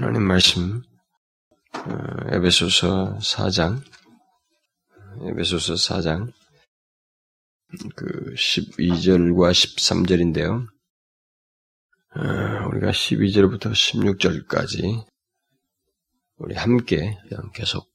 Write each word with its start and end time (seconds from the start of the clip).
하나님 0.00 0.22
말씀 0.22 0.80
어, 1.74 2.32
에베소서 2.32 3.18
4장 3.18 3.82
에베소서 5.26 5.74
4장 5.74 6.32
그 7.96 8.32
12절과 8.32 9.50
13절인데요. 9.50 10.68
어, 12.14 12.68
우리가 12.68 12.92
12절부터 12.92 13.72
16절까지 13.72 15.04
우리 16.36 16.54
함께 16.54 17.18
계속 17.52 17.90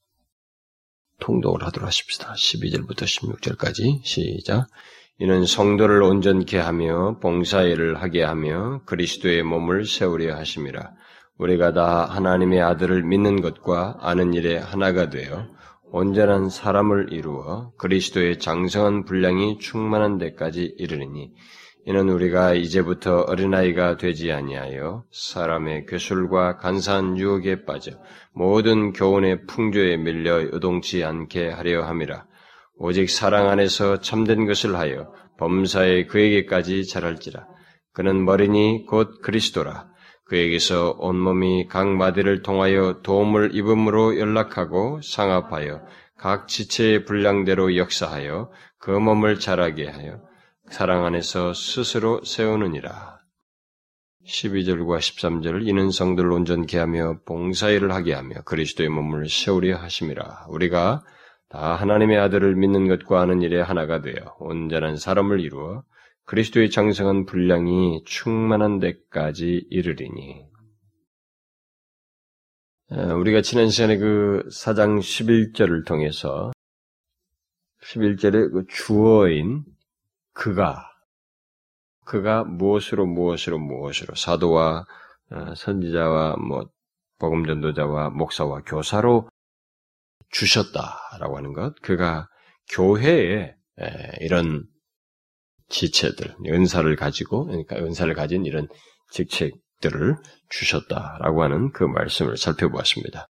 통독을 1.22 1.64
하도록 1.64 1.88
하십시다. 1.88 2.34
12절부터 2.34 3.06
16절까지 3.06 4.04
시작. 4.04 4.68
이는 5.20 5.46
성도를 5.46 6.04
온전케 6.04 6.58
하며 6.60 7.18
봉사일을 7.20 8.02
하게 8.02 8.24
하며 8.24 8.84
그리스도의 8.84 9.44
몸을 9.44 9.86
세우려 9.86 10.36
하심이라. 10.36 11.03
우리가 11.38 11.74
다 11.74 12.06
하나님의 12.06 12.62
아들을 12.62 13.04
믿는 13.04 13.42
것과 13.42 13.98
아는 14.00 14.34
일에 14.34 14.58
하나가 14.58 15.10
되어 15.10 15.48
온전한 15.92 16.50
사람을 16.50 17.12
이루어 17.12 17.72
그리스도의 17.78 18.40
장성한 18.40 19.06
분량이 19.06 19.60
충만한 19.60 20.18
데까지 20.18 20.76
이르리니 20.78 21.32
이는 21.86 22.10
우리가 22.10 22.54
이제부터 22.54 23.22
어린아이가 23.22 23.98
되지 23.98 24.32
아니하여 24.32 25.04
사람의 25.12 25.86
괴술과 25.88 26.58
간사한 26.58 27.18
유혹에 27.18 27.66
빠져 27.66 27.92
모든 28.34 28.94
교훈의 28.94 29.46
풍조에 29.48 29.98
밀려 29.98 30.42
요동치 30.44 31.04
않게 31.04 31.50
하려 31.50 31.84
함이라. 31.84 32.26
오직 32.78 33.10
사랑 33.10 33.50
안에서 33.50 34.00
참된 34.00 34.46
것을 34.46 34.76
하여 34.78 35.12
범사에 35.38 36.06
그에게까지 36.06 36.88
자랄지라. 36.88 37.46
그는 37.92 38.24
머리니 38.24 38.86
곧 38.88 39.22
그리스도라. 39.22 39.93
그에게서 40.34 40.96
온몸이 40.98 41.68
각 41.68 41.88
마디를 41.88 42.42
통하여 42.42 43.02
도움을 43.04 43.54
입음으로 43.54 44.18
연락하고 44.18 45.00
상합하여 45.04 45.86
각 46.18 46.48
지체의 46.48 47.06
분량대로 47.06 47.78
역사하여 47.78 48.50
그 48.80 48.90
몸을 48.90 49.40
자라게 49.40 49.88
하여 49.88 50.22
사랑 50.72 51.06
안에서 51.06 51.54
스스로 51.54 52.24
세우느니라. 52.24 53.20
12절과 54.26 54.98
13절 54.98 55.68
이는 55.68 55.92
성들을 55.92 56.32
온전케 56.32 56.80
하며 56.80 57.20
봉사일을 57.28 57.92
하게 57.92 58.16
하며 58.16 58.42
그리스도의 58.44 58.90
몸을 58.90 59.30
세우려 59.30 59.76
하심이라. 59.78 60.48
우리가 60.50 61.04
다 61.50 61.76
하나님의 61.76 62.18
아들을 62.18 62.56
믿는 62.56 62.88
것과 62.88 63.22
아는 63.22 63.44
일에 63.44 63.62
하나가 63.62 64.02
되어 64.02 64.36
온전한 64.40 64.98
사람을 64.98 65.42
이루어 65.42 65.84
그리스도의 66.26 66.70
장성한 66.70 67.26
분량이 67.26 68.04
충만한 68.06 68.80
데까지 68.80 69.68
이르리니. 69.70 70.46
우리가 73.20 73.42
지난 73.42 73.70
시간에 73.70 73.98
그 73.98 74.48
사장 74.52 75.00
11절을 75.00 75.86
통해서 75.86 76.52
11절의 77.82 78.52
그 78.52 78.66
주어인 78.68 79.64
그가 80.34 80.90
그가 82.06 82.44
무엇으로 82.44 83.06
무엇으로 83.06 83.58
무엇으로 83.58 84.16
사도와 84.16 84.86
어, 85.32 85.56
선지자와 85.56 86.36
뭐 86.38 86.70
복음 87.18 87.46
전도자와 87.46 88.10
목사와 88.10 88.62
교사로 88.66 89.30
주셨다라고 90.30 91.38
하는 91.38 91.54
것, 91.54 91.76
그가 91.82 92.28
교회에 92.70 93.56
이런 94.20 94.66
지체들, 95.74 96.36
은사를 96.46 96.96
가지고, 96.96 97.46
그러니까 97.46 97.76
은사를 97.78 98.14
가진 98.14 98.46
이런 98.46 98.68
직책들을 99.12 100.16
주셨다라고 100.50 101.44
하는 101.44 101.72
그 101.72 101.84
말씀을 101.84 102.38
살펴보았습니다. 102.38 103.28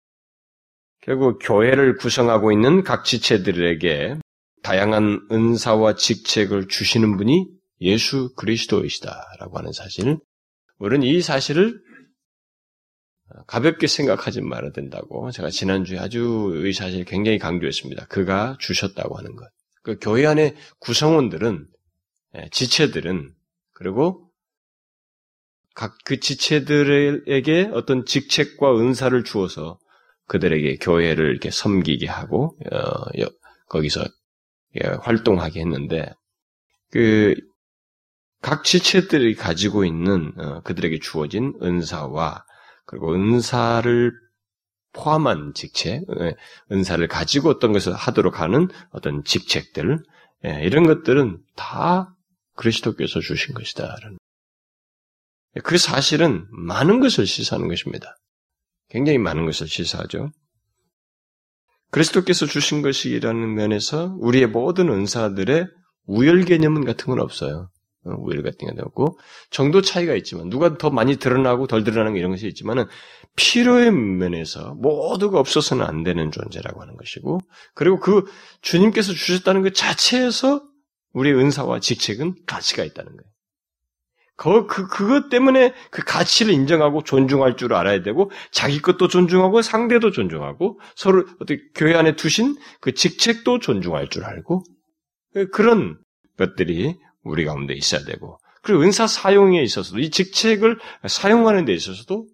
결국 1.02 1.40
교회를 1.42 1.96
구성하고 1.96 2.52
있는 2.52 2.84
각 2.84 3.04
지체들에게 3.04 4.18
다양한 4.62 5.26
은사와 5.30 5.96
직책을 5.96 6.68
주시는 6.68 7.16
분이 7.16 7.46
예수 7.80 8.32
그리스도이시다라고 8.36 9.58
하는 9.58 9.72
사실, 9.72 10.18
우리는 10.78 11.06
이 11.06 11.20
사실을 11.20 11.80
가볍게 13.46 13.86
생각하지 13.86 14.40
말아야 14.42 14.72
된다고 14.72 15.30
제가 15.30 15.50
지난주에 15.50 15.98
아주 15.98 16.64
이 16.66 16.72
사실 16.72 17.04
굉장히 17.04 17.38
강조했습니다. 17.38 18.06
그가 18.06 18.56
주셨다고 18.60 19.18
하는 19.18 19.34
것. 19.34 19.48
그 19.82 19.98
교회 20.00 20.26
안에 20.26 20.54
구성원들은 20.80 21.66
예, 21.66 21.77
지체들은 22.50 23.32
그리고 23.72 24.30
각 25.74 25.96
그 26.04 26.18
지체들에게 26.20 27.70
어떤 27.72 28.04
직책과 28.04 28.78
은사를 28.78 29.22
주어서 29.24 29.78
그들에게 30.26 30.76
교회를 30.78 31.30
이렇게 31.30 31.50
섬기게 31.50 32.06
하고 32.08 32.58
어, 32.72 32.80
거기서 33.68 34.04
예, 34.82 34.88
활동하게 35.02 35.60
했는데 35.60 36.12
그 36.90 37.34
각 38.40 38.64
지체들이 38.64 39.34
가지고 39.34 39.84
있는 39.84 40.32
어, 40.38 40.60
그들에게 40.62 41.00
주어진 41.00 41.54
은사와 41.62 42.44
그리고 42.86 43.14
은사를 43.14 44.12
포함한 44.92 45.52
직책, 45.54 46.04
예, 46.20 46.34
은사를 46.72 47.06
가지고 47.08 47.50
어떤 47.50 47.72
것을 47.72 47.92
하도록 47.94 48.40
하는 48.40 48.68
어떤 48.90 49.22
직책들, 49.24 50.02
이런 50.62 50.86
것들은 50.86 51.38
다 51.56 52.14
그리스도께서 52.58 53.20
주신 53.20 53.54
것이다. 53.54 53.96
그 55.62 55.78
사실은 55.78 56.46
많은 56.50 57.00
것을 57.00 57.26
시사하는 57.26 57.68
것입니다. 57.68 58.16
굉장히 58.90 59.18
많은 59.18 59.46
것을 59.46 59.68
시사하죠. 59.68 60.30
그리스도께서 61.90 62.46
주신 62.46 62.82
것이라는 62.82 63.54
면에서 63.54 64.14
우리의 64.18 64.48
모든 64.48 64.90
은사들의 64.90 65.66
우열 66.06 66.44
개념은 66.44 66.84
같은 66.84 67.06
건 67.06 67.20
없어요. 67.20 67.70
어, 68.04 68.10
우열 68.18 68.42
같은 68.42 68.74
게 68.74 68.80
없고 68.80 69.18
정도 69.50 69.80
차이가 69.80 70.14
있지만 70.14 70.48
누가 70.50 70.78
더 70.78 70.90
많이 70.90 71.16
드러나고 71.16 71.66
덜 71.66 71.84
드러나는 71.84 72.16
이런 72.16 72.30
것이 72.30 72.46
있지만은 72.46 72.86
필요의 73.36 73.92
면에서 73.92 74.74
모두가 74.74 75.38
없어서는 75.38 75.84
안 75.84 76.02
되는 76.02 76.30
존재라고 76.30 76.80
하는 76.80 76.96
것이고 76.96 77.40
그리고 77.74 77.98
그 78.00 78.24
주님께서 78.62 79.12
주셨다는 79.12 79.62
그 79.62 79.72
자체에서 79.72 80.67
우리의 81.18 81.36
은사와 81.36 81.80
직책은 81.80 82.34
가치가 82.46 82.84
있다는 82.84 83.10
거예요. 83.10 83.28
그, 84.38 84.66
그, 84.66 84.86
그것 84.86 85.30
때문에 85.30 85.74
그 85.90 86.04
가치를 86.04 86.54
인정하고 86.54 87.02
존중할 87.02 87.56
줄 87.56 87.74
알아야 87.74 88.02
되고, 88.02 88.30
자기 88.52 88.80
것도 88.80 89.08
존중하고, 89.08 89.62
상대도 89.62 90.12
존중하고, 90.12 90.78
서로 90.94 91.26
어떻게 91.40 91.58
교회 91.74 91.96
안에 91.96 92.14
두신 92.14 92.54
그 92.80 92.94
직책도 92.94 93.58
존중할 93.58 94.08
줄 94.10 94.24
알고, 94.24 94.62
그런 95.52 95.98
것들이 96.36 96.96
우리 97.24 97.44
가운데 97.44 97.74
있어야 97.74 98.04
되고, 98.04 98.38
그리고 98.62 98.82
은사 98.82 99.08
사용에 99.08 99.60
있어서도, 99.60 99.98
이 99.98 100.10
직책을 100.10 100.78
사용하는 101.08 101.64
데 101.64 101.74
있어서도, 101.74 102.28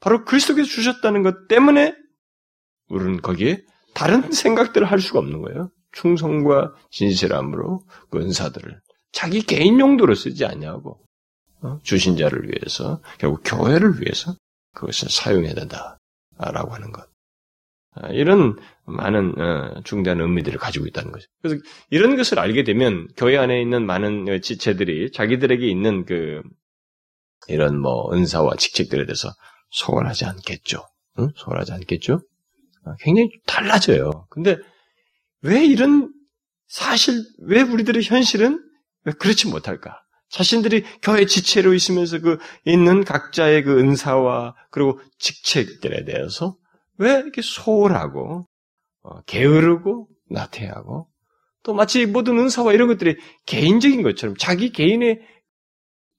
바로 0.00 0.24
그리스도께서 0.24 0.66
주셨다는 0.66 1.22
것 1.22 1.46
때문에, 1.46 1.94
우리는 2.88 3.20
거기에 3.20 3.62
다른 3.94 4.32
생각들을 4.32 4.90
할 4.90 4.98
수가 4.98 5.18
없는 5.18 5.42
거예요. 5.42 5.70
충성과 5.92 6.74
진실함으로 6.90 7.84
그 8.10 8.18
은사들을 8.18 8.80
자기 9.12 9.42
개인 9.42 9.80
용도로 9.80 10.14
쓰지 10.14 10.44
않냐고 10.44 11.00
어? 11.62 11.78
주신 11.82 12.16
자를 12.16 12.48
위해서 12.48 13.00
결국 13.18 13.42
교회를 13.44 14.00
위해서 14.00 14.34
그것을 14.74 15.08
사용해야 15.10 15.54
된다라고 15.54 16.74
하는 16.74 16.92
것. 16.92 17.08
아, 17.92 18.08
이런 18.10 18.56
많은 18.84 19.38
어, 19.38 19.80
중대한 19.82 20.20
의미들을 20.20 20.58
가지고 20.58 20.86
있다는 20.86 21.10
거죠. 21.10 21.26
그래서 21.42 21.60
이런 21.90 22.16
것을 22.16 22.38
알게 22.38 22.62
되면 22.62 23.08
교회 23.16 23.36
안에 23.36 23.60
있는 23.60 23.84
많은 23.84 24.40
지체들이 24.40 25.10
자기들에게 25.12 25.66
있는 25.66 26.04
그 26.04 26.40
이런 27.48 27.80
뭐 27.80 28.12
은사와 28.12 28.56
직책들에 28.56 29.06
대해서 29.06 29.30
소원하지 29.70 30.24
않겠죠. 30.24 30.86
응? 31.18 31.28
소원하지 31.34 31.72
않겠죠? 31.72 32.20
아, 32.84 32.94
굉장히 33.00 33.30
달라져요. 33.46 34.26
근데 34.30 34.56
왜 35.42 35.64
이런 35.64 36.12
사실, 36.66 37.22
왜 37.46 37.62
우리들의 37.62 38.02
현실은 38.02 38.62
왜 39.04 39.12
그렇지 39.12 39.48
못할까? 39.48 40.00
자신들이 40.28 40.84
교회 41.02 41.26
지체로 41.26 41.74
있으면서 41.74 42.20
그 42.20 42.38
있는 42.64 43.04
각자의 43.04 43.64
그 43.64 43.78
은사와 43.80 44.54
그리고 44.70 45.00
직책들에 45.18 46.04
대해서 46.04 46.56
왜 46.98 47.14
이렇게 47.14 47.42
소홀하고 47.42 48.46
어, 49.02 49.22
게으르고 49.22 50.08
나태하고 50.30 51.08
또 51.62 51.74
마치 51.74 52.06
모든 52.06 52.38
은사와 52.38 52.72
이런 52.72 52.88
것들이 52.88 53.18
개인적인 53.46 54.02
것처럼 54.02 54.36
자기 54.38 54.70
개인의 54.70 55.20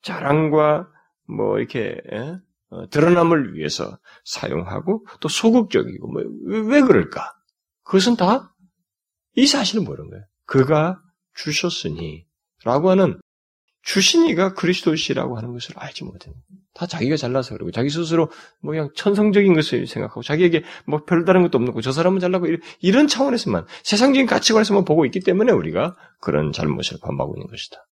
자랑과 0.01 0.87
뭐 1.27 1.57
이렇게 1.57 1.97
예? 2.11 2.35
어, 2.69 2.89
드러남을 2.89 3.55
위해서 3.55 3.97
사용하고 4.25 5.05
또 5.21 5.29
소극적이고 5.29 6.11
뭐, 6.11 6.23
왜 6.67 6.81
그럴까? 6.81 7.33
그것은 7.83 8.17
다 8.17 8.50
이 9.35 9.47
사실을 9.47 9.83
모르는 9.83 10.09
거예요. 10.09 10.25
그가 10.45 11.01
주셨으니 11.35 12.25
라고 12.63 12.89
하는 12.89 13.19
주신이가 13.83 14.53
그리스도시라고 14.53 15.37
하는 15.37 15.53
것을 15.53 15.77
알지 15.77 16.03
못해요. 16.03 16.35
다 16.73 16.85
자기가 16.85 17.17
잘나서 17.17 17.55
그러고 17.55 17.71
자기 17.71 17.89
스스로 17.89 18.29
뭐 18.61 18.71
그냥 18.71 18.89
천성적인 18.95 19.53
것을 19.53 19.87
생각하고 19.87 20.21
자기에게 20.21 20.63
뭐 20.85 21.03
별다른 21.03 21.41
것도 21.41 21.57
없는 21.57 21.73
거저 21.73 21.91
사람은 21.91 22.19
잘나고 22.19 22.47
이런 22.79 23.07
차원에서만 23.07 23.65
세상적인 23.83 24.25
가치관에서만 24.27 24.85
보고 24.85 25.05
있기 25.05 25.19
때문에 25.21 25.51
우리가 25.51 25.95
그런 26.19 26.51
잘못을 26.51 26.97
범하고 27.01 27.35
있는 27.35 27.47
것이다. 27.47 27.85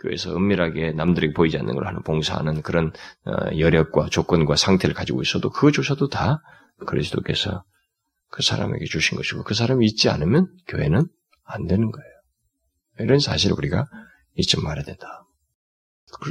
교회에서 0.00 0.36
은밀하게 0.36 0.92
남들에게 0.92 1.32
보이지 1.32 1.56
않는 1.58 1.74
걸 1.74 1.86
하는 1.86 2.02
봉사하는 2.02 2.62
그런 2.62 2.92
어, 3.24 3.58
여력과 3.58 4.08
조건과 4.10 4.56
상태를 4.56 4.94
가지고 4.94 5.22
있어도 5.22 5.50
그것조차도 5.50 6.08
다 6.08 6.42
그리스도께서 6.86 7.64
그 8.34 8.42
사람에게 8.42 8.86
주신 8.86 9.16
것이고 9.16 9.44
그 9.44 9.54
사람이 9.54 9.86
있지 9.86 10.08
않으면 10.08 10.48
교회는 10.66 11.06
안 11.44 11.66
되는 11.68 11.92
거예요. 11.92 12.10
이런 12.98 13.20
사실을 13.20 13.54
우리가 13.56 13.86
잊지 14.34 14.60
말아야 14.60 14.84
된다. 14.84 15.24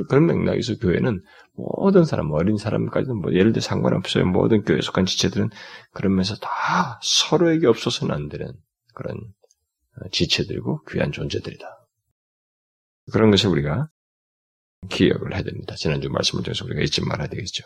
그런 0.10 0.26
맥락에서 0.26 0.76
교회는 0.80 1.24
모든 1.54 2.04
사람, 2.04 2.30
어린 2.32 2.58
사람까지는 2.58 3.22
뭐 3.22 3.32
예를 3.32 3.54
들어 3.54 3.62
상관없어요. 3.62 4.26
모든 4.26 4.64
교회 4.64 4.82
속한 4.82 5.06
지체들은 5.06 5.50
그러면서 5.94 6.36
다 6.36 7.00
서로에게 7.02 7.68
없어서는 7.68 8.14
안 8.14 8.28
되는 8.28 8.52
그런 8.94 9.16
어, 9.16 10.10
지체들이고 10.12 10.84
귀한 10.92 11.14
존재들이다. 11.14 11.66
그런 13.14 13.32
것을 13.32 13.50
우리가 13.50 13.88
기억을 14.90 15.36
해야 15.36 15.42
됩니다. 15.42 15.76
지난주 15.76 16.10
말씀을 16.10 16.44
통해서 16.44 16.66
우리가 16.66 16.82
잊지 16.82 17.02
말아야 17.06 17.28
되겠죠. 17.28 17.64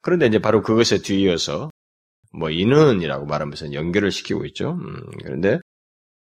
그런데 0.00 0.26
이제 0.26 0.38
바로 0.38 0.62
그것에 0.62 0.98
뒤이어서 0.98 1.70
뭐 2.36 2.50
이는이라고 2.50 3.26
말하면서 3.26 3.72
연결을 3.72 4.10
시키고 4.10 4.44
있죠. 4.46 4.72
음, 4.72 5.10
그런데 5.24 5.58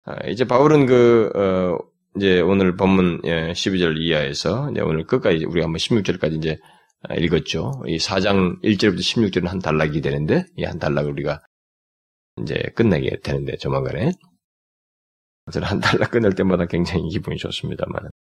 아, 0.04 0.16
이제 0.28 0.44
바울은 0.44 0.86
그 0.86 1.30
어, 1.34 1.78
이제 2.16 2.40
오늘 2.40 2.76
본문 2.76 3.22
12절 3.22 3.98
예, 3.98 4.04
이하에서 4.04 4.70
이제 4.70 4.80
오늘 4.82 5.06
끝까지 5.06 5.44
우리가 5.44 5.66
한번 5.66 5.78
16절까지 5.78 6.36
이제 6.36 6.58
아, 7.02 7.14
읽었죠. 7.14 7.82
이 7.86 7.96
4장 7.98 8.60
1절부터 8.62 8.98
16절은 9.00 9.46
한 9.46 9.58
단락이 9.58 10.00
되는데 10.00 10.44
이 10.56 10.64
한 10.64 10.78
단락을 10.78 11.12
우리가 11.12 11.40
이제 12.42 12.54
끝내게 12.74 13.20
되는데 13.22 13.56
조만간에 13.56 14.12
저는 15.52 15.68
한 15.68 15.80
달락 15.80 16.10
끝날 16.10 16.34
때마다 16.34 16.66
굉장히 16.66 17.08
기분이 17.10 17.36
좋습니다만 17.36 18.10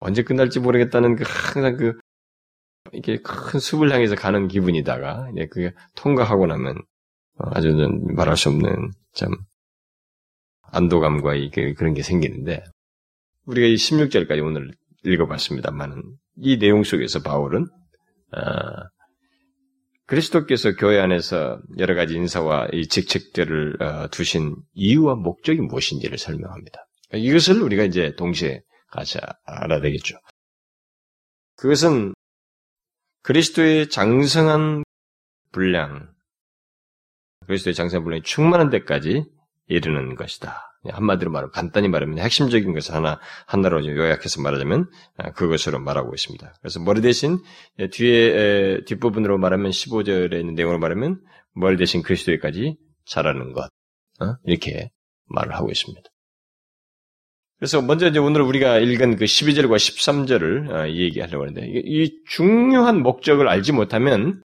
언제 0.00 0.22
끝날지 0.22 0.60
모르겠다는 0.60 1.16
그 1.16 1.24
항상 1.26 1.76
그 1.76 1.98
이게 2.94 3.18
큰 3.22 3.60
숲을 3.60 3.92
향해서 3.92 4.14
가는 4.14 4.48
기분이다가 4.48 5.30
이제 5.32 5.46
그게 5.46 5.72
통과하고 5.96 6.46
나면 6.46 6.76
아주 7.38 7.68
말할 8.16 8.36
수 8.36 8.48
없는 8.48 8.90
참 9.12 9.30
안도감과 10.72 11.34
이게 11.34 11.74
그런 11.74 11.94
게 11.94 12.02
생기는데 12.02 12.62
우리가 13.46 13.66
이 13.66 13.74
16절까지 13.74 14.44
오늘 14.44 14.70
읽어봤습니다만은 15.04 16.02
이 16.38 16.58
내용 16.58 16.82
속에서 16.82 17.22
바울은 17.22 17.66
아, 18.32 18.88
그리스도께서 20.06 20.74
교회 20.76 21.00
안에서 21.00 21.60
여러 21.78 21.94
가지 21.94 22.14
인사와 22.14 22.68
이 22.72 22.88
직책들을 22.88 23.82
어, 23.82 24.08
두신 24.08 24.56
이유와 24.74 25.14
목적이 25.14 25.60
무엇인지를 25.62 26.18
설명합니다. 26.18 26.86
이것을 27.14 27.62
우리가 27.62 27.84
이제 27.84 28.14
동시에 28.16 28.60
같이 28.88 29.18
알아야 29.44 29.80
되겠죠. 29.80 30.16
그것은 31.56 32.14
그리스도의 33.24 33.88
장성한 33.88 34.84
분량, 35.50 36.08
그리스도의 37.46 37.74
장성한 37.74 38.04
분량이 38.04 38.22
충만한 38.22 38.68
데까지 38.68 39.24
이르는 39.66 40.14
것이다. 40.14 40.78
한마디로 40.86 41.30
말하면 41.30 41.50
간단히 41.50 41.88
말하면 41.88 42.18
핵심적인 42.18 42.74
것을 42.74 42.94
하나 42.94 43.18
하나로 43.46 43.86
요약해서 43.86 44.42
말하자면 44.42 44.90
아, 45.16 45.32
그것으로 45.32 45.78
말하고 45.80 46.12
있습니다. 46.14 46.54
그래서 46.60 46.80
머리 46.80 47.00
대신 47.00 47.38
뒤에 47.90 48.84
뒷부분으로 48.84 49.38
말하면 49.38 49.70
15절에 49.70 50.38
있는 50.38 50.54
내용으로 50.54 50.78
말하면 50.78 51.22
머리 51.54 51.78
대신 51.78 52.02
그리스도에까지 52.02 52.76
자라는 53.06 53.54
것 53.54 53.70
어? 54.20 54.36
이렇게 54.44 54.90
말을 55.28 55.54
하고 55.54 55.70
있습니다. 55.70 56.02
그래서 57.64 57.80
먼저 57.80 58.06
이제 58.08 58.18
오늘 58.18 58.42
우리가 58.42 58.78
읽은 58.78 59.16
그 59.16 59.24
12절과 59.24 59.76
13절을 59.76 60.70
어, 60.70 60.86
얘기하려고 60.90 61.44
하는데 61.44 61.66
이 61.66 62.12
중요한 62.26 63.02
목적을 63.02 63.48
알지 63.48 63.72
못하면 63.72 64.42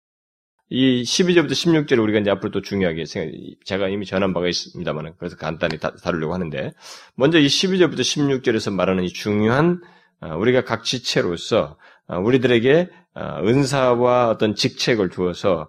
이 0.70 1.03
12절부터 1.03 1.50
16절을 1.50 2.03
우리가 2.03 2.20
이제 2.20 2.31
앞으로 2.31 2.50
또 2.50 2.62
중요하게 2.62 3.05
생각, 3.05 3.35
제가 3.67 3.88
이미 3.91 4.06
전한 4.06 4.32
바가 4.32 4.49
있습니다만, 4.49 5.17
그래서 5.19 5.37
간단히 5.37 5.79
다, 5.79 5.93
루려고 6.11 6.32
하는데, 6.32 6.73
먼저 7.14 7.38
이 7.38 7.44
12절부터 7.44 8.00
16절에서 8.00 8.73
말하는 8.73 9.05
이 9.05 9.12
중요한, 9.12 9.82
어, 10.23 10.35
우리가 10.38 10.65
각 10.65 10.82
지체로서, 10.82 11.76
어, 12.06 12.19
우리들에게 12.19 12.88
어, 13.15 13.43
은사와 13.44 14.31
어떤 14.31 14.55
직책을 14.55 15.11
두어서, 15.11 15.69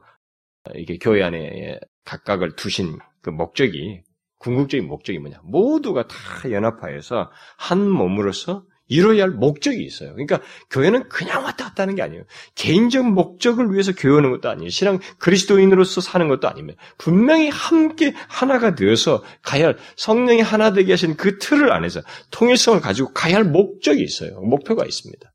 이게 0.75 0.98
교회 0.98 1.22
안에 1.22 1.78
각각을 2.06 2.56
두신 2.56 3.00
그 3.22 3.31
목적이, 3.31 4.04
궁극적인 4.44 4.88
목적이 4.88 5.19
뭐냐. 5.19 5.40
모두가 5.44 6.07
다 6.07 6.16
연합하여서 6.51 7.31
한 7.57 7.90
몸으로서 7.90 8.63
이루어야 8.90 9.24
할 9.24 9.31
목적이 9.31 9.84
있어요. 9.86 10.12
그러니까 10.12 10.42
교회는 10.69 11.07
그냥 11.07 11.44
왔다 11.45 11.66
갔다 11.66 11.84
하는 11.84 11.95
게 11.95 12.01
아니에요. 12.01 12.24
개인적 12.56 13.10
목적을 13.10 13.72
위해서 13.72 13.94
교회 13.95 14.18
오는 14.18 14.31
것도 14.31 14.50
아니에요. 14.50 14.69
신앙 14.69 15.00
그리스도인으로서 15.19 16.01
사는 16.01 16.28
것도 16.28 16.50
아닙니다. 16.50 16.81
분명히 16.98 17.48
함께 17.48 18.13
하나가 18.28 18.75
되어서 18.75 19.24
가야 19.42 19.68
할 19.68 19.78
성령이 19.95 20.42
하나 20.42 20.74
되게 20.74 20.92
하신 20.92 21.16
그 21.16 21.39
틀을 21.39 21.72
안에서 21.72 22.01
통일성을 22.31 22.81
가지고 22.81 23.13
가야 23.13 23.38
할 23.38 23.46
목적이 23.46 24.04
있어요. 24.04 24.42
목표가 24.42 24.86
있습니다. 24.86 25.34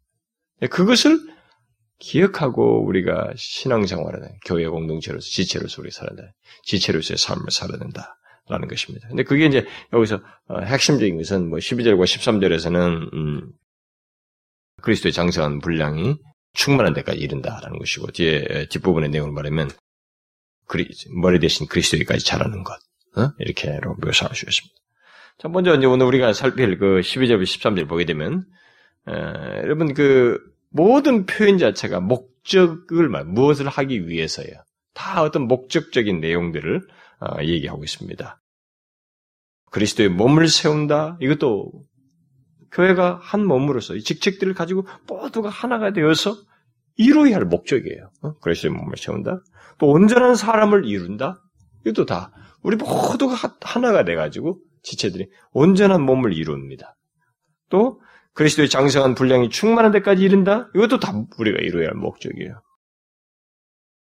그것을 0.70 1.18
기억하고 1.98 2.84
우리가 2.86 3.32
신앙생활을 3.34 4.20
교회 4.44 4.68
공동체로서 4.68 5.26
지체로서 5.26 5.82
우리 5.82 5.90
살아야 5.90 6.14
돼. 6.14 6.22
지체로서의 6.64 7.16
삶을 7.16 7.50
살아야 7.50 7.78
된다. 7.78 8.17
라는 8.48 8.68
것입니다. 8.68 9.08
근데 9.08 9.22
그게 9.22 9.46
이제 9.46 9.66
여기서 9.92 10.20
어, 10.48 10.60
핵심적인 10.60 11.16
것은 11.16 11.48
뭐 11.48 11.58
12절과 11.58 12.04
13절에서는 12.04 13.12
음, 13.12 13.52
그리스도의 14.82 15.12
장성한 15.12 15.60
분량이 15.60 16.16
충만한 16.54 16.94
데까지 16.94 17.18
이른다라는 17.18 17.78
것이고 17.78 18.10
뒤에 18.12 18.66
뒷부분의 18.70 19.10
내용을 19.10 19.32
말하면 19.32 19.70
그리, 20.66 20.88
머리 21.14 21.38
대신 21.38 21.66
그리스도에까지 21.66 22.24
자라는 22.24 22.62
것 22.64 22.74
어? 23.16 23.32
이렇게로 23.38 23.96
묘사할 24.00 24.34
수 24.34 24.46
있습니다. 24.46 24.74
자 25.38 25.48
먼저 25.48 25.74
이제 25.74 25.86
오늘 25.86 26.06
우리가 26.06 26.32
살필 26.32 26.78
그 26.78 27.00
12절부터 27.00 27.42
13절 27.42 27.88
보게 27.88 28.04
되면 28.04 28.44
에, 29.08 29.12
여러분 29.62 29.94
그 29.94 30.38
모든 30.70 31.26
표현 31.26 31.58
자체가 31.58 32.00
목적을 32.00 33.08
말 33.08 33.24
무엇을 33.24 33.68
하기 33.68 34.08
위해서예요. 34.08 34.62
다 34.94 35.22
어떤 35.22 35.46
목적적인 35.46 36.20
내용들을 36.20 36.76
어, 36.76 36.88
얘기하고 37.42 37.84
있습니다. 37.84 38.40
그리스도의 39.70 40.08
몸을 40.08 40.48
세운다. 40.48 41.18
이것도 41.20 41.70
교회가 42.72 43.18
한 43.22 43.46
몸으로서 43.46 43.94
이 43.94 44.02
직책들을 44.02 44.54
가지고 44.54 44.86
모두가 45.06 45.48
하나가 45.48 45.92
되어서 45.92 46.36
이루어야 46.96 47.36
할 47.36 47.44
목적이에요. 47.44 48.10
어? 48.22 48.34
그리스도의 48.38 48.74
몸을 48.74 48.96
세운다. 48.96 49.40
또 49.78 49.86
온전한 49.88 50.34
사람을 50.34 50.84
이룬다. 50.86 51.42
이것도 51.84 52.06
다 52.06 52.32
우리 52.62 52.76
모두가 52.76 53.36
하나가 53.62 54.04
돼가지고 54.04 54.60
지체들이 54.82 55.28
온전한 55.52 56.02
몸을 56.02 56.32
이룹니다. 56.32 56.96
또 57.70 58.00
그리스도의 58.34 58.68
장성한 58.68 59.14
분량이 59.14 59.50
충만한 59.50 59.92
데까지 59.92 60.22
이른다. 60.22 60.68
이것도 60.74 61.00
다 61.00 61.12
우리가 61.38 61.58
이루어야 61.60 61.88
할 61.88 61.94
목적이에요. 61.94 62.60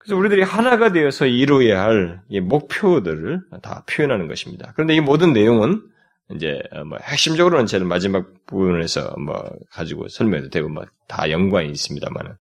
그래서 0.07 0.17
우리들이 0.17 0.41
하나가 0.43 0.93
되어서 0.93 1.25
이루어야 1.25 1.83
할 1.83 2.21
목표들을 2.29 3.41
다 3.61 3.83
표현하는 3.89 4.29
것입니다. 4.29 4.71
그런데 4.73 4.95
이 4.95 5.01
모든 5.01 5.33
내용은 5.33 5.81
이제 6.33 6.61
뭐 6.87 6.97
핵심적으로는 7.01 7.65
저는 7.65 7.87
마지막 7.87 8.33
부분에서 8.45 9.15
뭐 9.19 9.49
가지고 9.69 10.07
설명해도 10.07 10.49
되고 10.49 10.69
뭐 10.69 10.85
다 11.07 11.31
연관이 11.31 11.69
있습니다만은. 11.71 12.35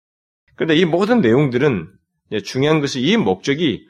그런데 0.56 0.76
이 0.76 0.86
모든 0.86 1.22
내용들은 1.22 1.88
중요한 2.44 2.82
것은 2.82 3.02
이 3.02 3.16
목적이 3.16 3.88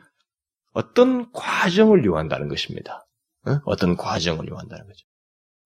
어떤 0.74 1.32
과정을 1.32 2.03
요한다는 2.05 2.50
것입니다. 2.50 3.05
어? 3.46 3.75
떤 3.77 3.96
과정을 3.96 4.50
요한다는 4.50 4.86
거죠. 4.86 5.05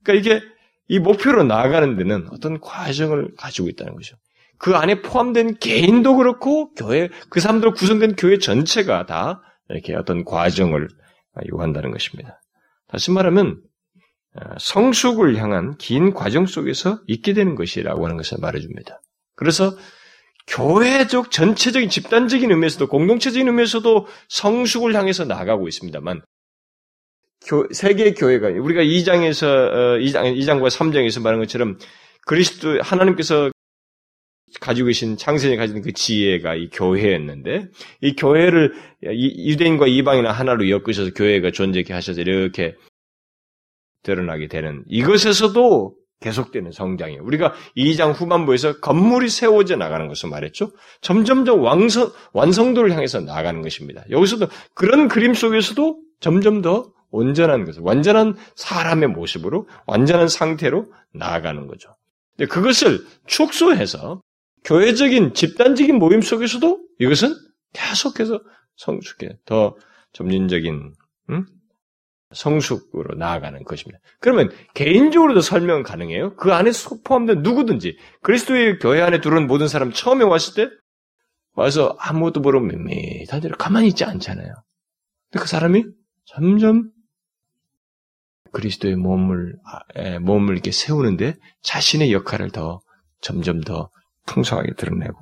그러니까 0.03 0.35
이게 0.35 0.45
이 0.87 0.99
목표로 0.99 1.43
나아가는 1.43 1.95
데는 1.97 2.27
어떤 2.31 2.59
과정을 2.59 3.35
가지고 3.35 3.69
있다는 3.69 3.95
거죠. 3.95 4.15
그 4.59 4.75
안에 4.75 5.01
포함된 5.01 5.57
개인도 5.57 6.17
그렇고 6.17 6.73
교회 6.73 7.09
그 7.29 7.39
사람들 7.39 7.71
구성된 7.71 8.15
교회 8.17 8.37
전체가 8.37 9.05
다 9.05 9.41
이렇게 9.69 9.95
어떤 9.95 10.25
과정을 10.25 10.89
요한다는 11.51 11.91
것입니다. 11.91 12.41
다시 12.87 13.09
말하면 13.11 13.61
어, 14.35 14.41
성숙을 14.59 15.37
향한 15.37 15.77
긴 15.77 16.13
과정 16.13 16.45
속에서 16.45 16.99
있게 17.07 17.33
되는 17.33 17.55
것이라고 17.55 18.03
하는 18.03 18.17
것을 18.17 18.37
말해줍니다. 18.41 19.01
그래서 19.35 19.75
교회적 20.47 21.31
전체적인 21.31 21.89
집단적인 21.89 22.51
의미에서도 22.51 22.87
공동체적인 22.87 23.47
의미에서도 23.47 24.07
성숙을 24.27 24.95
향해서 24.95 25.25
나가고 25.25 25.67
있습니다만 25.67 26.21
세계 27.71 28.13
교회가 28.13 28.49
우리가 28.49 28.81
2장에서 28.81 29.99
2장 30.01 30.35
2장과 30.37 30.69
3장에서 30.69 31.21
말한 31.21 31.39
것처럼 31.39 31.77
그리스도 32.25 32.81
하나님께서 32.81 33.51
가지고 34.59 34.87
계신 34.87 35.17
창세전에 35.17 35.57
가진 35.57 35.81
그 35.81 35.91
지혜가 35.93 36.55
이 36.55 36.69
교회였는데 36.69 37.69
이 38.01 38.15
교회를 38.15 38.73
유대인과 39.03 39.87
이방이나 39.87 40.31
하나로 40.31 40.69
엮으셔서 40.69 41.11
교회가 41.13 41.51
존재케 41.51 41.93
하셔서 41.93 42.21
이렇게 42.21 42.75
드러나게 44.03 44.47
되는 44.47 44.83
이것에서도 44.87 45.95
계속되는 46.21 46.71
성장이에요. 46.71 47.23
우리가 47.23 47.53
2장 47.77 48.13
후반부에서 48.13 48.79
건물이 48.79 49.29
세워져 49.29 49.77
나가는 49.77 50.07
것을 50.07 50.29
말했죠. 50.29 50.71
점점점 51.01 51.63
왕성, 51.63 52.11
완성도를 52.33 52.91
향해서 52.91 53.21
나가는 53.21 53.61
것입니다. 53.61 54.03
여기서도 54.09 54.47
그런 54.73 55.07
그림 55.07 55.33
속에서도 55.33 55.97
점점 56.19 56.61
더 56.61 56.91
온전한 57.11 57.63
것을, 57.65 57.81
완전한 57.83 58.35
사람의 58.55 59.09
모습으로, 59.09 59.67
완전한 59.87 60.27
상태로 60.27 60.91
나아가는 61.13 61.67
거죠. 61.67 61.95
그것을 62.37 62.99
축소해서 63.25 64.21
교회적인 64.63 65.33
집단적인 65.33 65.97
모임 65.97 66.21
속에서도 66.21 66.79
이것은 66.99 67.35
계속해서 67.73 68.41
성숙해 68.75 69.37
더 69.45 69.75
점진적인 70.13 70.93
음? 71.29 71.45
성숙으로 72.31 73.15
나아가는 73.15 73.63
것입니다. 73.63 73.99
그러면 74.19 74.51
개인적으로도 74.73 75.41
설명 75.41 75.83
가능해요? 75.83 76.35
그 76.35 76.53
안에 76.53 76.71
포함된 77.03 77.41
누구든지 77.41 77.97
그리스도의 78.21 78.79
교회 78.79 79.01
안에 79.01 79.21
들어온 79.21 79.47
모든 79.47 79.67
사람 79.67 79.91
처음에 79.91 80.23
왔을 80.23 80.53
때 80.53 80.71
와서 81.53 81.95
아무것도 81.99 82.41
모르고 82.41 82.65
밋밋한 82.65 83.41
대로 83.41 83.57
가만히 83.57 83.87
있지 83.87 84.05
않잖아요. 84.05 84.53
근데 85.31 85.41
그 85.41 85.47
사람이 85.47 85.85
점점 86.25 86.91
그리스도의 88.51 88.95
몸을 88.95 89.55
아, 89.65 90.19
몸을 90.19 90.53
이렇게 90.53 90.71
세우는데 90.71 91.35
자신의 91.61 92.13
역할을 92.13 92.51
더 92.51 92.81
점점 93.21 93.61
더 93.61 93.89
풍성하게 94.29 94.73
드러내고 94.75 95.17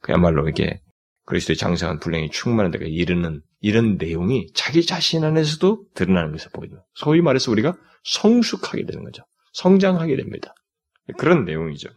그야말로 0.00 0.48
이게 0.48 0.80
그리스도의 1.26 1.56
장성한 1.56 1.98
불량이 1.98 2.30
충만한 2.30 2.70
데가 2.70 2.84
이르는 2.86 3.42
이런 3.60 3.96
내용이 3.96 4.48
자기 4.54 4.86
자신 4.86 5.24
안에서도 5.24 5.86
드러나는 5.94 6.32
것을 6.32 6.50
됩니다. 6.52 6.86
소위 6.94 7.20
말해서 7.20 7.50
우리가 7.50 7.76
성숙하게 8.04 8.86
되는 8.86 9.04
거죠. 9.04 9.24
성장하게 9.52 10.16
됩니다. 10.16 10.54
그런 11.18 11.44
내용이죠. 11.44 11.88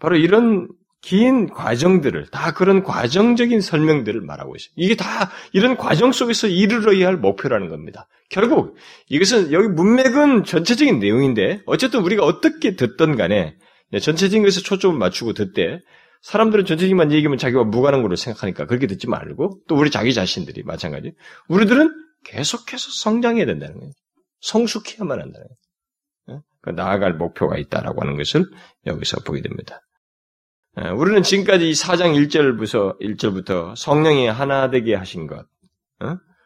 바로 0.00 0.16
이런 0.16 0.68
긴 1.00 1.48
과정들을 1.48 2.26
다 2.30 2.52
그런 2.52 2.82
과정적인 2.82 3.60
설명들을 3.60 4.20
말하고 4.22 4.56
있어요. 4.56 4.72
이게 4.76 4.96
다 4.96 5.30
이런 5.52 5.76
과정 5.76 6.12
속에서 6.12 6.48
이르러야 6.48 7.06
할 7.06 7.16
목표라는 7.16 7.68
겁니다. 7.68 8.08
결국 8.28 8.76
이것은 9.08 9.52
여기 9.52 9.68
문맥은 9.68 10.44
전체적인 10.44 10.98
내용인데 10.98 11.62
어쨌든 11.66 12.00
우리가 12.00 12.24
어떻게 12.24 12.76
듣던 12.76 13.16
간에 13.16 13.56
전체적인 13.92 14.42
것에 14.42 14.60
초점을 14.60 14.96
맞추고 14.96 15.32
듣되 15.32 15.80
사람들은 16.22 16.64
전체적인만 16.64 17.12
얘기하면 17.12 17.38
자기와 17.38 17.64
무관한 17.64 18.02
걸로 18.02 18.16
생각하니까 18.16 18.66
그렇게 18.66 18.86
듣지 18.86 19.08
말고 19.08 19.60
또 19.68 19.76
우리 19.76 19.90
자기 19.90 20.12
자신들이 20.12 20.64
마찬가지. 20.64 21.12
우리들은 21.48 21.92
계속해서 22.24 22.90
성장해야 23.02 23.46
된다는 23.46 23.78
거예요. 23.78 23.92
성숙해야만 24.40 25.20
한다는 25.20 25.46
거예요. 25.46 26.42
그 26.62 26.70
나아갈 26.70 27.14
목표가 27.14 27.56
있다라고 27.58 28.00
하는 28.00 28.16
것을 28.16 28.44
여기서 28.86 29.20
보게 29.20 29.40
됩니다. 29.40 29.80
우리는 30.96 31.22
지금까지 31.22 31.70
이 31.70 31.72
4장 31.72 32.28
1절부터 32.28 33.00
1절부터 33.00 33.76
성령이 33.76 34.26
하나 34.26 34.68
되게 34.68 34.94
하신 34.94 35.28
것, 35.28 35.46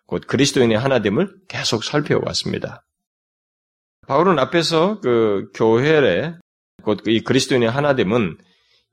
곧 0.06 0.26
그리스도인의 0.26 0.78
하나됨을 0.78 1.34
계속 1.48 1.82
살펴왔습니다. 1.82 2.84
바울은 4.06 4.38
앞에서 4.38 5.00
그 5.00 5.48
교회에 5.54 6.34
곧 6.82 7.06
이 7.08 7.20
그리스도인의 7.20 7.70
하나됨은 7.70 8.38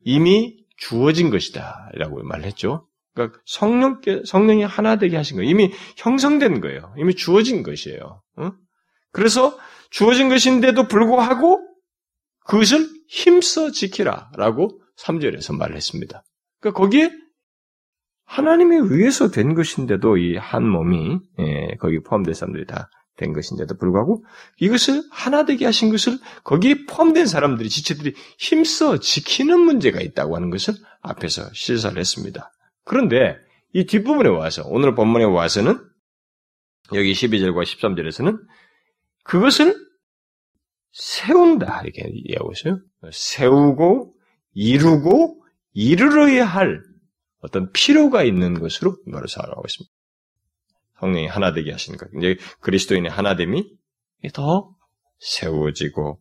이미 0.03 0.57
주어진 0.77 1.29
것이다. 1.29 1.89
라고 1.95 2.21
말했죠. 2.23 2.87
그러니까 3.13 3.39
성령께, 3.45 4.21
성령이 4.25 4.63
하나 4.63 4.97
되게 4.97 5.17
하신 5.17 5.37
거예요. 5.37 5.49
이미 5.49 5.71
형성된 5.97 6.61
거예요. 6.61 6.93
이미 6.97 7.15
주어진 7.15 7.63
것이에요. 7.63 8.21
어? 8.37 8.51
그래서 9.11 9.57
주어진 9.89 10.29
것인데도 10.29 10.87
불구하고 10.87 11.59
그것을 12.45 12.87
힘써 13.09 13.71
지키라. 13.71 14.31
라고 14.37 14.81
3절에서 14.99 15.57
말했습니다. 15.57 16.23
그러니까 16.59 16.79
거기에 16.79 17.11
하나님에 18.25 18.75
의해서 18.77 19.31
된 19.31 19.55
것인데도 19.55 20.17
이 20.17 20.35
한 20.37 20.67
몸이, 20.67 21.19
예, 21.39 21.75
거기 21.79 22.01
포함된 22.03 22.33
사람들이 22.33 22.65
다 22.65 22.89
된 23.17 23.33
것인데도 23.33 23.77
불구하고 23.77 24.23
이것을 24.59 25.03
하나 25.11 25.45
되게 25.45 25.65
하신 25.65 25.89
것을 25.89 26.19
거기에 26.43 26.85
포함된 26.85 27.25
사람들이 27.25 27.69
지체들이 27.69 28.13
힘써 28.37 28.99
지키는 28.99 29.59
문제가 29.59 30.01
있다고 30.01 30.35
하는 30.35 30.49
것을 30.49 30.75
앞에서 31.01 31.49
시사를 31.53 31.97
했습니다. 31.99 32.51
그런데 32.85 33.35
이 33.73 33.85
뒷부분에 33.85 34.29
와서 34.29 34.63
오늘 34.65 34.95
본문에 34.95 35.25
와서는 35.25 35.79
여기 36.93 37.11
12절과 37.11 37.63
13절에서는 37.63 38.39
그것을 39.23 39.75
세운다 40.93 41.81
이렇게 41.83 42.03
얘기하고 42.05 42.51
있어요. 42.53 42.79
세우고 43.11 44.15
이루고 44.53 45.43
이르러야 45.73 46.45
할 46.45 46.81
어떤 47.39 47.71
필요가 47.71 48.23
있는 48.23 48.59
것으로 48.59 48.97
말을 49.05 49.27
사용하고 49.27 49.63
있습니다. 49.67 49.96
성령이 50.99 51.27
하나 51.27 51.53
되게 51.53 51.71
하신 51.71 51.97
것. 51.97 52.09
이제 52.17 52.37
그리스도인의 52.61 53.11
하나됨이 53.11 53.77
더 54.33 54.69
세워지고 55.19 56.19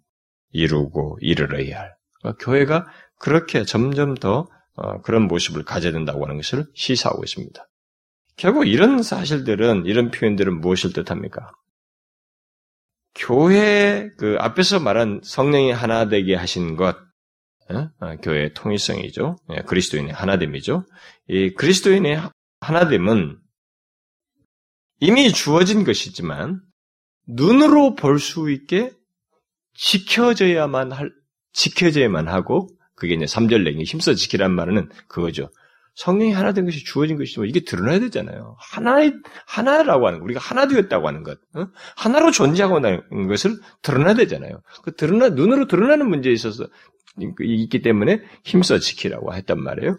이루고 0.53 1.19
이르러야 1.21 1.81
할. 1.81 1.95
그러니까 2.21 2.45
교회가 2.45 2.87
그렇게 3.19 3.65
점점 3.65 4.15
더 4.15 4.49
어, 4.75 5.01
그런 5.01 5.27
모습을 5.27 5.65
가져야 5.65 5.93
된다고 5.93 6.25
하는 6.25 6.37
것을 6.37 6.67
시사하고 6.75 7.25
있습니다. 7.25 7.67
결국 8.37 8.67
이런 8.67 9.03
사실들은 9.03 9.87
이런 9.87 10.11
표현들은 10.11 10.61
무엇을 10.61 10.93
뜻합니까? 10.93 11.51
교회 13.15 14.11
그 14.19 14.37
앞에서 14.39 14.79
말한 14.79 15.23
성령이 15.25 15.73
하나 15.73 16.09
되게 16.09 16.35
하신 16.35 16.77
것, 16.77 16.97
어? 17.71 17.89
어, 18.01 18.17
교회의 18.17 18.53
통일성이죠. 18.53 19.39
예, 19.55 19.63
그리스도인의 19.63 20.13
하나됨이죠. 20.13 20.85
이 21.29 21.55
그리스도인의 21.55 22.21
하나됨은 22.61 23.39
이미 25.01 25.33
주어진 25.33 25.85
것이지만 25.85 26.61
눈으로 27.29 27.95
볼 27.95 28.19
수 28.19 28.51
있게 28.51 28.93
지켜져야만 29.75 30.93
할 30.93 31.13
지켜져야만 31.53 32.29
하고 32.29 32.69
그게 32.95 33.15
이제 33.15 33.25
3절 33.27 33.63
내기 33.65 33.85
힘써 33.85 34.15
지키란 34.15 34.53
말은 34.53 34.89
그거죠. 35.09 35.51
성령이 35.97 36.33
하나 36.33 36.53
된 36.53 36.67
것이 36.67 36.85
주어진 36.85 37.17
것이지만 37.17 37.49
이게 37.49 37.61
드러나야 37.61 37.99
되잖아요. 38.01 38.57
하나의 38.59 39.15
하나라고 39.47 40.07
하는 40.07 40.19
거, 40.19 40.25
우리가 40.25 40.41
하나 40.41 40.69
되었다고 40.69 41.09
하는 41.09 41.23
것, 41.23 41.39
어? 41.55 41.69
하나로 41.97 42.31
존재하고 42.33 42.79
있는 42.79 43.29
것을 43.29 43.59
드러나야 43.81 44.15
되잖아요. 44.15 44.61
그 44.83 44.95
드러나 44.95 45.31
눈으로 45.31 45.67
드러나는 45.67 46.09
문제에 46.09 46.33
있어서 46.35 46.67
있기 47.41 47.81
때문에 47.81 48.23
힘써 48.45 48.79
지키라고 48.79 49.35
했단 49.35 49.59
말이에요. 49.59 49.97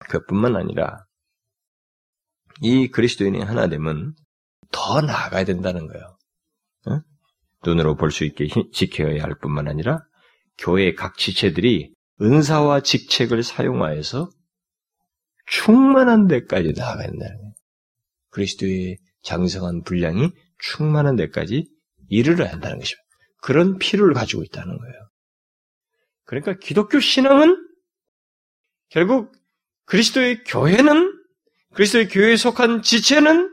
그뿐만 0.00 0.54
아니라 0.56 1.06
이 2.62 2.88
그리스도인의 2.88 3.44
하나됨은 3.44 4.14
더 4.72 5.00
나아가야 5.00 5.44
된다는 5.44 5.86
거예요. 5.86 6.18
어? 6.88 7.00
눈으로 7.64 7.96
볼 7.96 8.10
수 8.10 8.24
있게 8.24 8.48
지켜야 8.72 9.22
할 9.22 9.34
뿐만 9.38 9.68
아니라 9.68 10.00
교회 10.58 10.94
각 10.94 11.16
지체들이 11.16 11.92
은사와 12.20 12.80
직책을 12.80 13.42
사용하여서 13.42 14.30
충만한 15.46 16.26
데까지 16.26 16.72
나아가야 16.76 17.06
된다는 17.06 17.36
거예요. 17.36 17.52
그리스도의 18.30 18.98
장성한 19.22 19.82
분량이 19.82 20.30
충만한 20.58 21.16
데까지 21.16 21.68
이르러야 22.08 22.52
한다는 22.52 22.78
것입니다. 22.78 23.02
그런 23.40 23.78
필요를 23.78 24.14
가지고 24.14 24.42
있다는 24.42 24.76
거예요. 24.76 25.08
그러니까 26.24 26.56
기독교 26.58 27.00
신앙은 27.00 27.56
결국 28.90 29.32
그리스도의 29.86 30.44
교회는 30.44 31.17
그리스도의 31.74 32.08
교회에 32.08 32.36
속한 32.36 32.82
지체는 32.82 33.50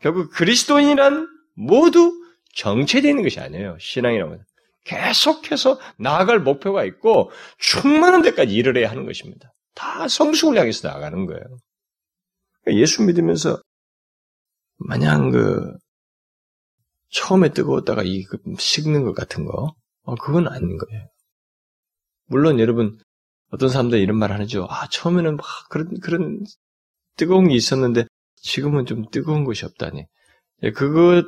결국 0.00 0.30
그리스도인이란 0.30 1.28
모두 1.54 2.12
정체되어 2.54 3.10
있는 3.10 3.22
것이 3.22 3.40
아니에요. 3.40 3.76
신앙이라고 3.80 4.32
하는. 4.32 4.44
계속해서 4.84 5.78
나아갈 5.96 6.40
목표가 6.40 6.84
있고 6.84 7.30
충만한 7.58 8.22
데까지 8.22 8.52
이르러야 8.52 8.90
하는 8.90 9.06
것입니다. 9.06 9.52
다 9.74 10.08
성숙을 10.08 10.58
향해서 10.58 10.88
나아가는 10.88 11.24
거예요. 11.26 11.42
그러니까 12.62 12.82
예수 12.82 13.02
믿으면서 13.02 13.60
마냥 14.76 15.30
그 15.30 15.72
처음에 17.10 17.50
뜨거웠다가 17.50 18.02
이그 18.02 18.38
식는 18.58 19.04
것 19.04 19.14
같은 19.14 19.44
거, 19.44 19.74
어, 20.02 20.14
그건 20.16 20.48
아닌 20.48 20.78
거예요. 20.78 21.08
물론 22.26 22.58
여러분 22.58 22.98
어떤 23.50 23.68
사람들 23.68 23.98
이런 23.98 24.18
말 24.18 24.32
하죠. 24.32 24.66
아 24.70 24.88
처음에는 24.88 25.36
막 25.36 25.44
그런 25.68 26.00
그런 26.00 26.40
뜨거운 27.16 27.48
게 27.48 27.54
있었는데 27.54 28.06
지금은 28.36 28.86
좀 28.86 29.04
뜨거운 29.10 29.44
것이 29.44 29.64
없다니. 29.64 30.04
예, 30.64 30.70
그것 30.70 31.24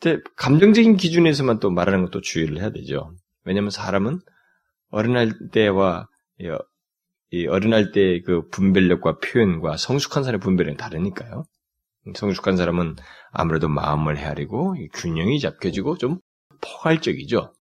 때 0.00 0.18
감정적인 0.36 0.96
기준에서만 0.96 1.60
또 1.60 1.70
말하는 1.70 2.02
것도 2.04 2.20
주의를 2.20 2.58
해야 2.58 2.70
되죠. 2.70 3.14
왜냐하면 3.44 3.70
사람은 3.70 4.20
어린할 4.90 5.32
때와 5.52 6.08
이 7.30 7.46
어린할 7.46 7.92
때의 7.92 8.22
그 8.22 8.48
분별력과 8.48 9.18
표현과 9.18 9.76
성숙한 9.76 10.24
사람의 10.24 10.40
분별은 10.40 10.76
다르니까요. 10.76 11.44
성숙한 12.14 12.56
사람은 12.56 12.96
아무래도 13.30 13.68
마음을 13.68 14.18
헤아리고 14.18 14.74
균형이 14.92 15.40
잡혀지고 15.40 15.98
좀 15.98 16.18
포괄적이죠. 16.60 17.54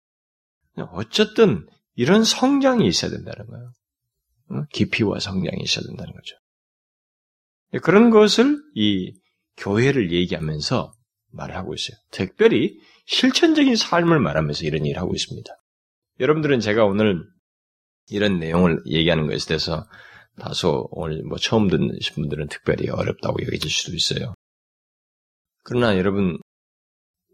어쨌든 0.93 1.67
이런 1.97 2.23
성장이 2.25 2.87
있어야 2.87 3.11
된다는 3.11 3.47
거예요. 3.47 4.67
깊이와 4.73 5.19
성장이 5.19 5.61
있어야 5.61 5.85
된다는 5.85 6.13
거죠. 6.13 6.37
그런 7.83 8.11
것을 8.11 8.59
이 8.75 9.13
교회를 9.57 10.13
얘기하면서 10.13 10.93
말하고 11.33 11.75
있어요. 11.75 11.97
특별히 12.11 12.79
실천적인 13.07 13.77
삶을 13.77 14.19
말하면서 14.21 14.65
이런 14.65 14.85
일을 14.87 15.01
하고 15.01 15.15
있습니다. 15.15 15.51
여러분들은 16.21 16.61
제가 16.61 16.85
오늘 16.85 17.25
이런 18.11 18.39
내용을 18.39 18.83
얘기하는 18.87 19.27
것에 19.27 19.47
대해서 19.49 19.87
다소 20.39 20.89
오늘 20.93 21.23
뭐 21.25 21.37
처음 21.37 21.69
듣는 21.69 21.99
분들은 22.15 22.49
특별히 22.49 22.89
어렵다고 22.89 23.43
여겨질 23.43 23.71
수도 23.71 23.95
있어요. 23.95 24.35
그러나 25.65 25.99
여러분, 25.99 26.39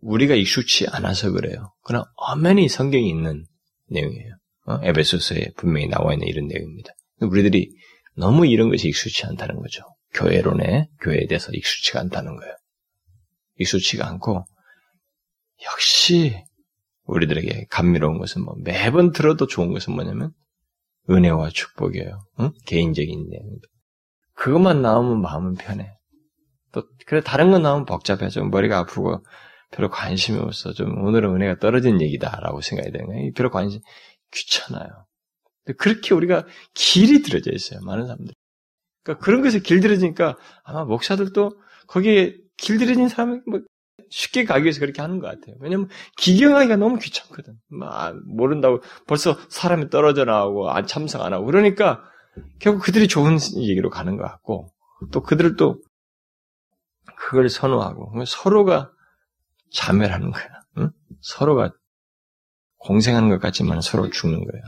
우리가 0.00 0.34
익숙치 0.34 0.86
않아서 0.88 1.30
그래요. 1.30 1.72
그러나 1.82 2.06
엄연히 2.16 2.68
성경이 2.68 3.08
있는 3.08 3.44
내용이에요. 3.88 4.36
어? 4.66 4.78
에베소서에 4.82 5.52
분명히 5.56 5.86
나와 5.88 6.14
있는 6.14 6.26
이런 6.26 6.46
내용입니다. 6.46 6.92
우리들이 7.20 7.70
너무 8.16 8.46
이런 8.46 8.70
것이 8.70 8.88
익숙치 8.88 9.24
않다는 9.26 9.56
거죠. 9.56 9.82
교회론에, 10.14 10.88
교회에 11.00 11.26
대해서 11.26 11.52
익숙치가 11.52 12.00
않다는 12.00 12.36
거예요. 12.36 12.54
익숙치가 13.58 14.08
않고, 14.08 14.46
역시 15.64 16.44
우리들에게 17.06 17.66
감미로운 17.70 18.18
것은 18.18 18.42
뭐 18.42 18.54
매번 18.62 19.12
들어도 19.12 19.46
좋은 19.46 19.72
것은 19.72 19.94
뭐냐면 19.94 20.32
은혜와 21.10 21.50
축복이에요. 21.50 22.24
응? 22.40 22.52
개인적인 22.66 23.28
내용. 23.28 23.58
그것만 24.34 24.82
나오면 24.82 25.20
마음은 25.20 25.54
편해. 25.54 25.92
또 26.72 26.84
그래 27.06 27.20
다른 27.20 27.50
건 27.50 27.62
나오면 27.62 27.84
복잡해. 27.84 28.28
좀 28.30 28.50
머리가 28.50 28.78
아프고 28.78 29.24
별로 29.70 29.90
관심이 29.90 30.38
없어. 30.38 30.72
좀 30.72 31.04
오늘은 31.04 31.34
은혜가 31.34 31.58
떨어진 31.58 32.00
얘기다라고 32.00 32.60
생각이 32.60 32.90
되는 32.90 33.06
거예요. 33.06 33.32
별로 33.34 33.50
관심 33.50 33.80
귀찮아요. 34.32 35.06
그렇게 35.78 36.14
우리가 36.14 36.46
길이 36.74 37.22
들어져 37.22 37.52
있어요. 37.52 37.80
많은 37.82 38.06
사람들. 38.06 38.34
그러니까 39.04 39.24
그런 39.24 39.42
것에 39.42 39.60
길들여지니까 39.60 40.36
아마 40.64 40.84
목사들도 40.84 41.52
거기에 41.86 42.36
길들여진 42.56 43.08
사람이 43.08 43.40
뭐 43.46 43.60
쉽게 44.10 44.44
가기 44.44 44.64
위해서 44.64 44.80
그렇게 44.80 45.02
하는 45.02 45.18
것 45.18 45.26
같아요. 45.26 45.56
왜냐면 45.60 45.88
기경하기가 46.16 46.76
너무 46.76 46.98
귀찮거든. 46.98 47.54
막 47.68 48.16
모른다고 48.26 48.80
벌써 49.06 49.36
사람이 49.48 49.90
떨어져 49.90 50.24
나오고 50.24 50.70
안 50.70 50.86
참석 50.86 51.22
안 51.22 51.32
하고 51.32 51.44
그러니까 51.46 52.02
결국 52.58 52.82
그들이 52.82 53.08
좋은 53.08 53.38
얘기로 53.56 53.90
가는 53.90 54.16
것 54.16 54.24
같고 54.24 54.72
또 55.12 55.22
그들도 55.22 55.80
그걸 57.16 57.48
선호하고 57.48 58.24
서로가 58.24 58.90
자멸하는 59.72 60.30
거야. 60.30 60.44
응? 60.78 60.90
서로가 61.20 61.72
공생하는 62.78 63.28
것 63.28 63.40
같지만 63.40 63.80
서로 63.80 64.10
죽는 64.10 64.44
거예요. 64.44 64.64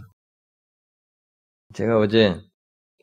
제가 1.75 1.99
어제 1.99 2.41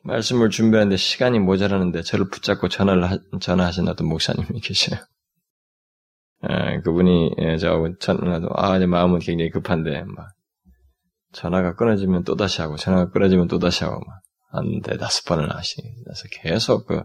말씀을 0.04 0.50
준비하는데 0.50 0.96
시간이 0.96 1.38
모자라는데 1.38 2.02
저를 2.02 2.28
붙잡고 2.28 2.68
전화를 2.68 3.10
하, 3.10 3.18
전화하신 3.40 3.88
어떤 3.88 4.06
목사님이 4.08 4.60
계셔요. 4.60 5.00
에, 6.44 6.80
그분이 6.80 7.36
예, 7.38 7.56
저하고 7.56 7.96
전화도 7.98 8.48
아 8.54 8.76
이제 8.76 8.86
마음은 8.86 9.20
굉장히 9.20 9.50
급한데 9.50 10.04
막 10.04 10.28
전화가 11.32 11.74
끊어지면 11.74 12.24
또 12.24 12.36
다시 12.36 12.60
하고 12.60 12.76
전화가 12.76 13.10
끊어지면 13.10 13.48
또 13.48 13.58
다시 13.58 13.84
하고 13.84 14.00
막한 14.52 14.82
대다섯 14.82 15.24
번을 15.24 15.50
하시면서 15.54 16.28
계속 16.32 16.86
그 16.86 17.02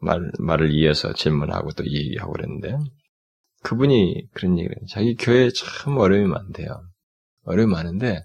말, 0.00 0.30
말을 0.38 0.72
이어서 0.72 1.12
질문하고 1.12 1.72
또 1.72 1.84
얘기하고 1.84 2.32
그랬는데 2.32 2.78
그분이 3.62 4.28
그런 4.32 4.58
얘기를 4.58 4.76
해요. 4.76 4.86
자기 4.88 5.14
교회에 5.14 5.50
참 5.50 5.98
어려움이 5.98 6.26
많대요. 6.26 6.80
어려움이 7.44 7.70
많은데 7.70 8.24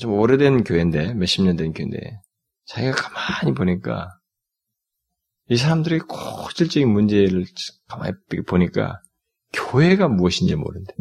좀 0.00 0.12
오래된 0.12 0.64
교회인데 0.64 1.14
몇십 1.14 1.44
년 1.44 1.56
된 1.56 1.72
교회인데 1.72 2.20
자기가 2.66 2.92
가만히 2.94 3.54
보니까 3.54 4.08
이 5.48 5.56
사람들이 5.56 5.98
고질적인 6.00 6.88
문제를 6.88 7.44
가만히 7.86 8.12
보니까 8.46 9.02
교회가 9.52 10.08
무엇인지 10.08 10.54
모른대. 10.56 10.94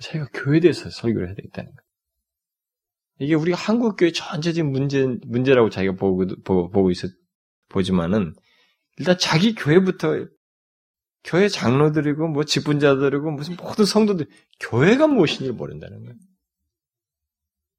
자기가 0.00 0.28
교회에 0.32 0.60
대해서 0.60 0.90
설교를 0.90 1.28
해야 1.28 1.34
되겠다는 1.34 1.70
거예요. 1.70 1.88
이게 3.20 3.34
우리가 3.34 3.56
한국 3.58 3.96
교회 3.96 4.12
전체적인 4.12 4.70
문제 4.70 5.04
문제라고 5.26 5.70
자기가 5.70 5.94
보고 5.96 6.26
보고, 6.44 6.70
보고 6.70 6.90
있었 6.90 7.10
보지만은 7.68 8.34
일단 8.98 9.16
자기 9.18 9.54
교회부터 9.54 10.26
교회 11.24 11.48
장로들이고 11.48 12.28
뭐 12.28 12.44
직분자들이고 12.44 13.30
무슨 13.32 13.56
모든 13.56 13.84
성도들 13.84 14.26
교회가 14.60 15.08
무엇인지 15.08 15.52
모른다는 15.52 16.04
거예요. 16.04 16.14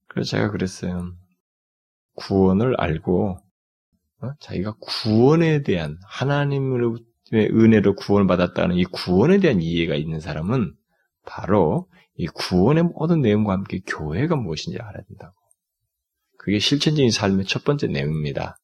그래서 0.08 0.32
제가 0.32 0.52
그랬어요. 0.52 1.16
구원을 2.16 2.80
알고 2.80 3.38
어? 4.22 4.34
자기가 4.40 4.76
구원에 4.80 5.64
대한 5.64 5.98
하나님의 6.06 7.00
은혜로 7.34 7.96
구원을 7.96 8.28
받았다는 8.28 8.76
이 8.76 8.84
구원에 8.86 9.40
대한 9.40 9.62
이해가 9.62 9.96
있는 9.96 10.20
사람은 10.20 10.74
바로 11.26 11.88
이 12.16 12.28
구원의 12.28 12.84
모든 12.84 13.22
내용과 13.22 13.54
함께 13.54 13.80
교회가 13.86 14.36
무엇인지 14.36 14.78
알아야 14.80 15.04
된다고. 15.08 15.34
그게 16.38 16.60
실천적인 16.60 17.12
삶의 17.12 17.46
첫 17.46 17.64
번째 17.64 17.88
내용입니다. 17.88 18.58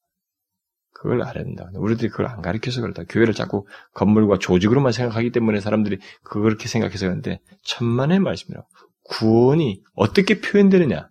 그걸 0.92 1.22
알아야 1.22 1.44
된다. 1.44 1.70
우리들이 1.74 2.08
그걸 2.08 2.26
안 2.26 2.40
가르쳐서 2.40 2.80
그렇다. 2.80 3.04
교회를 3.04 3.34
자꾸 3.34 3.66
건물과 3.94 4.38
조직으로만 4.38 4.92
생각하기 4.92 5.30
때문에 5.30 5.60
사람들이 5.60 5.98
그렇게 6.22 6.68
생각해서 6.68 7.06
그런데 7.06 7.40
천만의 7.64 8.18
말씀이라고. 8.20 8.66
구원이 9.04 9.82
어떻게 9.94 10.40
표현되느냐? 10.40 11.08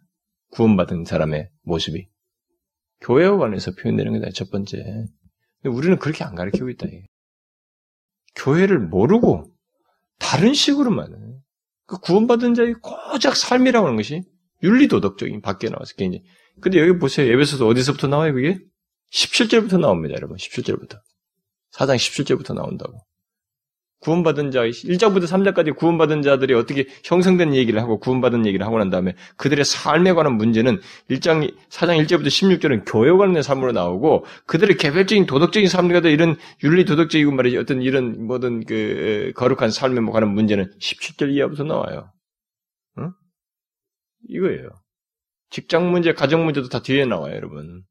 구원받은 0.52 1.06
사람의 1.06 1.50
모습이. 1.64 2.08
교회와 3.02 3.38
관해서 3.38 3.72
표현되는 3.72 4.14
거다, 4.14 4.32
첫 4.32 4.50
번째. 4.50 4.78
근데 5.62 5.76
우리는 5.76 5.98
그렇게 6.00 6.24
안 6.24 6.36
가르치고 6.36 6.70
있다. 6.70 6.88
이게. 6.88 7.06
교회를 8.36 8.80
모르고 8.80 9.52
다른 10.20 10.54
식으로만 10.54 11.42
그 11.88 12.00
구원받은 12.00 12.54
자의 12.54 12.74
고작 12.74 13.36
삶이라고 13.36 13.86
하는 13.88 13.98
것이 13.98 14.24
윤리도덕적인 14.64 15.42
밖에 15.42 15.70
나와서 15.70 15.94
굉장히. 15.96 16.24
근데 16.62 16.80
여기 16.80 16.98
보세요. 16.98 17.32
예배소서 17.32 17.68
어디서부터 17.68 18.08
나와요, 18.08 18.34
그게? 18.34 18.60
17절부터 19.12 19.80
나옵니다, 19.80 20.16
여러분. 20.16 20.38
17절부터. 20.38 21.00
4장 21.74 21.96
17절부터 21.96 22.56
나온다고. 22.56 23.00
구원받은 24.06 24.52
자, 24.52 24.62
1장부터 24.62 25.24
3장까지 25.24 25.76
구원받은 25.76 26.22
자들이 26.22 26.54
어떻게 26.54 26.86
형성된 27.04 27.56
얘기를 27.56 27.82
하고 27.82 28.00
구원받은 28.00 28.46
얘기를 28.46 28.64
하고 28.64 28.78
난 28.78 28.92
다음에 28.92 29.16
그들의 29.38 29.66
삶에 29.66 30.14
관한 30.14 30.34
문제는 30.34 30.80
1장, 31.10 31.52
4장 31.70 32.06
1절부터 32.06 32.28
16절은 32.28 32.84
교회 32.86 33.12
관련된 33.12 33.42
삶으로 33.42 33.72
나오고 33.72 34.26
그들의 34.46 34.78
개별적인 34.78 35.26
도덕적인 35.26 35.68
삶과 35.68 36.08
이런 36.10 36.38
윤리 36.64 36.86
도덕적이고 36.86 37.32
말이지 37.32 37.58
어떤 37.58 37.82
이런 37.82 38.28
모든 38.28 38.64
그 38.64 39.32
거룩한 39.36 39.72
삶에 39.72 40.00
관한 40.12 40.36
문제는 40.36 40.72
17절 40.80 41.34
이하부터 41.34 41.64
나와요. 41.64 42.12
응? 43.00 43.12
이거예요. 44.30 44.70
직장 45.50 45.90
문제, 45.90 46.14
가정 46.14 46.46
문제도 46.46 46.70
다 46.70 46.82
뒤에 46.84 47.06
나와요, 47.06 47.36
여러분. 47.36 47.84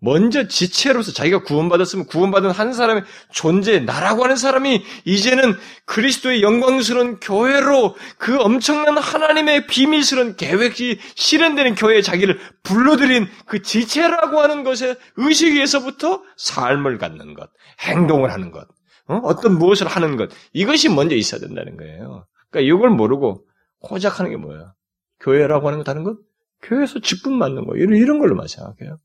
먼저 0.00 0.46
지체로서 0.46 1.12
자기가 1.12 1.42
구원받았으면 1.42 2.06
구원받은 2.06 2.50
한 2.50 2.72
사람의 2.72 3.04
존재, 3.32 3.80
나라고 3.80 4.24
하는 4.24 4.36
사람이 4.36 4.84
이제는 5.04 5.54
그리스도의 5.86 6.42
영광스러운 6.42 7.18
교회로 7.18 7.96
그 8.18 8.38
엄청난 8.38 8.98
하나님의 8.98 9.66
비밀스러운 9.66 10.36
계획이 10.36 10.98
실현되는 11.14 11.74
교회에 11.76 12.02
자기를 12.02 12.38
불러들인 12.62 13.26
그 13.46 13.62
지체라고 13.62 14.40
하는 14.40 14.64
것의 14.64 14.96
의식에서부터 15.16 16.22
삶을 16.36 16.98
갖는 16.98 17.34
것, 17.34 17.48
행동을 17.80 18.32
하는 18.32 18.50
것, 18.50 18.66
어? 19.06 19.40
떤 19.40 19.58
무엇을 19.58 19.86
하는 19.86 20.16
것, 20.16 20.30
이것이 20.52 20.90
먼저 20.90 21.16
있어야 21.16 21.40
된다는 21.40 21.76
거예요. 21.76 22.26
그러니까 22.50 22.74
이걸 22.74 22.90
모르고 22.90 23.44
고작 23.80 24.20
하는 24.20 24.30
게 24.30 24.36
뭐예요? 24.36 24.74
교회라고 25.20 25.68
하는 25.68 25.78
거 25.78 25.84
다른 25.84 26.04
것? 26.04 26.18
교회에서 26.62 27.00
직분 27.00 27.38
맞는 27.38 27.64
거, 27.64 27.76
이런, 27.76 27.96
이런 27.96 28.18
걸로만 28.18 28.46
생각해요. 28.46 28.98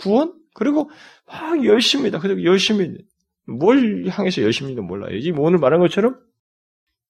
구원? 0.00 0.34
그리고 0.54 0.90
막 1.26 1.64
열심히다. 1.64 2.18
그리고 2.18 2.44
열심히 2.44 2.96
뭘 3.46 4.06
향해서 4.06 4.42
열심히도 4.42 4.82
몰라요. 4.82 5.20
지금 5.20 5.40
오늘 5.40 5.58
말한 5.58 5.80
것처럼 5.80 6.18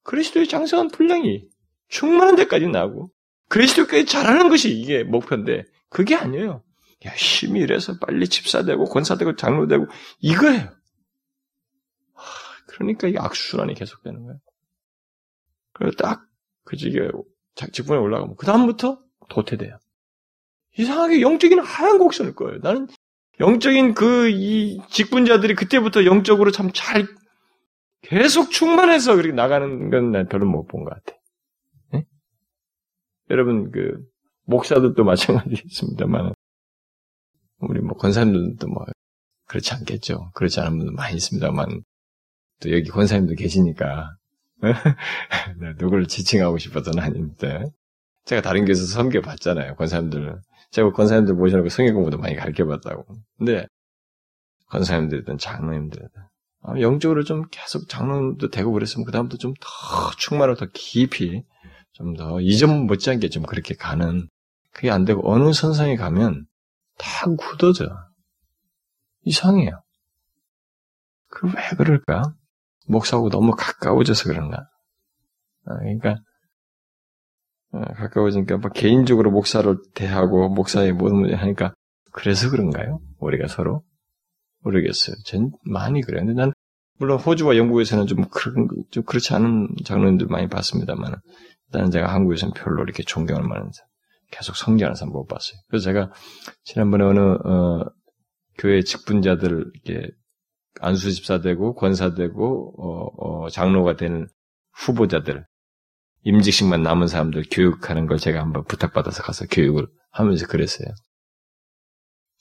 그리스도의 0.02 0.48
장성한 0.48 0.88
분량이 0.88 1.48
충만한 1.88 2.36
데까지 2.36 2.68
나고 2.68 3.10
그리스도께 3.48 4.04
잘하는 4.04 4.48
것이 4.48 4.70
이게 4.70 5.04
목표인데 5.04 5.64
그게 5.88 6.14
아니에요. 6.14 6.62
열심히 7.04 7.60
일해서 7.60 7.98
빨리 7.98 8.28
집사되고 8.28 8.84
권사되고 8.84 9.36
장로되고 9.36 9.86
이거예요. 10.20 10.70
그러니까 12.66 13.08
이 13.08 13.14
악순환이 13.16 13.74
계속되는 13.74 14.22
거예요. 14.22 14.38
그리고 15.72 15.96
딱 15.96 16.30
그 16.70 16.76
지게 16.76 17.10
직분에 17.72 17.98
올라가면 17.98 18.36
그 18.36 18.46
다음부터 18.46 19.02
도태돼요. 19.28 19.76
이상하게 20.78 21.20
영적인 21.20 21.58
하얀 21.60 21.98
곡선일 21.98 22.34
거예요. 22.34 22.58
나는 22.62 22.86
영적인 23.40 23.94
그 23.94 24.28
이 24.30 24.80
직분자들이 24.90 25.54
그때부터 25.54 26.04
영적으로 26.04 26.50
참 26.50 26.70
잘 26.72 27.06
계속 28.02 28.50
충만해서 28.50 29.14
그렇게 29.16 29.34
나가는 29.34 29.90
건 29.90 30.10
난 30.12 30.28
별로 30.28 30.46
못 30.46 30.66
본 30.68 30.84
것 30.84 30.90
같아. 30.90 31.18
네? 31.92 32.04
여러분 33.30 33.70
그 33.70 33.98
목사들도 34.46 35.02
마찬가지겠습니다만 35.04 36.32
우리 37.60 37.80
뭐 37.80 37.96
권사님들도 37.96 38.66
뭐 38.68 38.84
그렇지 39.46 39.74
않겠죠. 39.74 40.30
그렇지 40.34 40.60
않은 40.60 40.78
분도 40.78 40.92
많이 40.92 41.16
있습니다만 41.16 41.82
또 42.60 42.70
여기 42.72 42.88
권사님도 42.90 43.34
계시니까 43.34 44.16
네, 44.62 45.72
누구를 45.78 46.06
지칭하고 46.06 46.58
싶어서는 46.58 47.02
아닌데 47.02 47.64
제가 48.26 48.42
다른 48.42 48.64
교회에서 48.64 48.84
섬겨봤잖아요. 48.86 49.76
권사님들 49.76 50.38
제가 50.70 50.92
권사님들 50.92 51.34
모셔놓고 51.34 51.68
성경 51.68 51.94
공부도 51.94 52.18
많이 52.18 52.36
가르쳐봤다고. 52.36 53.04
근데 53.38 53.66
권사님들이든 54.68 55.38
장로님들이든 55.38 56.10
아, 56.62 56.80
영적으로 56.80 57.24
좀 57.24 57.44
계속 57.50 57.88
장로님도 57.88 58.50
되고 58.50 58.72
그랬으면 58.72 59.04
그 59.06 59.12
다음부터 59.12 59.38
좀 59.38 59.54
더 59.60 60.10
충만하고 60.18 60.58
더 60.58 60.66
깊이 60.72 61.42
좀 61.92 62.14
더 62.16 62.40
이전 62.40 62.86
못지않게 62.86 63.28
좀 63.30 63.42
그렇게 63.44 63.74
가는 63.74 64.28
그게 64.72 64.90
안 64.90 65.04
되고 65.04 65.22
어느 65.30 65.52
선상에 65.52 65.96
가면 65.96 66.46
다 66.98 67.26
굳어져 67.38 67.88
이상해요. 69.22 69.82
그 71.28 71.46
왜 71.48 71.54
그럴까? 71.76 72.34
목사하고 72.86 73.30
너무 73.30 73.54
가까워져서 73.56 74.24
그런가? 74.30 74.68
아, 75.66 75.76
그러니까 75.78 76.10
어, 76.12 76.16
가까워지니까 77.72 78.58
뭐 78.58 78.70
개인적으로 78.70 79.30
목사를 79.30 79.76
대하고 79.94 80.48
목사의 80.48 80.92
모든 80.92 81.16
문제 81.18 81.34
하니까 81.34 81.72
그래서 82.12 82.50
그런가요? 82.50 83.00
우리가 83.18 83.46
서로 83.46 83.82
모르겠어요. 84.62 85.16
전 85.24 85.52
많이 85.64 86.00
그래요. 86.02 86.24
근데 86.24 86.34
난 86.34 86.52
물론 86.98 87.18
호주와 87.18 87.56
영국에서는 87.56 88.06
좀 88.06 88.24
그런 88.30 88.68
좀 88.90 89.04
그렇지 89.04 89.34
않은 89.34 89.68
장로님들 89.84 90.26
많이 90.26 90.48
봤습니다만 90.48 91.14
일단 91.68 91.90
제가 91.90 92.12
한국에서는 92.12 92.52
별로 92.54 92.82
이렇게 92.82 93.02
존경할 93.02 93.46
만한 93.46 93.70
계속 94.30 94.56
성장하는 94.56 94.94
사람 94.94 95.12
못 95.12 95.26
봤어요. 95.26 95.58
그래서 95.68 95.84
제가 95.84 96.12
지난번에 96.64 97.04
어느 97.04 97.20
어, 97.20 97.86
교회 98.58 98.82
직분자들 98.82 99.70
이렇게 99.84 100.10
안수 100.80 101.10
집사 101.12 101.40
되고 101.40 101.74
권사 101.74 102.14
되고 102.14 102.74
어, 102.78 103.44
어, 103.44 103.48
장로가 103.48 103.96
되는 103.96 104.26
후보자들 104.72 105.46
임직식만 106.24 106.82
남은 106.82 107.08
사람들 107.08 107.44
교육하는 107.50 108.06
걸 108.06 108.18
제가 108.18 108.40
한번 108.40 108.64
부탁받아서 108.64 109.22
가서 109.22 109.46
교육을 109.50 109.86
하면서 110.12 110.46
그랬어요. 110.46 110.88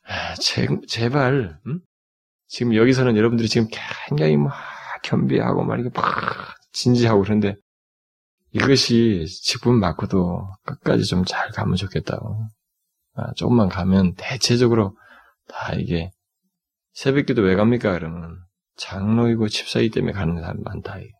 아, 0.05 0.35
제, 0.35 0.67
제발 0.87 1.59
음? 1.67 1.79
지금 2.47 2.75
여기서는 2.75 3.15
여러분들이 3.15 3.47
지금 3.47 3.67
굉장히 4.07 4.37
막 4.37 4.53
겸비하고 5.03 5.63
말이게 5.63 5.89
막 5.93 6.55
진지하고 6.73 7.21
그런데 7.21 7.55
이것이 8.51 9.25
직분 9.43 9.79
맞고도 9.79 10.49
끝까지 10.65 11.05
좀 11.05 11.23
잘 11.25 11.49
가면 11.51 11.75
좋겠다고. 11.75 12.47
아, 13.15 13.33
조금만 13.35 13.69
가면 13.69 14.15
대체적으로 14.15 14.97
다 15.47 15.73
이게 15.73 16.11
새벽 16.93 17.25
기도 17.27 17.41
왜 17.43 17.55
갑니까? 17.55 17.93
그러면 17.93 18.37
장로이고 18.77 19.47
집사이기 19.49 19.91
때문에 19.91 20.13
가는 20.13 20.39
사람 20.41 20.57
많다. 20.63 20.97
이게. 20.99 21.11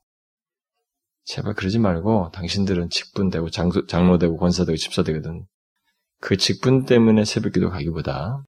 제발 1.30 1.54
그러지 1.54 1.78
말고 1.78 2.32
당신들은 2.34 2.90
직분되고 2.90 3.52
장소, 3.52 3.86
장로되고 3.86 4.38
권사되고 4.38 4.76
집사되거든. 4.76 5.46
그 6.22 6.38
직분 6.38 6.86
때문에 6.86 7.24
새벽기도 7.24 7.70
가기보다 7.70 8.44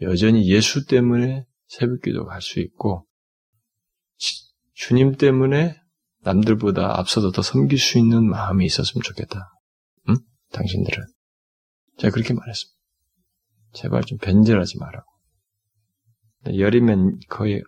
여전히 0.00 0.48
예수 0.48 0.86
때문에 0.86 1.44
새벽기도 1.66 2.24
갈 2.24 2.40
수 2.40 2.60
있고 2.60 3.06
주님 4.72 5.16
때문에 5.16 5.76
남들보다 6.22 6.98
앞서서 6.98 7.30
더 7.30 7.42
섬길 7.42 7.78
수 7.78 7.98
있는 7.98 8.26
마음이 8.26 8.64
있었으면 8.64 9.02
좋겠다. 9.02 9.52
응? 10.08 10.16
당신들은. 10.52 11.04
제가 11.98 12.14
그렇게 12.14 12.32
말했습니다. 12.32 12.74
제발 13.74 14.02
좀 14.04 14.16
변절하지 14.16 14.78
말라고. 14.78 15.06
열이면 16.56 17.18
거의 17.28 17.62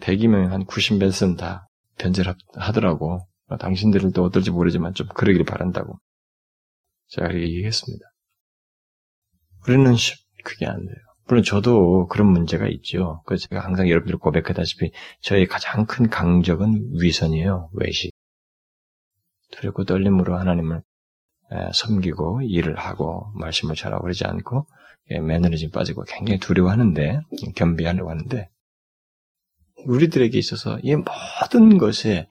100이면 0.00 0.48
한 0.48 0.64
90몇은 0.64 1.38
다 1.38 1.68
변절하더라고. 1.98 3.28
당신들은 3.58 4.12
또 4.12 4.24
어떨지 4.24 4.50
모르지만 4.50 4.94
좀 4.94 5.06
그러길 5.08 5.44
바란다고. 5.44 5.98
제가 7.08 7.28
그렇게 7.28 7.46
얘기했습니다. 7.46 8.04
우리는 9.66 9.94
그게 10.44 10.66
안 10.66 10.84
돼요. 10.84 10.96
물론 11.26 11.44
저도 11.44 12.08
그런 12.08 12.28
문제가 12.28 12.66
있죠. 12.68 13.22
그래서 13.26 13.46
제가 13.48 13.64
항상 13.64 13.88
여러분들 13.88 14.18
고백하다시피 14.18 14.90
저의 15.20 15.46
가장 15.46 15.86
큰 15.86 16.10
강적은 16.10 17.00
위선이에요. 17.00 17.70
외식. 17.74 18.12
두렵고 19.52 19.84
떨림으로 19.84 20.36
하나님을 20.36 20.82
섬기고 21.74 22.42
일을 22.42 22.78
하고 22.78 23.30
말씀을 23.34 23.74
잘하고 23.74 24.02
그러지 24.02 24.24
않고 24.24 24.66
매너리즘 25.10 25.70
빠지고 25.70 26.04
굉장히 26.04 26.40
두려워하는데 26.40 27.20
겸비하려고 27.54 28.10
하는데 28.10 28.48
우리들에게 29.84 30.38
있어서 30.38 30.78
이 30.82 30.94
모든 30.96 31.78
것에 31.78 32.28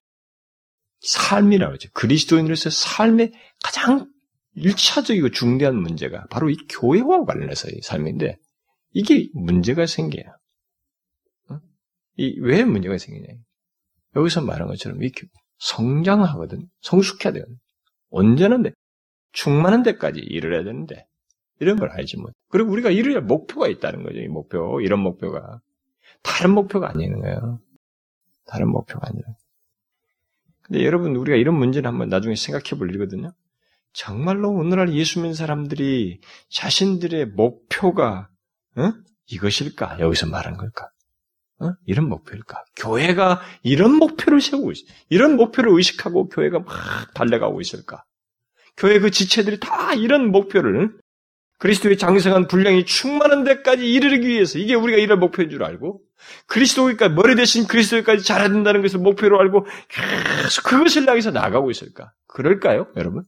삶이라고 1.01 1.73
하죠. 1.73 1.89
그리스도인으로서 1.93 2.69
삶의 2.69 3.33
가장 3.63 4.09
일차적이고 4.55 5.29
중대한 5.29 5.75
문제가 5.75 6.25
바로 6.29 6.49
이 6.49 6.57
교회와 6.69 7.25
관련해서 7.25 7.69
이 7.69 7.81
삶인데 7.81 8.37
이게 8.91 9.29
문제가 9.33 9.85
생겨요. 9.85 10.25
어? 11.49 11.59
이왜 12.17 12.65
문제가 12.65 12.97
생기냐? 12.97 13.27
여기서 14.15 14.41
말한 14.41 14.67
것처럼 14.67 15.01
이 15.03 15.11
성장하거든, 15.57 16.67
성숙해야 16.81 17.33
되거든. 17.33 17.55
언제는데 18.09 18.71
충만한 19.31 19.83
데까지 19.83 20.19
일을 20.19 20.53
해야 20.53 20.63
되는데 20.63 21.07
이런 21.59 21.77
걸 21.77 21.89
알지 21.91 22.17
못. 22.17 22.33
그리고 22.49 22.71
우리가 22.71 22.89
이룰 22.89 23.21
목표가 23.21 23.67
있다는 23.67 24.03
거죠. 24.03 24.17
이 24.19 24.27
목표, 24.27 24.81
이런 24.81 24.99
목표가 24.99 25.61
다른 26.23 26.51
목표가 26.53 26.89
아니는 26.89 27.21
거예요. 27.21 27.59
다른 28.45 28.69
목표가 28.69 29.07
아니라. 29.07 29.27
근데 30.63 30.85
여러분 30.85 31.15
우리가 31.15 31.37
이런 31.37 31.55
문제를 31.55 31.87
한번 31.87 32.09
나중에 32.09 32.35
생각해 32.35 32.77
볼 32.77 32.89
일이거든요. 32.89 33.33
정말로 33.93 34.51
오늘날 34.51 34.93
예수 34.93 35.19
믿는 35.19 35.33
사람들이 35.33 36.21
자신들의 36.49 37.27
목표가 37.27 38.29
어? 38.75 38.93
이것일까? 39.27 39.99
여기서 39.99 40.27
말한 40.27 40.57
걸까? 40.57 40.89
어? 41.59 41.73
이런 41.85 42.07
목표일까? 42.09 42.63
교회가 42.75 43.41
이런 43.63 43.93
목표를 43.95 44.41
세우고 44.41 44.71
있어. 44.71 44.85
이런 45.09 45.35
목표를 45.35 45.71
의식하고 45.73 46.29
교회가 46.29 46.59
막 46.59 47.13
달려가고 47.13 47.61
있을까? 47.61 48.03
교회 48.77 48.99
그 48.99 49.11
지체들이 49.11 49.59
다 49.59 49.93
이런 49.93 50.31
목표를 50.31 50.97
그리스도의 51.59 51.97
장성한 51.97 52.47
분량이 52.47 52.85
충만한 52.85 53.43
데까지 53.43 53.91
이르기 53.91 54.27
위해서 54.27 54.57
이게 54.57 54.73
우리가 54.73 54.97
이런 54.97 55.19
목표인 55.19 55.49
줄 55.49 55.63
알고 55.63 56.01
그리스도까지 56.47 57.13
머리 57.13 57.35
대신 57.35 57.67
그리스도까지 57.67 58.23
자라야 58.23 58.49
된다는 58.49 58.81
것을 58.81 58.99
목표로 58.99 59.39
알고 59.39 59.65
계속 59.87 60.63
그것을 60.63 61.07
향해서 61.07 61.31
나가고 61.31 61.71
있을까? 61.71 62.13
그럴까요, 62.27 62.87
여러분? 62.95 63.23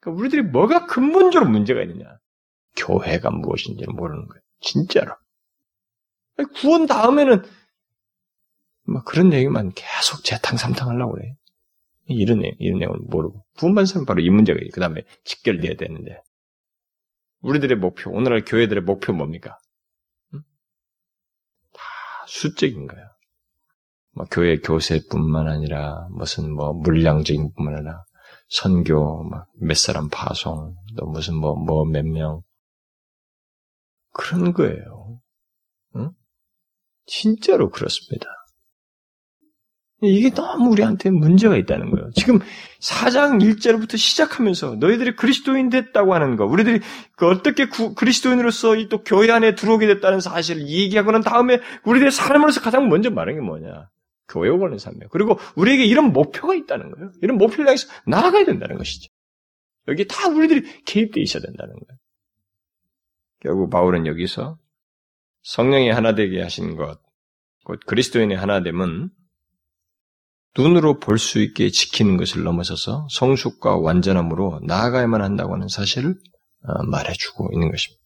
그러니까 0.00 0.20
우리들이 0.20 0.42
뭐가 0.42 0.86
근본적으로 0.86 1.50
문제가 1.50 1.82
있느냐? 1.82 2.06
교회가 2.76 3.30
무엇인지를 3.30 3.92
모르는 3.92 4.26
거예요. 4.26 4.42
진짜로. 4.60 5.14
구원 6.54 6.86
다음에는 6.86 7.42
막 8.84 9.04
그런 9.04 9.32
얘기만 9.32 9.72
계속 9.74 10.24
재탕삼탕 10.24 10.88
하려고 10.88 11.14
그래. 11.14 11.34
이런 12.06 12.40
내용, 12.40 12.54
이런 12.58 12.78
내용을 12.80 12.98
모르고. 13.02 13.44
구원받은 13.58 14.04
바로 14.06 14.20
이 14.20 14.30
문제가 14.30 14.58
그 14.72 14.80
다음에 14.80 15.02
직결돼야 15.24 15.74
되는데. 15.74 16.22
우리들의 17.42 17.78
목표, 17.78 18.10
오늘날 18.10 18.44
교회들의 18.44 18.82
목표 18.82 19.12
뭡니까? 19.12 19.58
수적인 22.30 22.86
거야. 22.86 23.02
뭐 24.12 24.24
교회 24.30 24.58
교세뿐만 24.58 25.48
아니라 25.48 26.06
무슨 26.12 26.52
뭐 26.52 26.72
물량적인 26.72 27.52
뿐만 27.54 27.74
아니라 27.74 28.04
선교, 28.48 29.24
막몇 29.24 29.76
사람 29.76 30.08
파송, 30.08 30.74
또 30.96 31.06
무슨 31.06 31.36
뭐 31.36 31.54
뭐 31.54 31.84
몇 31.84 32.04
명, 32.04 32.42
그런 34.12 34.52
거예요. 34.52 35.20
응? 35.96 36.10
진짜로 37.06 37.70
그렇습니다. 37.70 38.26
이게 40.02 40.30
너무 40.30 40.70
우리한테 40.70 41.10
문제가 41.10 41.56
있다는 41.56 41.90
거예요. 41.90 42.10
지금 42.14 42.38
4장 42.80 43.42
1절부터 43.42 43.98
시작하면서 43.98 44.76
너희들이 44.76 45.14
그리스도인 45.16 45.68
됐다고 45.68 46.14
하는 46.14 46.36
거, 46.36 46.46
우리들이 46.46 46.80
그 47.16 47.28
어떻게 47.28 47.66
구, 47.68 47.94
그리스도인으로서 47.94 48.76
이 48.76 48.88
또 48.88 49.04
교회 49.04 49.30
안에 49.30 49.54
들어오게 49.54 49.86
됐다는 49.86 50.20
사실을 50.20 50.66
얘기하고 50.68 51.12
난 51.12 51.22
다음에 51.22 51.60
우리들의 51.84 52.10
삶으로서 52.12 52.60
가장 52.60 52.88
먼저 52.88 53.10
말하는 53.10 53.40
게 53.40 53.46
뭐냐? 53.46 53.88
교회 54.28 54.48
오는 54.48 54.78
삶이에요. 54.78 55.08
그리고 55.10 55.38
우리에게 55.56 55.84
이런 55.84 56.12
목표가 56.12 56.54
있다는 56.54 56.90
거예요. 56.92 57.12
이런 57.22 57.36
목표를 57.36 57.66
향해서 57.66 57.88
나아가야 58.06 58.44
된다는 58.46 58.78
것이죠. 58.78 59.10
여기 59.88 60.06
다 60.06 60.28
우리들이 60.28 60.82
개입되어 60.84 61.22
있어야 61.22 61.42
된다는 61.42 61.74
거예요. 61.74 61.98
결국 63.40 63.70
바울은 63.70 64.06
여기서 64.06 64.58
성령이 65.42 65.90
하나 65.90 66.14
되게 66.14 66.42
하신 66.42 66.76
것, 66.76 67.00
곧 67.64 67.80
그리스도인의 67.86 68.36
하나 68.36 68.62
됨은 68.62 69.10
눈으로 70.56 70.98
볼 70.98 71.18
수 71.18 71.40
있게 71.40 71.70
지키는 71.70 72.16
것을 72.16 72.42
넘어서서 72.42 73.06
성숙과 73.10 73.76
완전함으로 73.76 74.60
나아가야만 74.64 75.22
한다고 75.22 75.54
하는 75.54 75.68
사실을 75.68 76.14
어, 76.64 76.82
말해주고 76.84 77.50
있는 77.52 77.70
것입니다. 77.70 78.00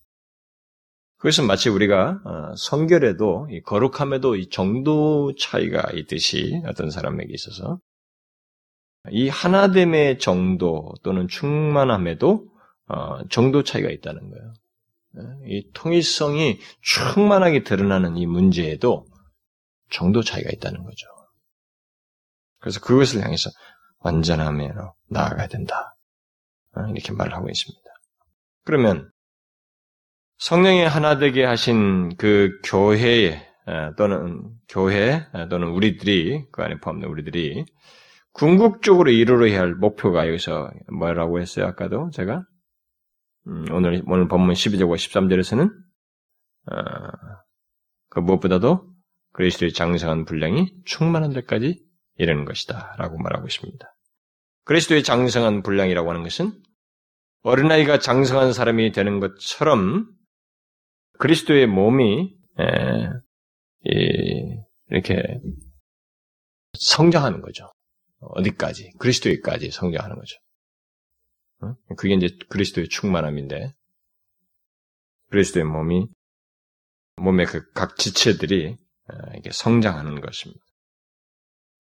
그것은 1.19 1.47
마치 1.47 1.71
우리가 1.71 2.21
어, 2.25 2.55
성결에도 2.57 3.49
거룩함에도 3.65 4.37
이 4.37 4.49
정도 4.51 5.35
차이가 5.37 5.91
있듯이 5.95 6.61
어떤 6.67 6.91
사람에게 6.91 7.33
있어서 7.33 7.79
이 9.11 9.29
하나됨의 9.29 10.19
정도 10.19 10.93
또는 11.03 11.29
충만함에도 11.29 12.47
어, 12.89 13.27
정도 13.29 13.63
차이가 13.63 13.91
있다는 13.91 14.21
거예요. 14.31 14.53
이 15.47 15.71
통일성이 15.73 16.59
충만하게 16.83 17.63
드러나는 17.63 18.17
이 18.17 18.27
문제에도 18.27 19.07
정도 19.91 20.23
차이가 20.23 20.51
있다는 20.53 20.83
거죠. 20.83 21.07
그래서 22.65 22.81
그것을 22.81 23.23
향해서 23.23 23.51
완전함으로 23.99 24.95
나아가야 25.11 25.49
된다. 25.49 25.99
이렇게 26.95 27.13
말을 27.13 27.35
하고 27.35 27.51
있습니다. 27.51 27.91
그러면 28.65 29.11
성령의 30.39 30.89
하나 30.89 31.19
되게 31.19 31.45
하신 31.45 32.17
그 32.17 32.59
교회에 32.65 33.47
또는 33.99 34.49
교회 34.67 35.27
또는 35.51 35.69
우리들이 35.69 36.47
그 36.53 36.63
안에 36.63 36.79
포함된 36.81 37.11
우리들이 37.11 37.67
궁극적으로 38.33 39.11
이루어야 39.11 39.61
할 39.61 39.75
목표가 39.75 40.27
여기서 40.27 40.71
뭐라고 40.99 41.39
했어요? 41.39 41.67
아까도 41.67 42.09
제가 42.15 42.47
음, 43.47 43.67
오늘 43.73 44.03
오늘 44.07 44.27
본문 44.27 44.55
12절과 44.55 44.95
13절에서는 44.95 45.71
어, 46.73 46.77
그 48.09 48.21
무엇보다도 48.21 48.89
그리스도의 49.35 49.75
장성한 49.75 50.25
분량이 50.25 50.73
충만한 50.87 51.35
데까지 51.35 51.85
이르는 52.17 52.45
것이다 52.45 52.95
라고 52.99 53.19
말하고 53.19 53.47
있습니다. 53.47 53.87
그리스도의 54.65 55.03
장성한 55.03 55.63
분량이라고 55.63 56.09
하는 56.11 56.23
것은 56.23 56.53
어린아이가 57.43 57.99
장성한 57.99 58.53
사람이 58.53 58.93
되는 58.93 59.21
것처럼 59.21 60.07
그리스도의 61.19 61.67
몸이 61.67 62.35
이렇게 64.89 65.23
성장하는 66.79 67.41
거죠. 67.43 67.71
어디까지? 68.21 68.93
그리스도에까지 68.99 69.71
성장하는 69.71 70.17
거죠. 70.17 70.39
그게 71.97 72.15
이제 72.15 72.29
그리스도의 72.49 72.89
충만함인데, 72.89 73.73
그리스도의 75.31 75.65
몸이, 75.67 76.09
몸의 77.17 77.47
그 77.47 77.73
각 77.75 77.97
지체들이 77.97 78.77
이게 79.37 79.51
성장하는 79.53 80.21
것입니다. 80.21 80.64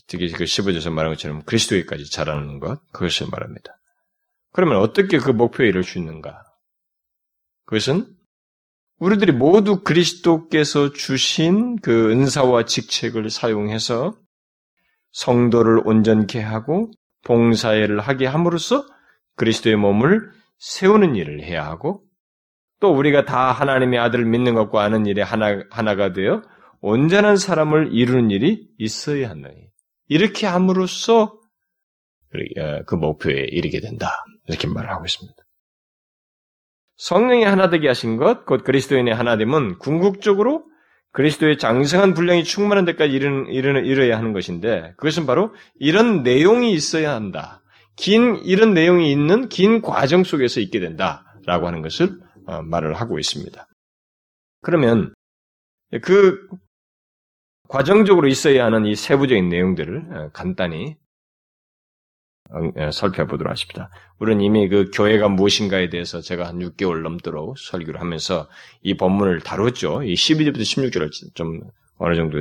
특히 0.07 0.31
그 0.31 0.45
15절에서 0.45 0.91
말한 0.93 1.13
것처럼 1.13 1.43
그리스도에까지 1.45 2.11
자라는 2.11 2.61
것, 2.61 2.81
그것을 2.93 3.29
말합니다. 3.31 3.79
그러면 4.53 4.79
어떻게 4.79 5.19
그 5.19 5.31
목표에 5.31 5.69
이룰 5.69 5.83
수 5.83 5.99
있는가? 5.99 6.43
그것은 7.67 8.07
우리들이 8.99 9.33
모두 9.33 9.83
그리스도께서 9.83 10.93
주신 10.93 11.77
그 11.77 12.11
은사와 12.11 12.65
직책을 12.65 13.31
사용해서 13.31 14.17
성도를 15.13 15.83
온전케 15.85 16.41
하고 16.41 16.91
봉사회를 17.25 18.01
하게 18.01 18.27
함으로써 18.27 18.87
그리스도의 19.37 19.77
몸을 19.77 20.31
세우는 20.59 21.17
일을 21.17 21.43
해야 21.43 21.67
하고 21.67 22.05
또 22.81 22.95
우리가 22.95 23.25
다 23.25 23.51
하나님의 23.53 23.99
아들을 23.99 24.25
믿는 24.25 24.55
것과 24.55 24.83
아는 24.83 25.07
일에 25.07 25.23
하나, 25.23 25.63
하나가 25.71 26.13
되어 26.13 26.43
온전한 26.81 27.37
사람을 27.37 27.95
이루는 27.95 28.31
일이 28.31 28.69
있어야 28.79 29.31
한다니. 29.31 29.74
이렇게 30.15 30.47
함으로써 30.47 31.23
어, 32.63 32.85
그 32.87 32.95
목표에 32.95 33.47
이르게 33.51 33.81
된다. 33.81 34.25
이렇게 34.47 34.69
말을 34.69 34.89
하고 34.89 35.05
있습니다. 35.05 35.37
성령이 36.97 37.43
하나 37.43 37.69
되게 37.69 37.89
하신 37.89 38.17
것, 38.17 38.47
곧 38.47 38.63
그리스도인의 38.63 39.13
하나됨은 39.13 39.79
궁극적으로 39.81 40.65
그리스도의 41.11 41.59
장성한 41.59 42.15
분량이 42.15 42.45
충만한 42.45 42.85
데까지 42.85 43.13
이르는, 43.13 43.49
이르는, 43.49 43.87
이뤄야 43.87 44.17
하는 44.17 44.33
것인데, 44.33 44.95
그것은 44.99 45.27
바로 45.27 45.53
이런 45.81 46.23
내용이 46.23 46.73
있어야 46.73 47.13
한다. 47.13 47.65
긴, 47.97 48.37
이런 48.45 48.73
내용이 48.73 49.11
있는 49.11 49.49
긴 49.49 49.83
과정 49.83 50.23
속에서 50.23 50.61
있게 50.61 50.79
된다. 50.79 51.25
라고 51.45 51.67
하는 51.67 51.83
것을 51.83 52.21
어, 52.47 52.63
말을 52.63 52.95
하고 52.95 53.19
있습니다. 53.19 53.67
그러면 54.63 55.13
그 56.03 56.39
과정적으로 57.69 58.29
있어야 58.29 58.67
하는 58.67 58.87
이 58.87 58.95
세부적인 58.95 59.49
내용들을 59.49 60.07
어, 60.11 60.31
간단히 60.33 60.97
어, 62.51 62.91
살펴보도록 62.91 63.51
하십니다. 63.51 63.91
우리는 64.19 64.43
이미 64.43 64.69
그 64.69 64.91
교회가 64.93 65.29
무엇인가에 65.29 65.89
대해서 65.89 66.21
제가 66.21 66.47
한 66.47 66.59
6개월 66.59 67.03
넘도록 67.03 67.59
설교를 67.59 68.01
하면서 68.01 68.49
이 68.83 68.97
본문을 68.97 69.41
다뤘죠. 69.41 70.03
이 70.03 70.15
12절부터 70.15 70.61
16절을 70.61 71.35
좀 71.35 71.61
어느 71.99 72.15
정도 72.15 72.41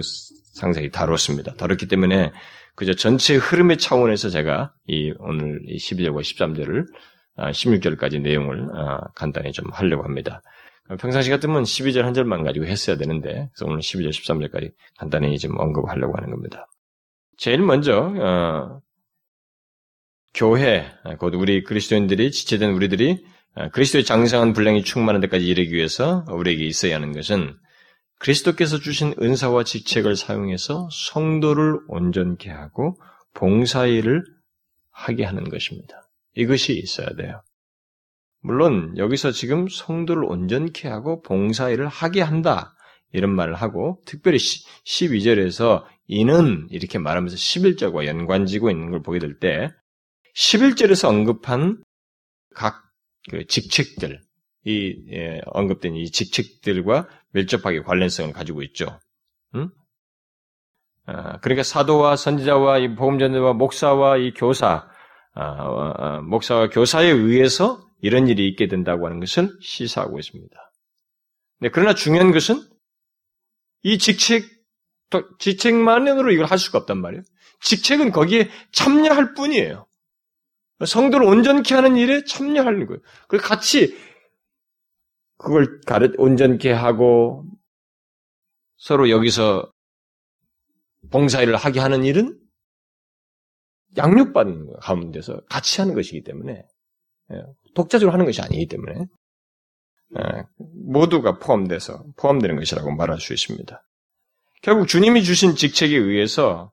상세히 0.53 0.91
다뤘습니다. 0.91 1.53
다뤘기 1.53 1.87
때문에 1.87 2.31
그저 2.75 2.93
전체 2.93 3.35
흐름의 3.35 3.77
차원에서 3.77 4.29
제가 4.29 4.73
이 4.87 5.13
오늘 5.19 5.61
이 5.67 5.77
12절과 5.77 6.21
13절을 6.21 6.85
16절까지 7.37 8.17
아, 8.17 8.19
내용을 8.19 8.69
아, 8.75 8.99
간단히 9.15 9.51
좀 9.51 9.65
하려고 9.71 10.03
합니다. 10.03 10.41
평상시 10.99 11.29
같으면 11.29 11.63
12절 11.63 12.01
한 12.01 12.13
절만 12.13 12.43
가지고 12.43 12.65
했어야 12.65 12.97
되는데 12.97 13.49
그래서 13.53 13.65
오늘 13.65 13.79
12절 13.79 14.09
13절까지 14.09 14.73
간단히 14.97 15.37
좀 15.39 15.57
언급하려고 15.57 16.15
하는 16.17 16.29
겁니다. 16.29 16.67
제일 17.37 17.61
먼저 17.61 17.99
어, 17.99 18.81
교회, 20.33 20.91
곧 21.19 21.35
우리 21.35 21.63
그리스도인들이 21.63 22.31
지체된 22.31 22.71
우리들이 22.71 23.23
그리스도의 23.71 24.03
장성한 24.03 24.53
분량이 24.53 24.83
충만한 24.83 25.21
데까지 25.21 25.45
이르기 25.45 25.73
위해서 25.73 26.25
우리에게 26.27 26.65
있어야 26.65 26.95
하는 26.95 27.11
것은 27.11 27.55
그리스도께서 28.19 28.79
주신 28.79 29.13
은사와 29.21 29.63
직책을 29.63 30.15
사용해서 30.15 30.89
성도를 30.91 31.79
온전케 31.87 32.49
하고 32.49 32.99
봉사일을 33.33 34.23
하게 34.91 35.23
하는 35.23 35.49
것입니다. 35.49 36.09
이것이 36.35 36.73
있어야 36.77 37.09
돼요. 37.09 37.43
물론 38.43 38.93
여기서 38.97 39.31
지금 39.31 39.67
성도를 39.67 40.25
온전케 40.25 40.87
하고 40.87 41.21
봉사일을 41.21 41.87
하게 41.87 42.21
한다 42.21 42.75
이런 43.11 43.31
말을 43.31 43.55
하고 43.55 44.01
특별히 44.05 44.37
12절에서 44.37 45.85
이는 46.07 46.67
이렇게 46.69 46.99
말하면서 46.99 47.35
11절과 47.35 48.05
연관지고 48.05 48.69
있는 48.69 48.91
걸 48.91 49.01
보게 49.01 49.19
될 49.19 49.39
때 49.39 49.71
11절에서 50.35 51.09
언급한 51.09 51.83
각 52.53 52.93
그 53.29 53.45
직책들, 53.45 54.21
이 54.65 54.95
예, 55.11 55.41
언급된 55.45 55.95
이 55.95 56.09
직책들과 56.11 57.07
밀접하게 57.31 57.81
관련성을 57.81 58.33
가지고 58.33 58.61
있죠. 58.63 58.99
음? 59.55 59.69
아, 61.05 61.39
그러니까 61.39 61.63
사도와 61.63 62.15
선지자와 62.15 62.79
이 62.79 62.95
복음전자와 62.95 63.53
목사와 63.53 64.17
이 64.17 64.33
교사, 64.33 64.87
아, 65.33 65.43
어, 65.43 65.93
어, 65.97 66.21
목사와 66.21 66.69
교사에 66.69 67.07
의해서 67.07 67.85
이런 68.03 68.27
일이 68.27 68.49
있게 68.49 68.67
된다고 68.67 69.05
하는 69.05 69.21
것을 69.21 69.57
시사하고 69.61 70.19
있습니다. 70.19 70.71
네, 71.61 71.69
그러나 71.71 71.95
중요한 71.95 72.33
것은 72.33 72.61
이 73.81 73.97
직책, 73.97 74.45
직책만으로 75.39 76.31
이걸 76.33 76.45
할 76.45 76.57
수가 76.57 76.79
없단 76.79 76.99
말이에요. 76.99 77.23
직책은 77.61 78.11
거기에 78.11 78.49
참여할 78.73 79.33
뿐이에요. 79.35 79.87
성도를 80.85 81.25
온전케 81.25 81.73
하는 81.75 81.95
일에 81.95 82.25
참여하는 82.25 82.87
거예요. 82.87 83.01
그 83.29 83.37
같이 83.37 83.97
그걸 85.37 85.79
가르 85.85 86.11
온전케 86.17 86.73
하고 86.73 87.45
서로 88.75 89.09
여기서 89.09 89.71
봉사일을 91.09 91.55
하게 91.55 91.79
하는 91.79 92.03
일은 92.03 92.37
양육받는 93.95 94.73
가운데서 94.81 95.45
같이 95.45 95.79
하는 95.79 95.93
것이기 95.93 96.23
때문에 96.23 96.65
예, 97.31 97.43
독자적으로 97.73 98.13
하는 98.13 98.25
것이 98.25 98.41
아니기 98.41 98.67
때문에 98.67 99.05
예, 100.17 100.43
모두가 100.85 101.39
포함돼서 101.39 102.03
포함되는 102.17 102.55
것이라고 102.57 102.95
말할 102.95 103.19
수 103.19 103.33
있습니다. 103.33 103.83
결국 104.61 104.87
주님이 104.87 105.23
주신 105.23 105.55
직책에 105.55 105.95
의해서 105.95 106.71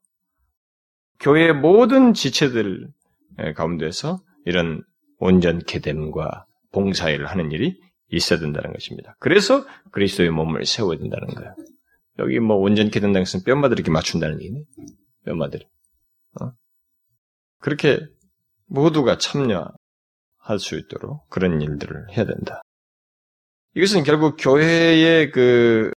교회의 1.20 1.54
모든 1.54 2.14
지체들 2.14 2.88
예, 3.42 3.52
가운데서 3.52 4.20
이런 4.44 4.82
온전케 5.18 5.80
됨과 5.80 6.46
봉사일을 6.72 7.26
하는 7.26 7.50
일이 7.52 7.78
있어야 8.08 8.38
된다는 8.38 8.72
것입니다. 8.72 9.16
그래서 9.18 9.64
그리스도의 9.92 10.30
몸을 10.30 10.64
세워야 10.64 10.98
된다는 10.98 11.28
거예요. 11.28 11.54
여기 12.18 12.38
뭐 12.40 12.56
온전케 12.56 13.00
된다는 13.00 13.24
것은 13.24 13.44
뼈마들 13.44 13.78
이렇게 13.78 13.90
맞춘다는 13.90 14.40
얘기네. 14.40 14.62
뼈마들. 15.24 15.60
어? 16.40 16.52
그렇게 17.58 18.00
모두가 18.66 19.18
참여하는 19.18 19.70
할 20.50 20.58
수 20.58 20.76
있도록 20.76 21.28
그런 21.30 21.60
일들을 21.60 22.10
해야 22.16 22.26
된다. 22.26 22.62
이것은 23.74 24.02
결국 24.02 24.36
교회의 24.38 25.30
그 25.30 25.92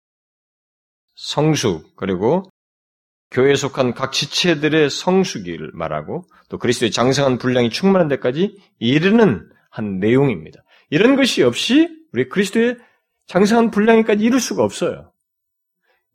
성숙 1.14 1.96
그리고 1.96 2.44
교회에 3.30 3.54
속한 3.54 3.94
각 3.94 4.12
지체들의 4.12 4.90
성숙을 4.90 5.70
말하고 5.72 6.26
또 6.50 6.58
그리스도의 6.58 6.90
장성한 6.90 7.38
분량이 7.38 7.70
충만한 7.70 8.08
데까지 8.08 8.58
이르는 8.78 9.48
한 9.70 9.98
내용입니다. 9.98 10.62
이런 10.90 11.16
것이 11.16 11.42
없이 11.42 11.88
우리 12.12 12.28
그리스도의 12.28 12.76
장성한 13.26 13.70
분량에까지 13.70 14.22
이룰 14.22 14.38
수가 14.38 14.62
없어요. 14.62 15.12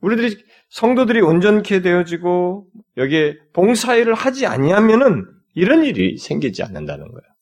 우리들이 0.02 0.38
성도들이 0.70 1.22
온전케 1.22 1.82
되어지고 1.82 2.68
여기에 2.98 3.38
봉사일을 3.54 4.14
하지 4.14 4.46
아니하면은 4.46 5.26
이런 5.56 5.84
일이 5.84 6.18
생기지 6.20 6.62
않는다는 6.62 7.08
거예요. 7.08 7.37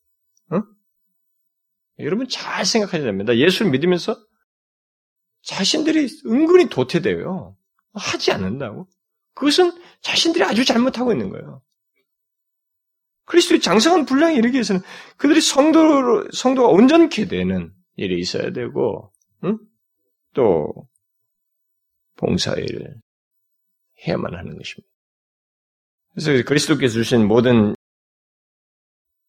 응? 1.99 2.05
여러분 2.05 2.27
잘 2.27 2.65
생각하셔야 2.65 3.05
됩니다. 3.05 3.35
예수를 3.37 3.71
믿으면서 3.71 4.17
자신들이 5.43 6.07
은근히 6.25 6.69
도태돼요. 6.69 7.55
하지 7.93 8.31
않는다고. 8.31 8.87
그것은 9.35 9.71
자신들이 10.01 10.43
아주 10.43 10.65
잘못하고 10.65 11.11
있는 11.11 11.29
거예요. 11.29 11.61
그리스도의 13.25 13.59
장성한 13.59 14.05
분량에 14.05 14.35
이르기 14.35 14.55
위해서는 14.55 14.81
그들이 15.17 15.41
성도, 15.41 16.29
성도가 16.31 16.69
온전케 16.69 17.27
되는 17.27 17.73
일이 17.95 18.19
있어야 18.19 18.51
되고, 18.51 19.11
응? 19.43 19.57
또, 20.33 20.87
봉사일을 22.17 22.95
해야만 24.05 24.35
하는 24.35 24.57
것입니다. 24.57 24.93
그래서 26.13 26.43
그리스도께서 26.43 26.93
주신 26.93 27.27
모든 27.27 27.75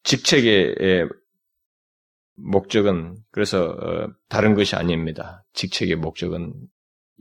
직책의 0.04 1.08
목적은 2.36 3.16
그래서 3.30 3.64
어, 3.64 4.08
다른 4.28 4.54
것이 4.54 4.76
아닙니다. 4.76 5.44
직책의 5.54 5.96
목적은 5.96 6.54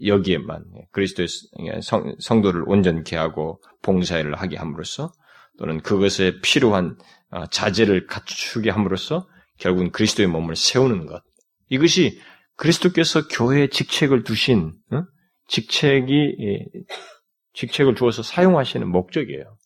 여기에만 0.04 0.66
그리스도의 0.92 1.28
성, 1.82 2.16
성도를 2.20 2.64
온전케 2.68 3.16
하고 3.16 3.62
봉사를 3.82 4.34
하게 4.36 4.58
함으로써 4.58 5.12
또는 5.58 5.82
그것에 5.82 6.42
필요한 6.42 6.98
아, 7.30 7.48
자제를 7.48 8.08
갖추게 8.08 8.70
함으로써 8.70 9.28
결국은 9.58 9.92
그리스도의 9.92 10.28
몸을 10.28 10.56
세우는 10.56 11.06
것. 11.06 11.24
이것이 11.70 12.20
그리스도께서 12.58 13.28
교회에 13.28 13.68
직책을 13.68 14.24
두신 14.24 14.74
직책이 15.48 16.36
직책을 17.54 17.96
주어서 17.96 18.22
사용하시는 18.22 18.88
목적이에요. 18.88 19.58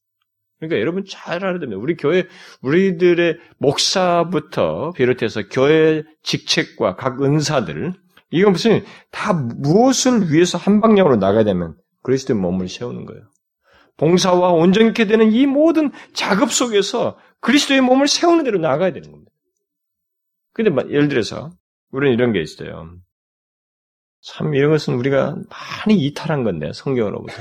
그러니까 0.59 0.79
여러분 0.79 1.05
잘 1.07 1.37
알아야 1.43 1.59
됩니다. 1.59 1.79
우리 1.81 1.95
교회, 1.95 2.27
우리들의 2.61 3.37
목사부터 3.59 4.91
비롯해서 4.91 5.43
교회 5.49 6.03
직책과 6.23 6.95
각 6.95 7.23
은사들, 7.23 7.93
이건 8.31 8.51
무슨, 8.51 8.83
다 9.11 9.33
무엇을 9.33 10.31
위해서 10.31 10.57
한 10.57 10.81
방향으로 10.81 11.15
나가야 11.15 11.43
되면 11.43 11.75
그리스도의 12.03 12.39
몸을 12.39 12.67
세우는 12.67 13.05
거예요. 13.05 13.23
봉사와 13.97 14.51
온전케 14.53 15.05
되는 15.05 15.31
이 15.31 15.45
모든 15.45 15.91
작업 16.13 16.51
속에서 16.51 17.17
그리스도의 17.41 17.81
몸을 17.81 18.07
세우는 18.07 18.43
대로 18.43 18.59
나가야 18.59 18.93
되는 18.93 19.11
겁니다. 19.11 19.31
근데 20.53 20.71
예를 20.93 21.07
들어서, 21.07 21.51
우리는 21.91 22.13
이런 22.13 22.33
게 22.33 22.41
있어요. 22.41 22.95
참 24.21 24.53
이런 24.53 24.71
것은 24.71 24.95
우리가 24.95 25.37
많이 25.49 25.95
이탈한 26.05 26.43
건데, 26.43 26.71
성경으로부터. 26.73 27.33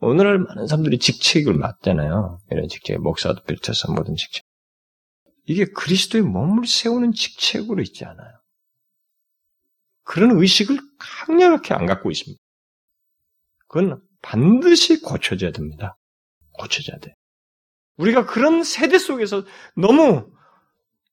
오늘날 0.00 0.38
많은 0.38 0.66
사람들이 0.66 0.98
직책을 0.98 1.54
맡잖아요. 1.54 2.40
이런 2.50 2.68
직책, 2.68 3.00
목사도 3.00 3.42
비롯해서 3.42 3.92
모든 3.92 4.14
직책. 4.14 4.44
이게 5.44 5.64
그리스도의 5.64 6.22
몸을 6.22 6.66
세우는 6.66 7.12
직책으로 7.12 7.82
있지 7.82 8.04
않아요. 8.04 8.40
그런 10.04 10.38
의식을 10.38 10.78
강력하게 10.98 11.74
안 11.74 11.86
갖고 11.86 12.10
있습니다. 12.10 12.40
그건 13.66 14.00
반드시 14.22 15.00
고쳐져야 15.00 15.52
됩니다. 15.52 15.98
고쳐져야 16.58 16.98
돼. 16.98 17.14
우리가 17.96 18.26
그런 18.26 18.62
세대 18.62 18.98
속에서 18.98 19.44
너무 19.76 20.30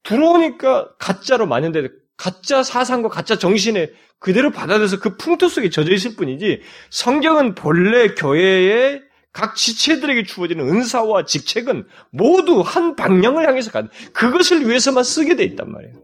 들어오니까 0.03 0.95
가짜로 0.97 1.47
만연돼 1.47 1.89
가짜 2.17 2.63
사상과 2.63 3.09
가짜 3.09 3.37
정신에 3.37 3.91
그대로 4.19 4.51
받아들여서 4.51 4.99
그 4.99 5.17
풍토 5.17 5.49
속에 5.49 5.69
젖어 5.69 5.91
있을 5.91 6.15
뿐이지 6.15 6.61
성경은 6.89 7.55
본래 7.55 8.15
교회의 8.15 9.03
각 9.33 9.55
지체들에게 9.55 10.23
주어지는 10.23 10.65
은사와 10.67 11.25
직책은 11.25 11.87
모두 12.11 12.61
한 12.61 12.95
방향을 12.95 13.45
향해서 13.45 13.71
간 13.71 13.89
그것을 14.13 14.67
위해서만 14.67 15.03
쓰게 15.03 15.35
돼 15.35 15.43
있단 15.43 15.69
말이에요. 15.69 16.01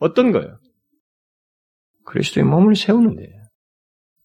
어떤 0.00 0.32
거예요? 0.32 0.58
그리스도의 2.04 2.44
몸을 2.44 2.74
세우는데 2.74 3.22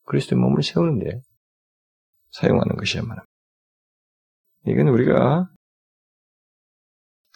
그리스도의 0.05 0.41
몸을 0.41 0.63
세우는데 0.63 1.21
사용하는 2.31 2.75
합니다. 2.97 3.25
이건 4.65 4.87
우리가 4.87 5.47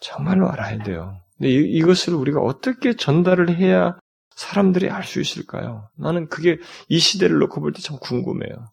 정말로 0.01 0.49
알아야 0.49 0.83
돼요. 0.83 1.22
근데 1.43 1.49
이, 1.55 1.81
것을 1.81 2.13
우리가 2.13 2.39
어떻게 2.39 2.93
전달을 2.95 3.49
해야 3.57 3.97
사람들이 4.35 4.89
알 4.89 5.03
수 5.03 5.19
있을까요? 5.19 5.89
나는 5.97 6.27
그게 6.29 6.57
이 6.87 6.99
시대를 6.99 7.37
놓고 7.39 7.59
볼 7.61 7.73
때 7.73 7.81
참 7.81 7.97
궁금해요. 7.99 8.67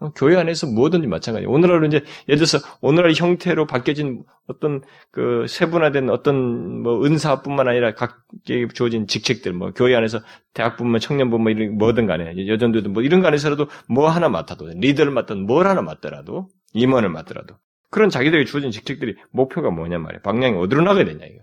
어, 0.00 0.10
교회 0.14 0.36
안에서 0.36 0.66
뭐든지 0.66 1.06
마찬가지예요. 1.08 1.50
오늘날 1.50 1.84
이제 1.86 2.02
예를 2.28 2.38
들어서 2.44 2.58
오늘날 2.80 3.12
형태로 3.14 3.66
바뀌어진 3.66 4.24
어떤 4.46 4.82
그 5.10 5.44
세분화된 5.48 6.10
어떤 6.10 6.82
뭐 6.82 7.04
은사뿐만 7.04 7.68
아니라 7.68 7.94
각계 7.94 8.66
주어진 8.74 9.06
직책들 9.06 9.52
뭐 9.52 9.72
교회 9.72 9.94
안에서 9.94 10.20
대학부모, 10.54 10.98
청년부모 10.98 11.42
뭐 11.44 11.50
이런 11.52 11.76
뭐든 11.78 12.06
간에 12.06 12.34
여전도든 12.48 12.92
뭐 12.94 13.02
이런 13.02 13.20
거 13.20 13.28
안에서라도 13.28 13.68
뭐 13.88 14.08
하나 14.08 14.28
맡아도 14.30 14.66
리더를 14.68 15.12
맡든 15.12 15.46
뭘 15.46 15.66
하나 15.66 15.82
맡더라도 15.82 16.48
임원을 16.74 17.08
맡더라도 17.10 17.56
그런 17.90 18.10
자기들에게 18.10 18.44
주어진 18.46 18.70
직책들이 18.70 19.16
목표가 19.32 19.70
뭐냐 19.70 19.98
말이에요. 19.98 20.22
방향이 20.22 20.56
어디로 20.58 20.82
나가야 20.82 21.04
되냐 21.06 21.24
이거. 21.26 21.42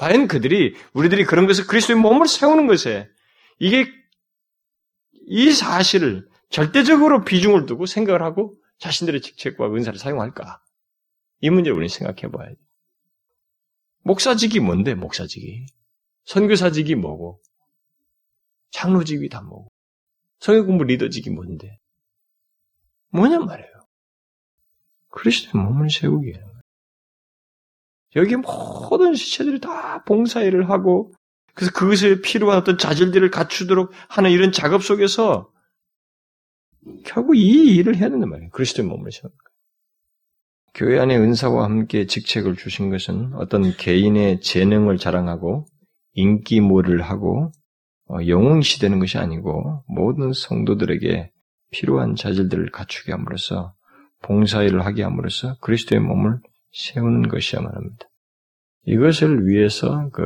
과연 0.00 0.28
그들이 0.28 0.74
우리들이 0.94 1.26
그런 1.26 1.46
것을 1.46 1.66
그리스도의 1.66 2.00
몸을 2.00 2.26
세우는 2.26 2.66
것에 2.66 3.06
이게 3.58 3.86
이 5.26 5.52
사실을 5.52 6.26
절대적으로 6.48 7.22
비중을 7.22 7.66
두고 7.66 7.84
생각을 7.84 8.22
하고 8.22 8.56
자신들의 8.78 9.20
직책과 9.20 9.66
은사를 9.66 9.98
사용할까? 9.98 10.62
이 11.42 11.50
문제를 11.50 11.76
우리는 11.76 11.88
생각해 11.88 12.32
봐야 12.32 12.48
돼. 12.48 12.56
목사직이 14.02 14.58
뭔데, 14.60 14.94
목사직이? 14.94 15.66
선교사직이 16.24 16.94
뭐고? 16.94 17.42
장로직이 18.70 19.28
다 19.28 19.42
뭐고? 19.42 19.68
성경 20.38 20.64
공부 20.64 20.84
리더직이 20.84 21.28
뭔데? 21.28 21.78
뭐냐 23.10 23.40
말이에요. 23.40 23.70
그리스도의 25.10 25.62
몸을 25.62 25.90
세우기 25.90 26.32
여기 28.16 28.36
모든 28.36 29.14
시체들이 29.14 29.60
다 29.60 30.02
봉사일을 30.04 30.68
하고 30.68 31.12
그래서 31.54 31.72
그것에 31.72 32.20
필요한 32.22 32.58
어떤 32.58 32.78
자질들을 32.78 33.30
갖추도록 33.30 33.92
하는 34.08 34.30
이런 34.30 34.52
작업 34.52 34.82
속에서 34.82 35.50
결국 37.04 37.36
이 37.36 37.76
일을 37.76 37.96
해야 37.96 38.08
된단 38.08 38.30
말이에요. 38.30 38.50
그리스도의 38.50 38.88
몸을 38.88 39.12
세우는 39.12 39.36
거예요. 39.36 39.50
교회 40.72 40.98
안에 40.98 41.16
은사와 41.16 41.64
함께 41.64 42.06
직책을 42.06 42.56
주신 42.56 42.90
것은 42.90 43.34
어떤 43.34 43.76
개인의 43.76 44.40
재능을 44.40 44.96
자랑하고 44.98 45.66
인기몰을 46.14 47.02
하고 47.02 47.52
어, 48.08 48.26
영웅시 48.26 48.80
되는 48.80 48.98
것이 48.98 49.18
아니고 49.18 49.84
모든 49.86 50.32
성도들에게 50.32 51.30
필요한 51.70 52.16
자질들을 52.16 52.70
갖추게 52.70 53.12
함으로써 53.12 53.74
봉사일을 54.22 54.84
하게 54.84 55.02
함으로써 55.02 55.56
그리스도의 55.60 56.00
몸을 56.00 56.40
세우는 56.72 57.28
것이야만 57.28 57.74
합니다. 57.74 58.06
이것을 58.84 59.46
위해서 59.46 60.08
그 60.10 60.24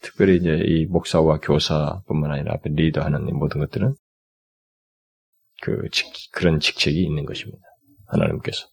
특별히 0.00 0.36
이제 0.36 0.62
이 0.66 0.86
목사와 0.86 1.38
교사뿐만 1.40 2.30
아니라 2.30 2.54
앞에 2.54 2.70
리더하는 2.70 3.24
모든 3.36 3.60
것들은 3.60 3.94
그 5.62 5.88
직, 5.90 6.06
그런 6.32 6.60
직책이 6.60 7.02
있는 7.02 7.24
것입니다. 7.24 7.62
하나님께서 8.06 8.66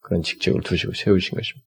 그런 0.00 0.22
직책을 0.22 0.60
두시고 0.62 0.92
세우신 0.94 1.36
것입니다. 1.36 1.66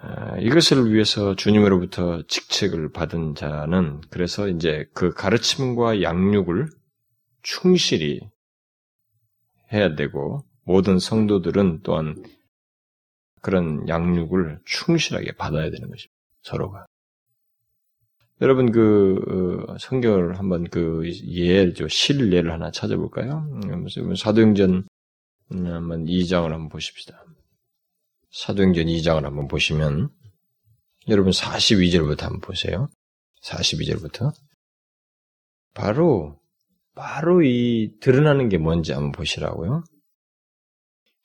아, 0.00 0.38
이것을 0.38 0.92
위해서 0.92 1.34
주님으로부터 1.34 2.22
직책을 2.28 2.92
받은 2.92 3.34
자는 3.34 4.00
그래서 4.10 4.48
이제 4.48 4.86
그 4.94 5.12
가르침과 5.12 6.02
양육을 6.02 6.68
충실히 7.42 8.20
해야 9.72 9.96
되고 9.96 10.44
모든 10.62 10.98
성도들은 10.98 11.80
또한 11.82 12.14
그런 13.40 13.88
양육을 13.88 14.60
충실하게 14.64 15.32
받아야 15.32 15.70
되는 15.70 15.88
것입니다. 15.88 16.14
서로가. 16.42 16.86
여러분 18.40 18.70
그 18.70 19.66
어, 19.68 19.78
성경을 19.78 20.38
한번 20.38 20.68
그 20.68 21.02
예죠 21.24 21.88
실례를 21.88 22.52
하나 22.52 22.70
찾아볼까요? 22.70 23.48
음, 23.50 24.14
사도행전 24.14 24.84
음, 25.52 25.66
한번 25.66 26.04
2장을 26.04 26.44
한번 26.44 26.68
보십시다. 26.68 27.24
사도행전 28.30 28.86
2장을 28.86 29.22
한번 29.22 29.48
보시면 29.48 30.10
여러분 31.08 31.32
42절부터 31.32 32.20
한번 32.20 32.40
보세요. 32.40 32.88
42절부터. 33.42 34.32
바로, 35.74 36.38
바로 36.94 37.42
이 37.42 37.94
드러나는 38.00 38.48
게 38.48 38.58
뭔지 38.58 38.92
한번 38.92 39.12
보시라고요. 39.12 39.84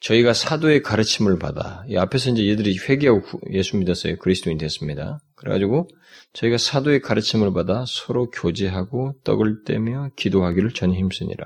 저희가 0.03 0.33
사도의 0.33 0.81
가르침을 0.81 1.39
받아, 1.39 1.85
이 1.87 1.95
앞에서 1.95 2.31
이제 2.31 2.45
얘들이 2.49 2.77
회개하고 2.77 3.39
예수 3.53 3.77
믿었어요. 3.77 4.17
그리스도인 4.17 4.57
됐습니다. 4.57 5.19
그래가지고 5.35 5.87
저희가 6.33 6.57
사도의 6.57 6.99
가르침을 6.99 7.53
받아 7.53 7.85
서로 7.87 8.29
교제하고 8.29 9.13
떡을 9.23 9.63
떼며 9.63 10.09
기도하기를 10.17 10.73
전 10.73 10.93
힘쓰니라. 10.93 11.45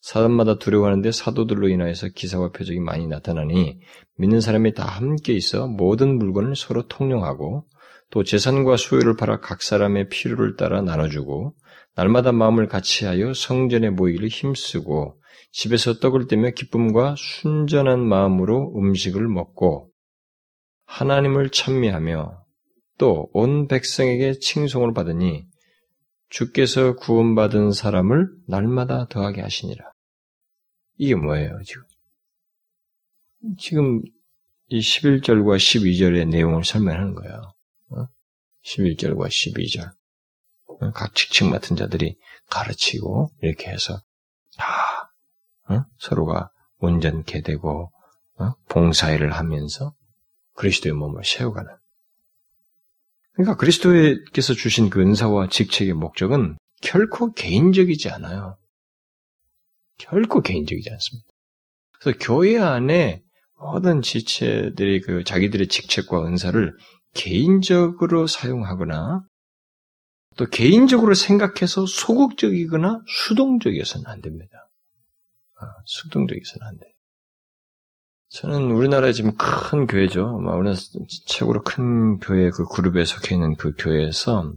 사람마다 0.00 0.58
두려워하는데 0.58 1.12
사도들로 1.12 1.68
인하여서 1.68 2.08
기사와 2.14 2.52
표적이 2.52 2.80
많이 2.80 3.06
나타나니 3.06 3.80
믿는 4.16 4.40
사람이 4.40 4.72
다 4.72 4.86
함께 4.86 5.34
있어 5.34 5.66
모든 5.66 6.16
물건을 6.16 6.56
서로 6.56 6.88
통용하고 6.88 7.66
또 8.08 8.24
재산과 8.24 8.78
소유를 8.78 9.16
팔아 9.16 9.40
각 9.40 9.60
사람의 9.60 10.08
필요를 10.08 10.56
따라 10.56 10.80
나눠주고 10.80 11.54
날마다 11.96 12.32
마음을 12.32 12.66
같이하여 12.66 13.34
성전에 13.34 13.90
모이기를 13.90 14.28
힘쓰고 14.28 15.19
집에서 15.52 15.98
떡을 15.98 16.26
떼며 16.28 16.50
기쁨과 16.50 17.16
순전한 17.16 18.00
마음으로 18.00 18.72
음식을 18.76 19.26
먹고 19.28 19.90
하나님을 20.86 21.50
찬미하며 21.50 22.44
또 22.98 23.30
온 23.32 23.66
백성에게 23.66 24.38
칭송을 24.38 24.92
받으니 24.92 25.46
주께서 26.28 26.94
구원받은 26.96 27.72
사람을 27.72 28.28
날마다 28.46 29.08
더하게 29.08 29.40
하시니라. 29.40 29.90
이게 30.98 31.14
뭐예요, 31.14 31.58
지금? 31.64 31.82
지금 33.58 34.02
이 34.68 34.80
11절과 34.80 35.56
12절의 35.56 36.28
내용을 36.28 36.64
설명하는 36.64 37.14
거예요. 37.14 37.54
11절과 38.64 39.28
12절. 39.28 39.90
각 40.94 41.14
직책 41.14 41.48
맡은 41.48 41.76
자들이 41.76 42.16
가르치고 42.50 43.30
이렇게 43.42 43.70
해서 43.70 44.00
다 44.56 45.09
어? 45.70 45.84
서로가 45.98 46.50
온전케 46.78 47.42
되고 47.42 47.90
어? 48.38 48.52
봉사일을 48.68 49.32
하면서 49.32 49.94
그리스도의 50.54 50.94
몸을 50.94 51.22
세워가는. 51.24 51.70
그러니까 53.32 53.56
그리스도께서 53.56 54.54
주신 54.54 54.90
그 54.90 55.00
은사와 55.00 55.48
직책의 55.48 55.94
목적은 55.94 56.58
결코 56.82 57.32
개인적이지 57.32 58.10
않아요. 58.10 58.56
결코 59.98 60.40
개인적이지 60.40 60.90
않습니다. 60.90 61.28
그래서 62.00 62.18
교회 62.20 62.58
안에 62.58 63.22
모든 63.58 64.02
지체들이 64.02 65.02
그 65.02 65.22
자기들의 65.24 65.68
직책과 65.68 66.26
은사를 66.26 66.74
개인적으로 67.14 68.26
사용하거나 68.26 69.22
또 70.36 70.46
개인적으로 70.46 71.14
생각해서 71.14 71.84
소극적이거나 71.86 73.02
수동적이어서는 73.06 74.06
안 74.06 74.22
됩니다. 74.22 74.69
아, 75.60 75.74
수동적이어서는 75.84 76.66
안 76.66 76.78
돼요. 76.78 76.90
저는 78.30 78.70
우리나라에 78.70 79.12
지금 79.12 79.32
큰 79.36 79.86
교회죠. 79.86 80.36
우리나라 80.36 80.74
최고로 81.26 81.62
큰 81.62 82.18
교회 82.18 82.50
그 82.50 82.64
그룹에 82.64 83.04
속해 83.04 83.34
있는 83.34 83.56
그 83.56 83.72
교회에서 83.76 84.54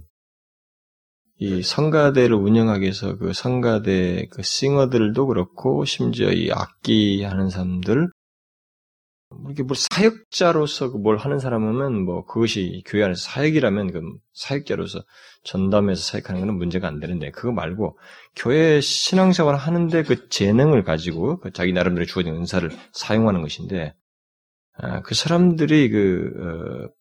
이 1.40 1.64
성가대를 1.64 2.36
운영하기 2.36 2.84
위해서 2.84 3.18
그 3.18 3.34
성가대 3.34 4.28
그 4.32 4.44
싱어들도 4.44 5.26
그렇고 5.26 5.86
심지어 5.86 6.32
이 6.32 6.52
악기 6.52 7.24
하는 7.24 7.50
사람들 7.50 8.10
이렇게 9.46 9.64
뭐 9.64 9.76
사역자로서 9.76 10.92
그뭘 10.92 11.18
하는 11.18 11.40
사람은 11.40 12.06
뭐 12.06 12.26
그것이 12.26 12.84
교회 12.86 13.04
안에서 13.04 13.22
사역이라면 13.32 13.92
그 13.92 14.02
사역자로서 14.34 15.04
전담해서 15.44 16.02
사역하는 16.02 16.42
것은 16.42 16.56
문제가 16.56 16.88
안 16.88 17.00
되는데 17.00 17.32
그거 17.32 17.52
말고 17.52 17.98
교회 18.36 18.80
신앙생활 18.82 19.56
하는데 19.56 20.04
그 20.04 20.30
재능을 20.30 20.84
가지고 20.84 21.40
그 21.40 21.52
자기 21.52 21.74
나름대로 21.74 22.06
주어진 22.06 22.36
은사를 22.36 22.70
사용하는 22.94 23.42
것인데 23.42 23.94
아, 24.76 25.02
그 25.02 25.14
사람들이 25.16 25.90
그 25.90 26.90
어, 26.90 26.94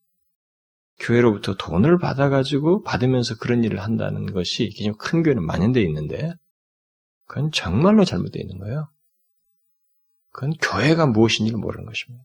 교회로부터 0.98 1.56
돈을 1.56 1.98
받아가지고 1.98 2.82
받으면서 2.82 3.36
그런 3.38 3.64
일을 3.64 3.80
한다는 3.80 4.32
것이 4.32 4.70
큰 4.98 5.22
교회는 5.22 5.44
만연되어 5.44 5.82
있는데 5.84 6.34
그건 7.26 7.50
정말로 7.50 8.04
잘못되어 8.04 8.40
있는 8.40 8.58
거예요. 8.58 8.88
그건 10.32 10.52
교회가 10.60 11.06
무엇인지를 11.06 11.58
모르는 11.58 11.86
것입니다. 11.86 12.24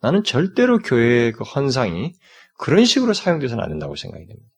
나는 0.00 0.22
절대로 0.22 0.78
교회의 0.78 1.32
그 1.32 1.44
헌상이 1.44 2.12
그런 2.58 2.84
식으로 2.84 3.12
사용돼서는 3.12 3.62
안 3.62 3.70
된다고 3.70 3.96
생각이 3.96 4.26
됩니다. 4.26 4.48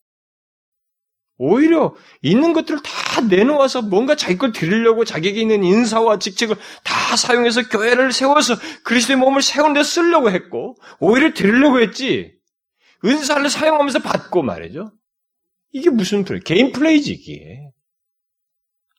오히려 1.38 1.94
있는 2.20 2.52
것들을 2.52 2.82
다 2.82 3.20
내놓아서 3.20 3.82
뭔가 3.82 4.16
자기 4.16 4.36
걸 4.36 4.52
드리려고 4.52 5.04
자기에게 5.04 5.40
있는 5.40 5.62
인사와 5.62 6.18
직책을 6.18 6.56
다 6.82 7.16
사용해서 7.16 7.68
교회를 7.68 8.12
세워서 8.12 8.56
그리스도의 8.82 9.18
몸을 9.18 9.40
세운 9.40 9.72
데 9.72 9.82
쓰려고 9.84 10.30
했고 10.30 10.76
오히려 10.98 11.32
드리려고 11.32 11.80
했지 11.80 12.36
은사를 13.04 13.48
사용하면서 13.48 14.00
받고 14.00 14.42
말이죠. 14.42 14.92
이게 15.72 15.90
무슨 15.90 16.24
플레이? 16.24 16.40
개인 16.40 16.72
플레이지 16.72 17.12
이게. 17.12 17.70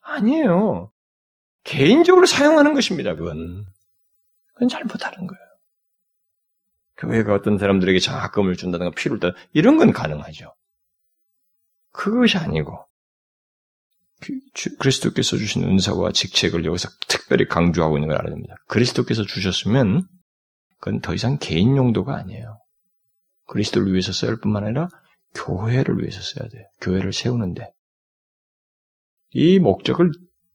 아니에요. 0.01 0.91
개인적으로 1.65 2.25
사용하는 2.25 2.73
것입니다. 2.73 3.15
그건. 3.15 3.65
그건 4.53 4.69
잘못하는 4.69 5.27
거예요. 5.27 5.43
교회가 6.97 7.33
어떤 7.33 7.57
사람들에게 7.57 7.99
장학금을 7.99 8.55
준다든가 8.55 8.91
피를 8.95 9.19
다 9.19 9.31
이런 9.53 9.77
건 9.77 9.91
가능하죠. 9.91 10.53
그것이 11.91 12.37
아니고 12.37 12.85
그 14.21 14.33
그리스도께서 14.79 15.37
주신 15.37 15.63
은사와 15.63 16.11
직책을 16.11 16.65
여기서 16.65 16.89
특별히 17.07 17.47
강조하고 17.47 17.97
있는 17.97 18.09
걸 18.09 18.17
알아야 18.17 18.33
됩니다. 18.33 18.55
그리스도께서 18.67 19.23
주셨으면 19.23 20.07
그건 20.79 21.01
더 21.01 21.13
이상 21.13 21.37
개인 21.39 21.77
용도가 21.77 22.15
아니에요. 22.15 22.59
그리스도를 23.47 23.91
위해서 23.91 24.11
써야 24.11 24.31
할 24.31 24.39
뿐만 24.39 24.63
아니라 24.63 24.89
교회를 25.35 25.99
위해서 25.99 26.21
써야 26.21 26.47
돼요. 26.49 26.63
교회를 26.81 27.13
세우는데. 27.13 27.71
이 29.31 29.59
목적을 29.59 30.11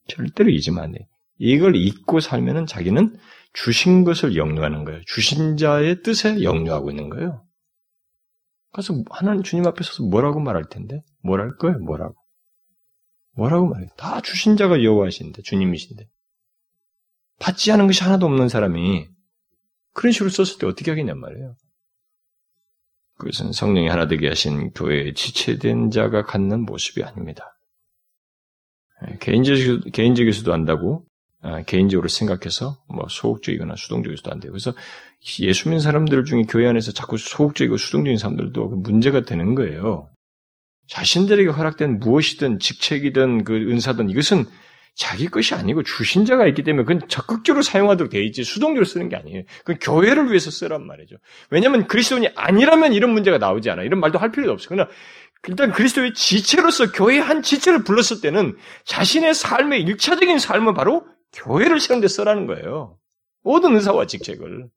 절대로 0.09 0.51
잊으면 0.51 0.85
안 0.85 0.93
돼요. 0.93 1.07
이걸 1.39 1.77
잊고 1.77 2.21
살면은 2.21 2.67
자기는 2.67 3.17
주신 3.53 4.05
것을 4.05 4.37
영유하는 4.37 4.85
거예요. 4.85 5.01
주신 5.07 5.57
자의 5.57 6.03
뜻에 6.03 6.43
영유하고 6.43 6.91
있는 6.91 7.09
거예요. 7.09 7.44
그래서 8.75 8.93
하나님 9.09 9.45
주님 9.45 9.65
앞에 9.69 9.85
서서 9.85 10.03
뭐라고 10.03 10.41
말할 10.41 10.65
텐데? 10.69 11.01
뭘할 11.23 11.57
거예요? 11.57 11.79
뭐라고? 11.79 12.17
뭐라고 13.37 13.69
말해요? 13.69 13.89
다 13.97 14.21
주신 14.21 14.57
자가 14.57 14.83
여호와신데 14.83 15.43
주님이신데 15.43 16.09
받지 17.39 17.71
않은 17.71 17.87
것이 17.87 18.03
하나도 18.03 18.27
없는 18.27 18.49
사람이 18.49 19.07
그런 19.93 20.11
식으로 20.11 20.29
썼을 20.29 20.59
때 20.59 20.67
어떻게 20.67 20.91
하겠냔 20.91 21.21
말이에요. 21.21 21.55
그것은 23.17 23.53
성령이 23.53 23.87
하나 23.87 24.09
되게 24.09 24.27
하신 24.27 24.73
교회에 24.73 25.13
지체된 25.13 25.93
자가 25.93 26.25
갖는 26.25 26.65
모습이 26.65 27.05
아닙니다. 27.05 27.57
예, 29.07 29.19
개인적, 29.19 29.93
개인적에서도 29.93 30.53
안다고, 30.53 31.07
아, 31.07 31.14
개인적으로 31.67 32.09
생각해서 32.09 32.79
뭐 32.89 33.07
소극적이거나 33.09 33.77
수동적이서도 33.77 34.31
안 34.31 34.41
돼요. 34.41 34.53
그래서 34.53 34.73
예수 35.41 35.69
믿는 35.69 35.81
사람들 35.81 36.25
중에 36.25 36.45
교회 36.49 36.67
안에서 36.69 36.93
자꾸 36.93 37.19
소극적이고 37.19 37.77
수동적인 37.77 38.19
사람들도 38.19 38.71
그 38.71 38.75
문제가 38.77 39.23
되는 39.23 39.55
거예요. 39.55 40.11
자신들에게 40.89 41.51
허락된 41.51 41.99
무엇이든 41.99 42.59
직책이든 42.59 43.45
그 43.45 43.55
은사든 43.55 44.11
이것은 44.11 44.47
자기 44.95 45.27
것이 45.27 45.55
아니고 45.55 45.83
주신 45.83 46.25
자가 46.25 46.47
있기 46.47 46.63
때문에 46.63 46.85
그건 46.85 47.09
적극적으로 47.09 47.63
사용하도록 47.63 48.13
돼 48.13 48.23
있지 48.23 48.45
수동적으로 48.45 48.85
쓰는 48.85 49.09
게 49.09 49.17
아니에요. 49.17 49.43
그건 49.65 49.79
교회를 49.81 50.29
위해서 50.29 50.51
쓰란 50.51 50.87
말이죠. 50.87 51.17
왜냐하면 51.51 51.89
그리스도인이 51.89 52.29
아니라면 52.37 52.93
이런 52.93 53.13
문제가 53.13 53.39
나오지 53.39 53.71
않아. 53.71 53.83
이런 53.83 53.99
말도 53.99 54.19
할 54.19 54.31
필요도 54.31 54.53
없어. 54.53 54.69
그러나 54.69 54.89
일단 55.49 55.73
그리스도의 55.73 56.15
지체로서 56.15 56.93
교회의 56.93 57.21
한 57.21 57.43
지체를 57.43 57.83
불렀을 57.83 58.21
때는 58.21 58.57
자신의 58.85 59.35
삶의 59.35 59.83
일차적인 59.83 60.39
삶은 60.39 60.75
바로 60.75 61.05
교회를 61.35 61.81
세우는데 61.81 62.09
쓰라는 62.09 62.47
거예요. 62.47 62.99
모든 63.43 63.75
은사와 63.75 64.07
직책을. 64.07 64.69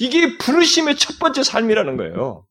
이게 0.00 0.38
부르심의 0.38 0.96
첫 0.96 1.18
번째 1.18 1.42
삶이라는 1.42 1.96
거예요. 1.96 2.46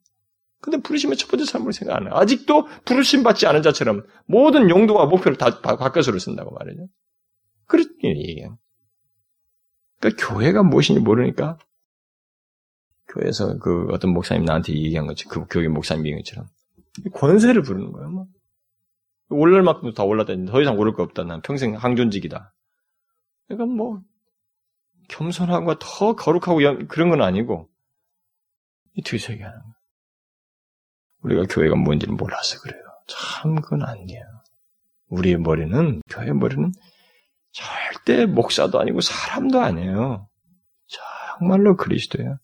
근데 0.61 0.77
부르심의 0.79 1.17
첫 1.17 1.29
번째 1.29 1.45
삶을 1.45 1.73
생각 1.73 1.95
안 1.95 2.03
해요. 2.03 2.11
아직도 2.13 2.67
부르심 2.85 3.23
받지 3.23 3.47
않은 3.47 3.63
자처럼 3.63 4.05
모든 4.27 4.69
용도와 4.69 5.07
목표를 5.07 5.37
다 5.37 5.59
바꿔서를 5.61 6.19
쓴다고 6.19 6.51
말이죠. 6.51 6.87
그렇게 7.65 8.09
얘기해요. 8.09 8.59
그러니까 9.99 10.27
교회가 10.27 10.61
무엇인지 10.63 11.01
모르니까 11.01 11.57
교회에서 13.07 13.57
그 13.57 13.87
어떤 13.91 14.11
목사님 14.11 14.45
나한테 14.45 14.73
얘기한 14.73 15.07
것처럼 15.07 15.47
그 15.47 15.53
교회 15.53 15.67
목사님 15.67 16.05
얘기한 16.05 16.23
것처럼 16.23 16.47
권세를 17.13 17.63
부르는 17.63 17.91
거예요. 17.91 18.09
뭐. 18.09 18.27
올랄 19.31 19.63
만큼 19.63 19.93
더 19.93 20.03
올랐다니 20.05 20.45
더 20.45 20.61
이상 20.61 20.77
오를 20.77 20.93
거 20.93 21.03
없다. 21.03 21.23
난 21.23 21.41
평생 21.41 21.75
항존직이다. 21.75 22.53
그러니까 23.47 23.65
뭐 23.65 24.01
겸손하고 25.09 25.79
더 25.79 26.15
거룩하고 26.15 26.87
그런 26.87 27.09
건 27.09 27.21
아니고 27.21 27.69
이 28.95 29.01
뒤세게 29.01 29.43
하는 29.43 29.59
거예요. 29.59 29.73
우리가 31.23 31.43
교회가 31.49 31.75
뭔지를 31.75 32.15
몰라서 32.15 32.59
그래요. 32.61 32.81
참 33.07 33.55
그건 33.55 33.83
아니에요. 33.83 34.23
우리의 35.09 35.37
머리는 35.37 36.01
교회 36.09 36.31
머리는 36.31 36.71
절대 37.51 38.25
목사도 38.25 38.79
아니고 38.79 39.01
사람도 39.01 39.59
아니에요. 39.59 40.27
정말로 40.87 41.75
그리스도예요. 41.75 42.37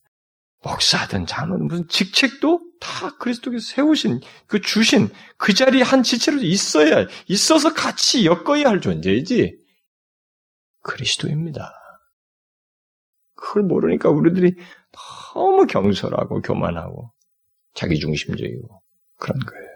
목사든 0.64 1.26
장로든 1.26 1.68
무슨 1.68 1.88
직책도 1.88 2.62
다 2.80 3.18
그리스도께서 3.18 3.66
세우신 3.76 4.22
그 4.48 4.62
주신 4.62 5.10
그 5.38 5.54
자리에 5.54 5.82
한 5.82 6.04
지체로 6.04 6.42
있어야 6.42 7.08
있어서 7.28 7.74
같이 7.74 8.26
엮어야 8.26 8.70
할 8.70 8.82
존재이지 8.82 9.58
그리스도입니다. 10.82 11.74
그걸 13.36 13.64
모르니까 13.64 14.10
우리들이 14.10 14.56
너무 15.34 15.68
경솔하고 15.68 16.42
교만하고 16.42 17.12
자기중심적이고 17.76 18.82
그런 19.18 19.40
거예요. 19.40 19.68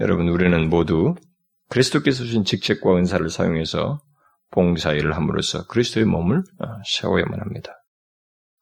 여러분 0.00 0.28
우리는 0.28 0.68
모두 0.68 1.14
그리스도께서 1.68 2.24
주신 2.24 2.44
직책과 2.44 2.96
은사를 2.96 3.28
사용해서 3.28 4.00
봉사일을 4.50 5.16
함으로써 5.16 5.66
그리스도의 5.66 6.06
몸을 6.06 6.38
어, 6.38 6.66
세워야만 6.84 7.40
합니다. 7.40 7.81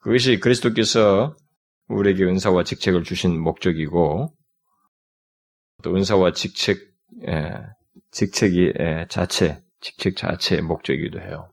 그것이 0.01 0.40
그리스도께서 0.40 1.36
우리에게 1.88 2.24
은사와 2.24 2.64
직책을 2.64 3.05
주신 3.05 3.38
목적이고 3.40 4.34
또 5.82 5.96
은사와 5.96 6.32
직책 6.32 6.78
에, 7.26 7.53
직책이 8.11 8.72
에, 8.78 9.07
자체 9.09 9.62
직책 9.80 10.16
자체의 10.16 10.62
목적이기도 10.62 11.20
해요. 11.20 11.53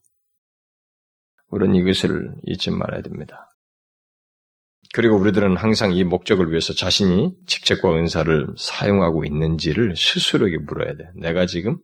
우리는 1.50 1.76
이것을 1.76 2.36
잊지 2.46 2.72
말아야 2.72 3.02
됩니다. 3.02 3.50
그리고 4.94 5.18
우리들은 5.18 5.58
항상 5.58 5.94
이 5.94 6.04
목적을 6.04 6.50
위해서 6.50 6.74
자신이 6.74 7.36
직책과 7.46 7.94
은사를 7.96 8.48
사용하고 8.58 9.26
있는지를 9.26 9.96
스스로에게 9.96 10.60
물어야 10.60 10.96
돼. 10.96 11.10
내가 11.16 11.46
지금 11.46 11.78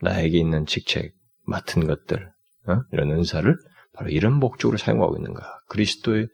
나에게 0.00 0.38
있는 0.38 0.66
직책, 0.66 1.12
맡은 1.44 1.86
것들, 1.86 2.30
어? 2.66 2.80
이런 2.92 3.10
은사를 3.10 3.54
바로 4.00 4.08
이런 4.10 4.38
목적으로 4.40 4.78
사용하고 4.78 5.18
있는가? 5.18 5.60
그리스도의 5.68 6.28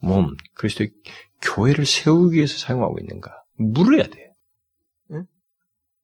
몸, 0.00 0.36
그리스도의 0.54 0.90
교회를 1.40 1.86
세우기 1.86 2.34
위해서 2.36 2.58
사용하고 2.58 2.98
있는가? 2.98 3.30
물어야 3.54 4.08
돼. 4.08 4.32
응? 5.12 5.24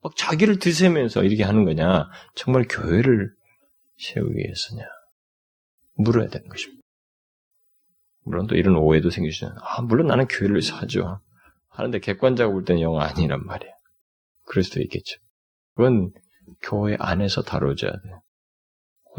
막 0.01 0.15
자기를 0.15 0.61
드세면서 0.61 1.25
이렇게 1.25 1.43
하는 1.43 1.65
거냐? 1.65 2.09
정말 2.37 2.67
교회를 2.71 3.33
세우기 3.99 4.33
위해서냐? 4.33 4.85
물어야 5.95 6.29
되는 6.29 6.49
것입니다. 6.49 6.81
물론 8.23 8.47
또 8.47 8.55
이런 8.55 8.77
오해도 8.77 9.11
생기시잖아요. 9.11 9.59
아, 9.61 9.83
물론 9.83 10.07
나는 10.07 10.29
교회를 10.29 10.61
하죠. 10.63 11.21
하는데 11.71 11.99
객관적으로 11.99 12.55
볼 12.55 12.65
때는 12.65 12.81
영 12.81 13.01
아니란 13.01 13.45
말이야. 13.45 13.73
그럴 14.45 14.63
수도 14.63 14.81
있겠죠. 14.83 15.19
그건 15.75 16.13
교회 16.63 16.97
안에서 17.01 17.43
다뤄져야 17.43 17.91
돼. 17.91 17.99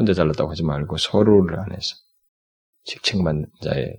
혼자 0.00 0.14
잘났다고 0.14 0.50
하지 0.50 0.64
말고 0.64 0.96
서로를 0.96 1.60
안에서 1.60 1.94
직책만 2.84 3.44
자의 3.62 3.98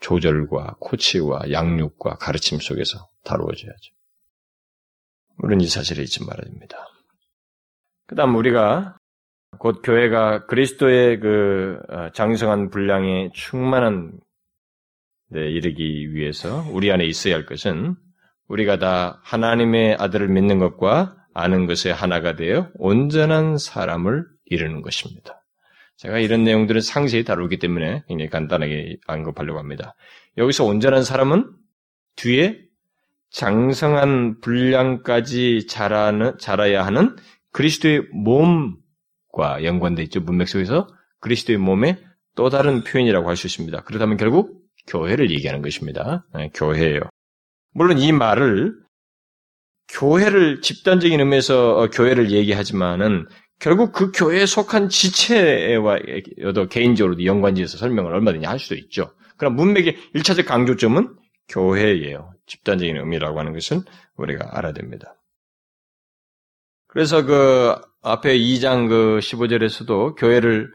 조절과 0.00 0.76
코치와 0.80 1.50
양육과 1.50 2.16
가르침 2.16 2.58
속에서 2.58 3.10
다루어져야죠. 3.24 3.92
우리는 5.42 5.62
이 5.62 5.68
사실을 5.68 6.04
잊지 6.04 6.24
말아야 6.24 6.46
됩니다. 6.46 6.78
그 8.06 8.14
다음 8.14 8.34
우리가 8.36 8.96
곧 9.58 9.82
교회가 9.84 10.46
그리스도의 10.46 11.20
그 11.20 11.78
어, 11.90 12.10
장성한 12.12 12.70
분량에 12.70 13.30
충만한 13.34 14.18
데 15.30 15.50
이르기 15.50 16.14
위해서 16.14 16.64
우리 16.72 16.90
안에 16.90 17.04
있어야 17.04 17.34
할 17.34 17.44
것은 17.44 17.96
우리가 18.48 18.78
다 18.78 19.20
하나님의 19.24 19.96
아들을 20.00 20.26
믿는 20.28 20.58
것과 20.58 21.16
아는 21.34 21.66
것에 21.66 21.90
하나가 21.90 22.34
되어 22.34 22.70
온전한 22.74 23.58
사람을 23.58 24.26
이루는 24.50 24.82
것입니다. 24.82 25.42
제가 25.96 26.18
이런 26.18 26.44
내용들을 26.44 26.80
상세히 26.82 27.24
다루기 27.24 27.58
때문에 27.58 28.04
굉장히 28.08 28.30
간단하게 28.30 28.98
언급하려고 29.06 29.58
합니다. 29.58 29.94
여기서 30.36 30.64
온전한 30.64 31.02
사람은 31.02 31.50
뒤에 32.16 32.60
장성한 33.30 34.40
분량까지 34.40 35.66
자라는, 35.66 36.38
자라야 36.38 36.84
하는 36.84 37.16
그리스도의 37.52 38.02
몸과 38.12 39.62
연관되어 39.62 40.02
있죠. 40.04 40.20
문맥 40.20 40.48
속에서 40.48 40.88
그리스도의 41.20 41.58
몸의 41.58 42.02
또 42.34 42.48
다른 42.48 42.82
표현이라고 42.82 43.28
할 43.28 43.36
수 43.36 43.46
있습니다. 43.46 43.82
그렇다면 43.82 44.16
결국 44.16 44.62
교회를 44.86 45.30
얘기하는 45.30 45.62
것입니다. 45.62 46.26
네, 46.34 46.50
교회예요. 46.54 47.00
물론 47.72 47.98
이 47.98 48.10
말을 48.12 48.74
교회를 49.88 50.60
집단적인 50.60 51.20
의미에서 51.20 51.76
어, 51.76 51.90
교회를 51.90 52.30
얘기하지만은 52.30 53.26
결국 53.60 53.92
그 53.92 54.10
교회에 54.12 54.46
속한 54.46 54.88
지체와도 54.88 56.68
개인적으로도 56.70 57.24
연관지어서 57.24 57.78
설명을 57.78 58.12
얼마든지 58.14 58.46
할 58.46 58.58
수도 58.58 58.74
있죠. 58.74 59.12
그럼 59.36 59.54
문맥의 59.56 59.96
1차적 60.14 60.46
강조점은 60.46 61.14
교회예요. 61.48 62.32
집단적인 62.46 62.96
의미라고 62.96 63.38
하는 63.38 63.52
것은 63.52 63.82
우리가 64.16 64.56
알아야 64.56 64.72
됩니다. 64.72 65.14
그래서 66.88 67.24
그 67.24 67.74
앞에 68.02 68.36
2장 68.38 68.88
그 68.88 69.18
15절에서도 69.22 70.16
교회를 70.18 70.72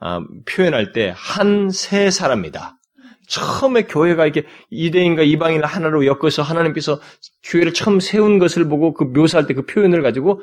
아, 0.00 0.20
표현할 0.46 0.92
때 0.92 1.14
한 1.16 1.70
세 1.70 2.10
사람이다. 2.10 2.78
처음에 3.26 3.84
교회가 3.84 4.26
이렇게 4.26 4.46
이대인과 4.70 5.22
이방인을 5.22 5.64
하나로 5.64 6.04
엮어서 6.04 6.42
하나님께서 6.42 7.00
교회를 7.44 7.72
처음 7.72 8.00
세운 8.00 8.38
것을 8.38 8.68
보고 8.68 8.92
그 8.92 9.04
묘사할 9.04 9.46
때 9.46 9.54
그 9.54 9.64
표현을 9.64 10.02
가지고 10.02 10.42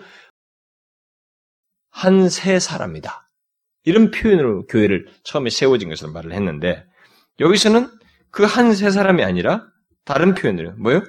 한 1.92 2.30
세 2.30 2.60
사람이다. 2.60 3.30
이런 3.84 4.12
표현으로 4.12 4.66
교회를 4.68 5.08
처음에 5.24 5.50
세워진 5.50 5.89
것을 5.89 6.10
말을 6.12 6.34
했는데 6.34 6.86
여기서는 7.39 7.89
그 8.32 8.44
한 8.46 8.74
세 8.74 8.89
사람이 8.92 9.24
아니라 9.24 9.68
다른 10.06 10.34
표현으로 10.36 10.74
뭐요? 10.78 11.02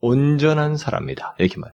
온전한 0.00 0.76
사람이다. 0.76 1.36
이렇게 1.38 1.58
말. 1.58 1.72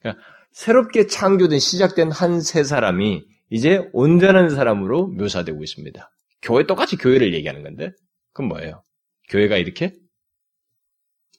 그러니까 0.00 0.22
새롭게 0.52 1.06
창조된 1.06 1.58
시작된 1.58 2.10
한 2.12 2.40
세 2.40 2.64
사람이 2.64 3.24
이제 3.50 3.88
온전한 3.92 4.50
사람으로 4.50 5.08
묘사되고 5.08 5.62
있습니다. 5.62 6.10
교회 6.42 6.66
똑같이 6.66 6.96
교회를 6.96 7.34
얘기하는 7.34 7.62
건데 7.62 7.92
그건 8.32 8.48
뭐예요? 8.48 8.82
교회가 9.28 9.56
이렇게 9.56 9.94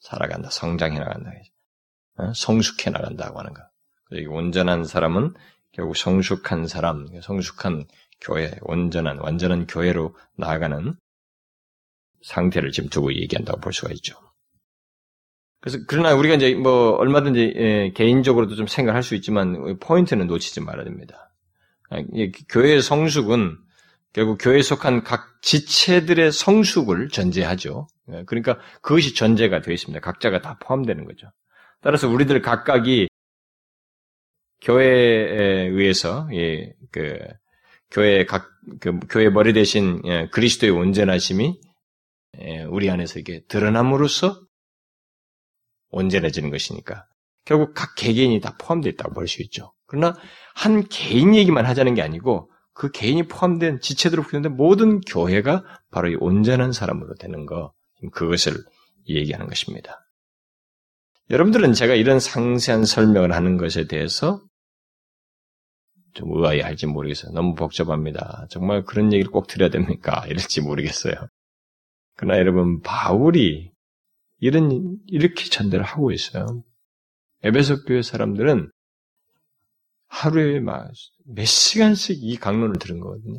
살아간다, 0.00 0.50
성장해 0.50 0.98
나간다, 0.98 1.30
어? 2.16 2.32
성숙해 2.34 2.90
나간다고 2.90 3.38
하는 3.40 3.52
거. 3.54 3.62
온전한 4.30 4.84
사람은 4.84 5.34
결국 5.78 5.96
성숙한 5.96 6.66
사람, 6.66 7.06
성숙한 7.22 7.84
교회, 8.20 8.50
온전한, 8.62 9.18
완전한 9.18 9.68
교회로 9.68 10.12
나아가는 10.36 10.96
상태를 12.20 12.72
지금 12.72 12.88
두고 12.88 13.14
얘기한다고 13.14 13.60
볼 13.60 13.72
수가 13.72 13.92
있죠. 13.92 14.16
그래서, 15.60 15.78
그러나 15.86 16.14
우리가 16.14 16.34
이제 16.34 16.52
뭐 16.56 16.96
얼마든지 16.96 17.54
예, 17.56 17.92
개인적으로도 17.94 18.56
좀 18.56 18.66
생각할 18.66 19.04
수 19.04 19.14
있지만 19.14 19.78
포인트는 19.78 20.26
놓치지 20.26 20.62
말아야 20.62 20.82
됩니다. 20.82 21.32
아, 21.90 22.02
교회의 22.48 22.82
성숙은 22.82 23.56
결국 24.12 24.38
교회에 24.40 24.62
속한 24.62 25.04
각 25.04 25.40
지체들의 25.42 26.32
성숙을 26.32 27.08
전제하죠. 27.08 27.86
예, 28.12 28.24
그러니까 28.26 28.58
그것이 28.82 29.14
전제가 29.14 29.60
되어 29.60 29.74
있습니다. 29.74 30.00
각자가 30.00 30.42
다 30.42 30.58
포함되는 30.60 31.04
거죠. 31.04 31.30
따라서 31.82 32.08
우리들 32.08 32.42
각각이 32.42 33.07
교회에 34.62 35.68
의해서 35.68 36.28
예, 36.32 36.72
그 36.90 37.18
교회 37.90 38.24
각 38.24 38.46
그, 38.80 38.98
교회 39.08 39.30
머리 39.30 39.52
대신 39.52 40.02
예, 40.04 40.28
그리스도의 40.30 40.72
온전하심이 40.72 41.58
예, 42.40 42.62
우리 42.64 42.90
안에서 42.90 43.18
이게 43.18 43.42
드러남으로써 43.48 44.40
온전해지는 45.90 46.50
것이니까 46.50 47.06
결국 47.44 47.72
각 47.74 47.94
개개인이 47.94 48.40
다 48.40 48.56
포함되어 48.58 48.92
있다고 48.92 49.14
볼 49.14 49.26
수 49.26 49.42
있죠. 49.42 49.72
그러나 49.86 50.14
한 50.54 50.86
개인 50.88 51.34
얘기만 51.34 51.64
하자는 51.64 51.94
게 51.94 52.02
아니고 52.02 52.50
그 52.74 52.90
개인이 52.90 53.26
포함된 53.26 53.80
지체들을 53.80 54.22
포함된 54.24 54.54
모든 54.56 55.00
교회가 55.00 55.64
바로 55.90 56.10
이 56.10 56.16
온전한 56.20 56.72
사람으로 56.72 57.14
되는 57.14 57.46
거 57.46 57.72
그것을 58.12 58.52
얘기하는 59.08 59.46
것입니다. 59.48 60.06
여러분들은 61.30 61.72
제가 61.72 61.94
이런 61.94 62.20
상세한 62.20 62.84
설명을 62.84 63.32
하는 63.32 63.56
것에 63.56 63.86
대해서 63.86 64.42
좀 66.14 66.32
의아해 66.36 66.60
할지 66.62 66.86
모르겠어요. 66.86 67.32
너무 67.32 67.54
복잡합니다. 67.54 68.46
정말 68.50 68.84
그런 68.84 69.12
얘기를 69.12 69.30
꼭 69.30 69.46
드려야 69.46 69.70
됩니까? 69.70 70.24
이럴지 70.28 70.62
모르겠어요. 70.62 71.14
그러나 72.16 72.38
여러분, 72.38 72.80
바울이 72.82 73.70
이런, 74.40 74.98
이렇게 75.06 75.44
전달을 75.46 75.84
하고 75.84 76.12
있어요. 76.12 76.64
에베소 77.44 77.84
교회 77.84 78.02
사람들은 78.02 78.70
하루에 80.08 80.60
막 80.60 80.90
몇 81.26 81.44
시간씩 81.46 82.18
이 82.22 82.36
강론을 82.36 82.78
들은 82.78 83.00
거거든요. 83.00 83.38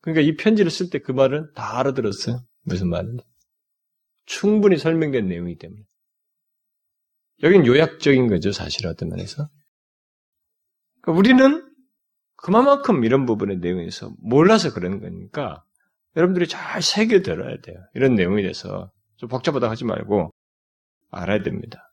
그러니까 0.00 0.22
이 0.22 0.36
편지를 0.36 0.70
쓸 0.70 0.90
때 0.90 1.00
그 1.00 1.12
말은 1.12 1.52
다 1.54 1.78
알아들었어요. 1.78 2.42
무슨 2.62 2.88
말인지. 2.90 3.24
충분히 4.26 4.76
설명된 4.78 5.26
내용이기 5.28 5.58
때문에. 5.58 5.82
여긴 7.42 7.66
요약적인 7.66 8.28
거죠, 8.28 8.52
사실 8.52 8.86
어떤 8.86 9.08
면에서. 9.08 9.48
그러니까 11.02 11.18
우리는 11.18 11.67
그만큼 12.40 13.04
이런 13.04 13.26
부분의 13.26 13.58
내용에서 13.58 14.12
몰라서 14.22 14.72
그러는 14.72 15.00
거니까 15.00 15.64
여러분들이 16.16 16.46
잘 16.46 16.80
새겨들어야 16.80 17.60
돼요. 17.62 17.76
이런 17.94 18.14
내용에 18.14 18.42
대해서 18.42 18.90
좀 19.16 19.28
복잡하다 19.28 19.68
하지 19.68 19.84
말고 19.84 20.32
알아야 21.10 21.42
됩니다. 21.42 21.92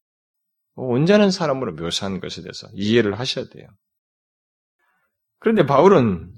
온전한 0.76 1.32
사람으로 1.32 1.74
묘사한 1.74 2.20
것에 2.20 2.42
대해서 2.42 2.68
이해를 2.74 3.18
하셔야 3.20 3.46
돼요. 3.46 3.68
그런데 5.40 5.66
바울은 5.66 6.32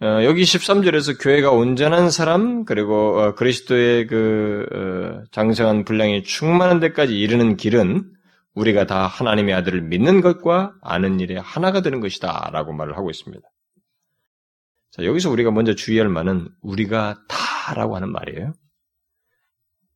어, 0.00 0.24
여기 0.24 0.42
13절에서 0.42 1.20
교회가 1.20 1.50
온전한 1.50 2.10
사람 2.10 2.64
그리고 2.64 3.18
어, 3.18 3.34
그리스도의 3.34 4.06
그 4.06 4.66
어, 4.72 5.24
장성한 5.32 5.84
분량이 5.84 6.22
충만한 6.22 6.80
데까지 6.80 7.18
이르는 7.18 7.56
길은 7.56 8.12
우리가 8.58 8.86
다 8.86 9.06
하나님의 9.06 9.54
아들을 9.54 9.82
믿는 9.82 10.20
것과 10.20 10.74
아는 10.82 11.20
일에 11.20 11.36
하나가 11.36 11.80
되는 11.80 12.00
것이다 12.00 12.50
라고 12.52 12.72
말을 12.72 12.96
하고 12.96 13.08
있습니다. 13.10 13.46
자, 14.90 15.04
여기서 15.04 15.30
우리가 15.30 15.50
먼저 15.50 15.74
주의할 15.74 16.08
만은 16.08 16.48
우리가 16.60 17.22
다 17.28 17.74
라고 17.74 17.94
하는 17.94 18.10
말이에요. 18.10 18.52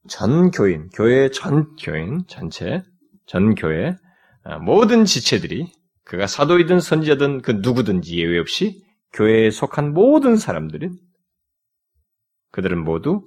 전 0.09 0.51
교인, 0.51 0.89
교회 0.91 1.31
전 1.31 1.75
교인 1.77 2.25
전체, 2.29 2.83
전 3.27 3.55
교회 3.55 3.97
모든 4.65 5.05
지체들이 5.05 5.73
그가 6.05 6.27
사도이든 6.27 6.81
선지자든 6.81 7.43
그 7.43 7.53
누구든지 7.63 8.19
예외 8.19 8.39
없이 8.39 8.83
교회에 9.13 9.51
속한 9.51 9.93
모든 9.93 10.37
사람들은 10.37 10.99
그들은 12.51 12.85
모두 12.85 13.25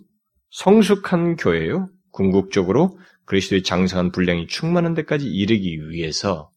성숙한 0.51 1.35
교회요. 1.35 1.89
궁극적으로 2.11 2.97
그리스도의 3.25 3.63
장성한 3.63 4.11
분량이 4.11 4.47
충만한 4.47 4.93
데까지 4.93 5.27
이르기 5.27 5.89
위해서 5.89 6.51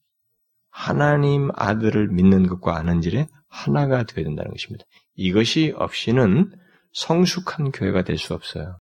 하나님 0.71 1.51
아들을 1.55 2.09
믿는 2.09 2.47
것과 2.47 2.77
아는 2.77 3.03
일에 3.03 3.27
하나가 3.49 4.05
되어야 4.05 4.25
된다는 4.27 4.51
것입니다. 4.51 4.85
이것이 5.15 5.73
없이는 5.77 6.53
성숙한 6.93 7.73
교회가 7.73 8.03
될 8.03 8.19
수 8.19 8.35
없어요. 8.35 8.79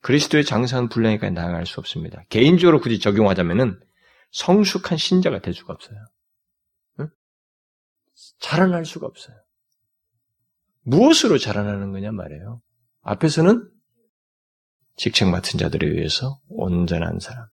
그리스도의 0.00 0.44
장성한 0.44 0.88
분량에까지 0.88 1.32
나아갈 1.32 1.66
수 1.66 1.78
없습니다. 1.80 2.22
개인적으로 2.28 2.80
굳이 2.80 2.98
적용하자면은 2.98 3.78
성숙한 4.32 4.98
신자가 4.98 5.40
될 5.40 5.54
수가 5.54 5.72
없어요. 5.74 5.98
응? 7.00 7.08
자라날 8.40 8.84
수가 8.84 9.06
없어요. 9.06 9.36
무엇으로 10.84 11.38
자라나는 11.38 11.92
거냐 11.92 12.10
말이에요. 12.10 12.60
앞에서는 13.02 13.68
직책 14.96 15.28
맡은 15.28 15.58
자들에 15.58 15.86
의해서 15.86 16.38
온전한 16.48 17.18
사람, 17.20 17.46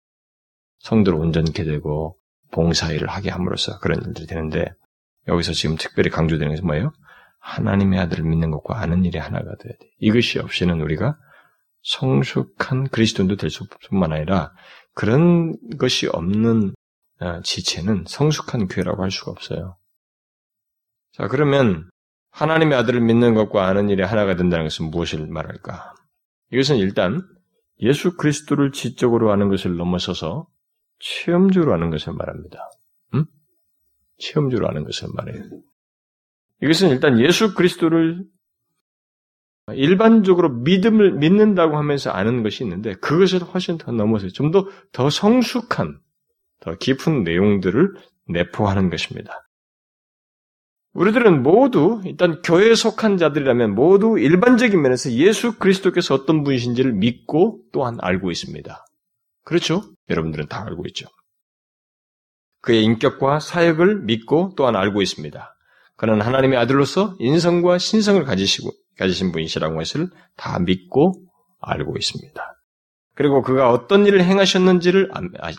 성도를 0.80 1.18
온전케 1.18 1.64
되고 1.64 2.18
봉사일을 2.50 3.08
하게 3.08 3.30
함으로써 3.30 3.78
그런 3.78 4.02
일들이 4.04 4.26
되는데 4.26 4.72
여기서 5.26 5.52
지금 5.52 5.76
특별히 5.76 6.10
강조되는 6.10 6.54
것은 6.54 6.66
뭐예요? 6.66 6.92
하나님의 7.40 8.00
아들을 8.00 8.24
믿는 8.24 8.50
것과 8.50 8.80
아는 8.80 9.04
일이 9.04 9.18
하나가 9.18 9.44
돼야 9.56 9.72
돼. 9.72 9.78
이것이 9.98 10.38
없이는 10.38 10.80
우리가 10.80 11.16
성숙한 11.82 12.88
그리스도인도 12.88 13.36
될 13.36 13.50
수뿐만 13.50 14.12
아니라 14.12 14.52
그런 14.94 15.56
것이 15.78 16.08
없는 16.08 16.74
어, 17.20 17.40
지체는 17.42 18.04
성숙한 18.06 18.68
교회라고 18.68 19.02
할 19.02 19.10
수가 19.10 19.30
없어요. 19.32 19.76
자, 21.12 21.26
그러면 21.28 21.88
하나님의 22.30 22.78
아들을 22.78 23.00
믿는 23.00 23.34
것과 23.34 23.66
아는 23.66 23.88
일이 23.88 24.02
하나가 24.02 24.36
된다는 24.36 24.66
것은 24.66 24.90
무엇을 24.90 25.26
말할까? 25.26 25.94
이것은 26.52 26.76
일단 26.76 27.22
예수 27.80 28.16
그리스도를 28.16 28.72
지적으로 28.72 29.32
아는 29.32 29.48
것을 29.48 29.76
넘어서서 29.76 30.46
체험적으로 31.00 31.74
아는 31.74 31.90
것을 31.90 32.12
말합니다. 32.14 32.58
음? 33.14 33.24
체험적으로 34.18 34.68
아는 34.68 34.84
것을 34.84 35.08
말해요. 35.14 35.44
이것은 36.62 36.90
일단 36.90 37.20
예수 37.20 37.54
그리스도를 37.54 38.24
일반적으로 39.74 40.48
믿음을 40.48 41.12
믿는다고 41.12 41.76
하면서 41.76 42.10
아는 42.10 42.42
것이 42.42 42.64
있는데 42.64 42.94
그것을 42.94 43.40
훨씬 43.42 43.78
더 43.78 43.92
넘어서 43.92 44.28
좀 44.28 44.50
더 44.50 44.66
더 44.92 45.10
성숙한 45.10 46.00
더 46.60 46.74
깊은 46.76 47.22
내용들을 47.22 47.94
내포하는 48.28 48.90
것입니다. 48.90 49.47
우리들은 50.94 51.42
모두 51.42 52.00
일단 52.04 52.40
교회에 52.42 52.74
속한 52.74 53.18
자들이라면 53.18 53.74
모두 53.74 54.18
일반적인 54.18 54.80
면에서 54.80 55.10
예수 55.12 55.58
그리스도께서 55.58 56.14
어떤 56.14 56.42
분이신지를 56.44 56.92
믿고 56.92 57.60
또한 57.72 57.98
알고 58.00 58.30
있습니다. 58.30 58.84
그렇죠? 59.44 59.82
여러분들은 60.08 60.48
다 60.48 60.64
알고 60.66 60.84
있죠. 60.88 61.08
그의 62.60 62.82
인격과 62.84 63.40
사역을 63.40 64.02
믿고 64.02 64.54
또한 64.56 64.76
알고 64.76 65.02
있습니다. 65.02 65.54
그는 65.96 66.20
하나님의 66.20 66.58
아들로서 66.58 67.16
인성과 67.18 67.78
신성을 67.78 68.22
가지시고 68.24 68.70
가지신 68.98 69.32
분이시라는 69.32 69.76
것을 69.76 70.08
다 70.36 70.58
믿고 70.58 71.22
알고 71.60 71.96
있습니다. 71.96 72.54
그리고 73.14 73.42
그가 73.42 73.70
어떤 73.70 74.06
일을 74.06 74.22
행하셨는지를 74.22 75.10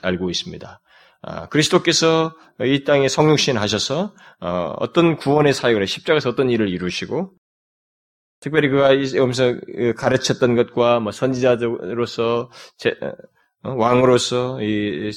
알고 0.01 0.29
있습니다. 0.29 0.81
아, 1.21 1.47
그리스도께서 1.49 2.35
이 2.61 2.83
땅에 2.83 3.07
성육신 3.07 3.57
하셔서 3.57 4.13
어, 4.39 4.73
어떤 4.77 5.17
구원의 5.17 5.53
사역을 5.53 5.85
십자가에서 5.85 6.29
어떤 6.29 6.49
일을 6.49 6.69
이루시고 6.69 7.33
특별히 8.39 8.69
그가 8.69 8.95
여기서 8.95 9.55
가르쳤던 9.97 10.55
것과 10.55 11.01
뭐 11.01 11.11
선지자로서 11.11 12.49
제, 12.77 12.95
어, 13.63 13.73
왕으로서 13.73 14.59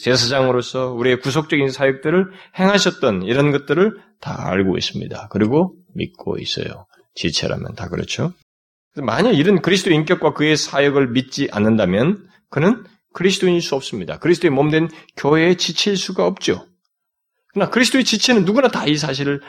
제사장으로서 0.02 0.92
우리의 0.92 1.20
구속적인 1.20 1.70
사역들을 1.70 2.32
행하셨던 2.58 3.22
이런 3.22 3.52
것들을 3.52 3.96
다 4.20 4.48
알고 4.48 4.76
있습니다. 4.76 5.28
그리고 5.30 5.76
믿고 5.94 6.38
있어요. 6.38 6.86
지체라면 7.14 7.74
다 7.76 7.88
그렇죠. 7.88 8.32
만약 8.96 9.32
이런 9.32 9.62
그리스도 9.62 9.90
인격과 9.90 10.34
그의 10.34 10.56
사역을 10.56 11.10
믿지 11.10 11.48
않는다면 11.52 12.26
그는 12.50 12.84
그리스도인일 13.12 13.62
수 13.62 13.74
없습니다. 13.74 14.18
그리스도의 14.18 14.50
몸된 14.50 14.88
교회에 15.16 15.54
지칠 15.56 15.96
수가 15.96 16.26
없죠. 16.26 16.66
그러나 17.52 17.70
그리스도의 17.70 18.04
지체는 18.04 18.44
누구나 18.44 18.68
다 18.68 18.86
이 18.86 18.96
사실을 18.96 19.40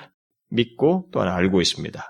믿고 0.49 1.07
또한 1.11 1.30
알고 1.30 1.61
있습니다. 1.61 2.09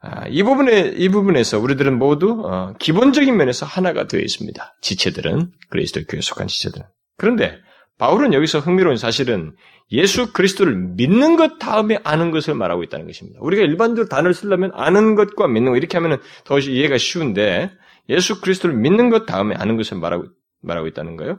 아, 0.00 0.28
이 0.28 0.42
부분에 0.44 0.92
이 0.96 1.08
부분에서 1.08 1.58
우리들은 1.58 1.98
모두 1.98 2.42
어, 2.44 2.74
기본적인 2.78 3.36
면에서 3.36 3.66
하나가 3.66 4.06
되어 4.06 4.20
있습니다. 4.20 4.76
지체들은 4.80 5.50
그리스도 5.70 6.02
교회 6.08 6.20
속한 6.20 6.46
지체들은. 6.46 6.86
그런데 7.16 7.58
바울은 7.98 8.32
여기서 8.32 8.60
흥미로운 8.60 8.96
사실은 8.96 9.56
예수 9.90 10.32
그리스도를 10.32 10.76
믿는 10.76 11.36
것 11.36 11.58
다음에 11.58 11.98
아는 12.04 12.30
것을 12.30 12.54
말하고 12.54 12.84
있다는 12.84 13.06
것입니다. 13.06 13.40
우리가 13.42 13.64
일반적으로 13.64 14.08
단어를 14.08 14.34
쓰려면 14.34 14.70
아는 14.74 15.16
것과 15.16 15.48
믿는 15.48 15.72
것 15.72 15.78
이렇게 15.78 15.98
하면 15.98 16.20
더 16.44 16.60
이해가 16.60 16.96
쉬운데 16.96 17.72
예수 18.08 18.40
그리스도를 18.40 18.76
믿는 18.76 19.10
것 19.10 19.26
다음에 19.26 19.54
아는 19.54 19.76
것을 19.76 19.98
말하고, 19.98 20.26
말하고 20.62 20.86
있다는 20.88 21.16
거예요. 21.16 21.38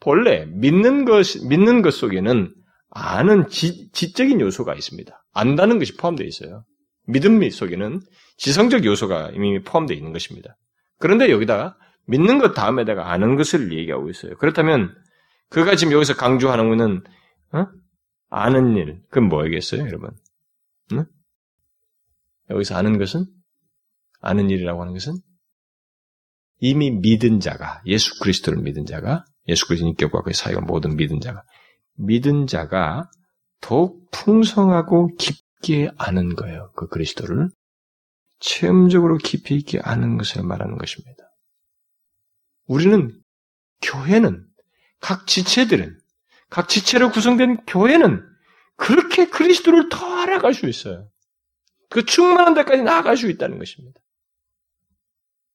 본래 0.00 0.46
믿는 0.46 1.04
것, 1.04 1.24
믿는 1.48 1.82
것 1.82 1.94
속에는 1.94 2.54
아는 2.90 3.48
지, 3.48 3.90
지적인 3.92 4.40
요소가 4.40 4.74
있습니다. 4.74 5.24
안다는 5.32 5.78
것이 5.78 5.96
포함되어 5.96 6.26
있어요. 6.26 6.64
믿음 7.06 7.48
속에는 7.48 8.00
지성적 8.36 8.84
요소가 8.84 9.30
이미 9.34 9.62
포함되어 9.62 9.96
있는 9.96 10.12
것입니다. 10.12 10.56
그런데 10.98 11.30
여기다가 11.30 11.76
믿는 12.06 12.38
것 12.38 12.54
다음에다가 12.54 13.10
아는 13.10 13.36
것을 13.36 13.72
얘기하고 13.72 14.10
있어요. 14.10 14.36
그렇다면 14.36 14.94
그가 15.48 15.76
지금 15.76 15.92
여기서 15.92 16.14
강조하는 16.14 16.68
것은 16.68 17.02
어? 17.52 17.66
아는 18.28 18.76
일, 18.76 19.02
그건 19.10 19.28
뭐겠어요, 19.28 19.82
여러분? 19.82 20.10
응? 20.92 21.04
여기서 22.50 22.76
아는 22.76 22.98
것은 22.98 23.26
아는 24.22 24.50
일이라고 24.50 24.80
하는 24.80 24.94
것은 24.94 25.14
이미 26.58 26.90
믿은 26.90 27.40
자가 27.40 27.82
예수 27.86 28.18
그리스도를 28.20 28.62
믿은 28.62 28.86
자가 28.86 29.24
예수 29.48 29.66
그리스도 29.66 29.88
인격과 29.88 30.22
그의 30.22 30.34
사역을 30.34 30.62
모든 30.62 30.96
믿은 30.96 31.20
자가 31.20 31.42
믿은 31.96 32.46
자가 32.46 33.10
더욱 33.60 34.10
풍성하고 34.12 35.16
깊게 35.16 35.90
아는 35.98 36.34
거예요. 36.34 36.70
그 36.74 36.88
그리스도를 36.88 37.48
체험적으로 38.38 39.18
깊이 39.18 39.56
있게 39.56 39.80
아는 39.80 40.18
것을 40.18 40.42
말하는 40.42 40.78
것입니다. 40.78 41.24
우리는 42.66 43.20
교회는 43.82 44.46
각 45.00 45.26
지체들은 45.26 45.98
각 46.48 46.68
지체로 46.68 47.10
구성된 47.10 47.64
교회는 47.66 48.24
그렇게 48.76 49.26
그리스도를 49.26 49.88
더 49.88 50.22
알아갈 50.22 50.54
수 50.54 50.68
있어요. 50.68 51.08
그 51.88 52.04
충만한 52.04 52.54
데까지 52.54 52.82
나아갈 52.82 53.16
수 53.16 53.28
있다는 53.28 53.58
것입니다. 53.58 54.00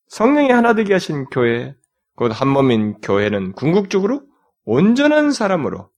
성령이 0.08 0.52
하나 0.52 0.74
되게 0.74 0.94
하신 0.94 1.26
교회, 1.26 1.76
곧 2.16 2.32
한 2.32 2.48
몸인 2.48 3.00
교회는 3.02 3.54
궁극적으로 3.54 4.24
온전한 4.64 5.32
사람으로 5.32 5.90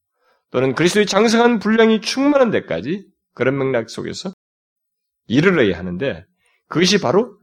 또는 0.51 0.75
그리스도의 0.75 1.05
장성한 1.05 1.59
분량이 1.59 2.01
충만한 2.01 2.51
데까지 2.51 3.07
그런 3.33 3.57
맥락 3.57 3.89
속에서 3.89 4.33
이르러야 5.27 5.77
하는데 5.77 6.25
그것이 6.67 6.99
바로 6.99 7.37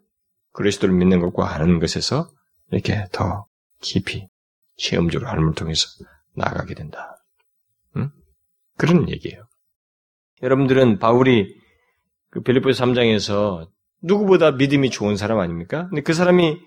그리스도를 0.53 0.95
믿는 0.95 1.21
것과 1.21 1.47
하는 1.47 1.79
것에서 1.79 2.29
이렇게 2.71 3.07
더 3.13 3.47
깊이 3.81 4.27
체험적으로 4.77 5.29
삶을 5.31 5.55
통해서 5.55 5.87
나아가게 6.35 6.75
된다. 6.75 7.17
응? 7.97 8.11
그런 8.77 9.09
얘기예요. 9.09 9.47
여러분들은 10.43 10.99
바울이 10.99 11.57
그 12.31 12.43
빌립보서 12.43 12.85
3장에서 12.85 13.69
누구보다 14.07 14.53
믿음이 14.53 14.91
좋은 14.91 15.17
사람 15.17 15.39
아닙니까? 15.39 15.89
근데 15.89 16.03
그 16.03 16.15
사람이 16.15 16.59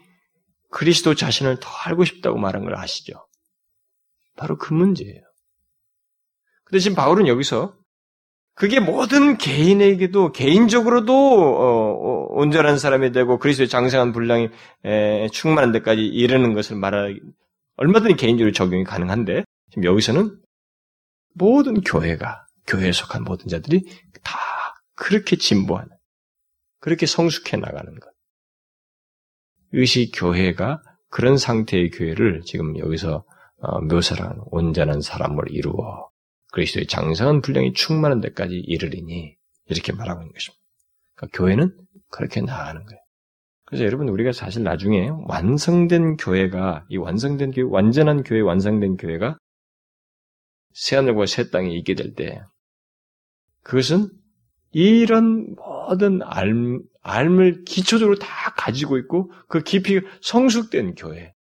그리스도 0.69 1.15
자신을 1.15 1.57
더 1.59 1.69
알고 1.85 2.05
싶다고 2.05 2.37
말한 2.37 2.63
걸 2.63 2.75
아시죠? 2.75 3.25
바로 4.35 4.57
그 4.57 4.73
문제예요. 4.73 5.21
근데 6.65 6.79
지금 6.79 6.95
바울은 6.95 7.27
여기서 7.27 7.75
그게 8.53 8.79
모든 8.79 9.37
개인에게도 9.37 10.33
개인적으로도 10.33 11.13
어, 11.13 11.91
어, 11.93 12.27
온전한 12.31 12.77
사람이 12.77 13.11
되고 13.13 13.39
그리스도의 13.39 13.69
장성한 13.69 14.11
분량이 14.11 14.49
에, 14.83 15.29
충만한 15.29 15.71
데까지 15.71 16.01
이르는 16.05 16.53
것을 16.53 16.75
말하기 16.75 17.21
얼마든지 17.77 18.15
개인적으로 18.17 18.51
적용이 18.51 18.83
가능한데 18.83 19.45
지금 19.69 19.85
여기서는 19.85 20.37
모든 21.33 21.81
교회가 21.81 22.45
교회에 22.67 22.91
속한 22.91 23.23
모든 23.23 23.47
자들이 23.47 23.83
다 24.23 24.37
그렇게 24.95 25.37
진보하는 25.37 25.89
그렇게 26.79 27.05
성숙해 27.05 27.57
나가는 27.57 27.99
것. 27.99 28.09
의식 29.71 30.11
교회가 30.15 30.81
그런 31.09 31.37
상태의 31.37 31.91
교회를 31.91 32.41
지금 32.45 32.77
여기서 32.77 33.25
어, 33.61 33.81
묘사하는 33.81 34.41
온전한 34.51 35.01
사람을 35.01 35.45
이루어 35.49 36.09
그리스도의 36.53 36.87
장성한 36.87 37.41
분량이 37.41 37.73
충만한 37.73 38.21
데까지 38.21 38.55
이르리니 38.55 39.35
이렇게 39.65 39.91
말하고 39.91 40.21
있는 40.21 40.33
것입니다. 40.33 40.59
그러니까 41.15 41.37
교회는 41.37 41.77
그렇게 42.09 42.41
나아가는 42.41 42.83
거예요. 42.83 42.99
그래서 43.65 43.83
여러분 43.83 44.09
우리가 44.09 44.31
사실 44.31 44.63
나중에 44.63 45.09
완성된 45.27 46.17
교회가 46.17 46.85
이 46.89 46.97
완성된 46.97 47.51
교회 47.51 47.65
완전한 47.69 48.23
교회 48.23 48.41
완성된 48.41 48.97
교회가 48.97 49.37
새 50.73 50.95
하늘과 50.95 51.25
새 51.25 51.49
땅에 51.49 51.69
있게 51.75 51.93
될 51.93 52.15
때 52.15 52.41
그것은 53.63 54.09
이런 54.71 55.55
모든 55.55 56.21
알, 56.23 56.79
알을 57.01 57.63
기초적으로 57.65 58.17
다 58.17 58.53
가지고 58.55 58.97
있고 58.97 59.31
그 59.47 59.61
깊이 59.61 60.01
성숙된 60.21 60.95
교회 60.95 61.33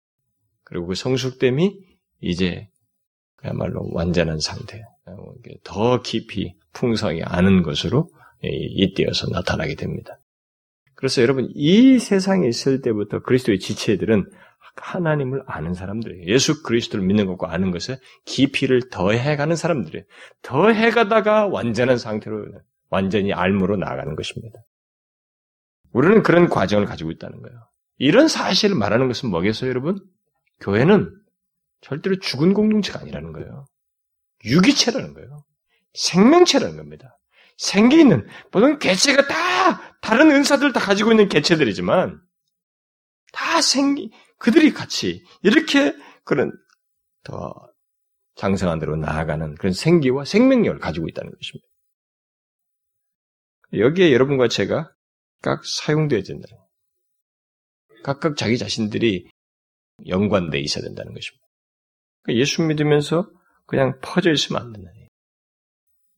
그리고 0.64 0.86
그 0.86 0.94
성숙됨이 0.94 1.78
이제 2.20 2.68
그야말로 3.36 3.88
완전한 3.92 4.40
상태 4.40 4.82
더 5.64 6.02
깊이 6.02 6.54
풍성히 6.72 7.22
아는 7.22 7.62
것으로 7.62 8.08
이때어서 8.42 9.28
나타나게 9.30 9.74
됩니다. 9.74 10.18
그래서 10.94 11.22
여러분 11.22 11.48
이 11.54 11.98
세상에 11.98 12.48
있을 12.48 12.82
때부터 12.82 13.20
그리스도의 13.20 13.58
지체들은 13.60 14.28
하나님을 14.76 15.42
아는 15.46 15.74
사람들이에요. 15.74 16.26
예수 16.26 16.62
그리스도를 16.62 17.04
믿는 17.04 17.26
것과 17.26 17.52
아는 17.52 17.70
것에 17.70 17.98
깊이를 18.24 18.90
더해가는 18.90 19.56
사람들이에요. 19.56 20.04
더해가다가 20.42 21.46
완전한 21.46 21.98
상태로 21.98 22.46
완전히 22.88 23.32
알무로 23.32 23.76
나아가는 23.76 24.14
것입니다. 24.16 24.58
우리는 25.92 26.22
그런 26.22 26.48
과정을 26.48 26.86
가지고 26.86 27.10
있다는 27.10 27.42
거예요. 27.42 27.58
이런 27.98 28.28
사실을 28.28 28.76
말하는 28.76 29.08
것은 29.08 29.30
뭐겠어요, 29.30 29.70
여러분? 29.70 29.98
교회는 30.60 31.10
절대로 31.80 32.18
죽은 32.18 32.54
공동체가 32.54 33.00
아니라는 33.00 33.32
거예요. 33.32 33.66
유기체라는 34.44 35.14
거예요. 35.14 35.44
생명체라는 35.94 36.76
겁니다. 36.76 37.18
생기 37.56 37.98
있는 37.98 38.26
모든 38.52 38.78
개체가 38.78 39.26
다 39.26 39.98
다른 40.00 40.30
은사들 40.30 40.72
다 40.72 40.80
가지고 40.80 41.10
있는 41.10 41.28
개체들이지만 41.28 42.20
다 43.32 43.60
생기 43.60 44.12
그들이 44.38 44.72
같이 44.72 45.24
이렇게 45.42 45.94
그런 46.24 46.52
더 47.24 47.52
장성한 48.36 48.78
대로 48.78 48.96
나아가는 48.96 49.56
그런 49.56 49.72
생기와 49.72 50.24
생명력을 50.24 50.78
가지고 50.78 51.08
있다는 51.08 51.32
것입니다. 51.32 51.67
여기에 53.72 54.12
여러분과 54.12 54.48
제가 54.48 54.90
각 55.42 55.64
사용되어야 55.64 56.22
된다. 56.22 56.48
각각 58.02 58.36
자기 58.36 58.58
자신들이 58.58 59.28
연관돼 60.06 60.58
있어야 60.60 60.84
된다는 60.84 61.12
것입니다. 61.12 61.46
그러니까 62.22 62.40
예수 62.40 62.62
믿으면서 62.62 63.28
그냥 63.66 63.98
퍼져 64.00 64.32
있으면 64.32 64.62
안 64.62 64.72
된다. 64.72 64.90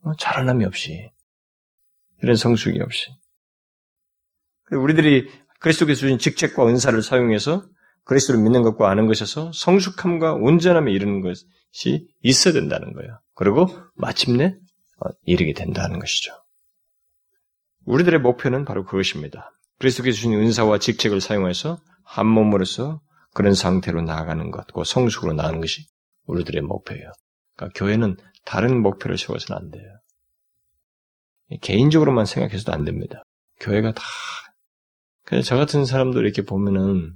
어, 0.02 0.14
자라남이 0.16 0.64
없이 0.64 1.10
이런 2.22 2.36
성숙이 2.36 2.80
없이 2.80 3.10
우리들이 4.72 5.28
그리스도께서 5.58 6.00
주신 6.00 6.18
직책과 6.18 6.66
은사를 6.66 7.00
사용해서 7.02 7.66
그리스도를 8.04 8.40
믿는 8.40 8.62
것과 8.62 8.90
아는 8.90 9.06
것에서 9.06 9.50
성숙함과 9.52 10.34
온전함에 10.34 10.90
이르는 10.90 11.20
것이 11.20 12.08
있어야 12.22 12.54
된다는 12.54 12.92
거예요. 12.92 13.20
그리고 13.34 13.66
마침내 13.94 14.56
어, 14.98 15.10
이르게 15.24 15.52
된다는 15.52 15.98
것이죠. 15.98 16.32
우리들의 17.90 18.20
목표는 18.20 18.64
바로 18.64 18.84
그것입니다. 18.84 19.50
그리스도께서 19.78 20.14
주신 20.14 20.34
은사와 20.34 20.78
직책을 20.78 21.20
사용해서 21.20 21.78
한 22.04 22.26
몸으로서 22.26 23.00
그런 23.34 23.54
상태로 23.54 24.02
나아가는 24.02 24.50
것, 24.50 24.66
그 24.72 24.84
성숙으로 24.84 25.32
나가는 25.32 25.60
것이 25.60 25.86
우리들의 26.26 26.62
목표예요. 26.62 27.10
그러니까 27.56 27.78
교회는 27.78 28.16
다른 28.44 28.80
목표를 28.80 29.18
세워서는 29.18 29.60
안 29.60 29.70
돼요. 29.70 29.90
개인적으로만 31.60 32.26
생각해서도 32.26 32.72
안 32.72 32.84
됩니다. 32.84 33.24
교회가 33.58 33.92
다. 33.92 34.02
그래서 35.24 35.48
저 35.48 35.56
같은 35.56 35.84
사람들 35.84 36.24
이렇게 36.24 36.42
보면은 36.42 37.14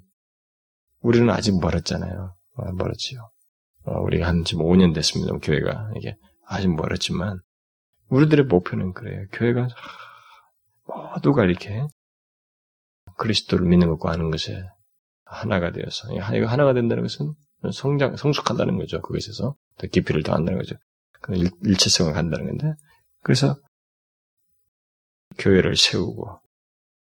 우리는 1.01 1.31
아직 1.31 1.59
멀었잖아요. 1.61 2.35
어, 2.57 2.73
멀었지요. 2.73 3.31
어, 3.85 4.01
우리가 4.01 4.27
한 4.27 4.45
지금 4.45 4.65
5년 4.65 4.93
됐습니다. 4.95 5.33
교회가 5.39 5.91
이게 5.97 6.17
아직 6.47 6.69
멀었지만 6.75 7.39
우리들의 8.09 8.47
목표는 8.47 8.93
그래요. 8.93 9.27
교회가 9.33 9.69
모두가 10.87 11.45
이렇게 11.45 11.87
그리스도를 13.17 13.67
믿는 13.67 13.89
것과 13.89 14.13
아는 14.13 14.31
것에 14.31 14.63
하나가 15.25 15.73
되어서 15.73 16.09
이거 16.13 16.47
하나가 16.47 16.73
된다는 16.75 17.03
것은 17.03 17.33
성장 17.73 18.17
성숙한다는 18.17 18.77
거죠. 18.77 19.01
그것에서 19.01 19.57
더 19.79 19.87
깊이를 19.87 20.23
더한다는 20.23 20.59
거죠. 20.59 20.77
일, 21.31 21.51
일체성을 21.63 22.13
간다는 22.13 22.47
건데 22.47 22.75
그래서 23.23 23.57
교회를 25.39 25.77
세우고 25.77 26.41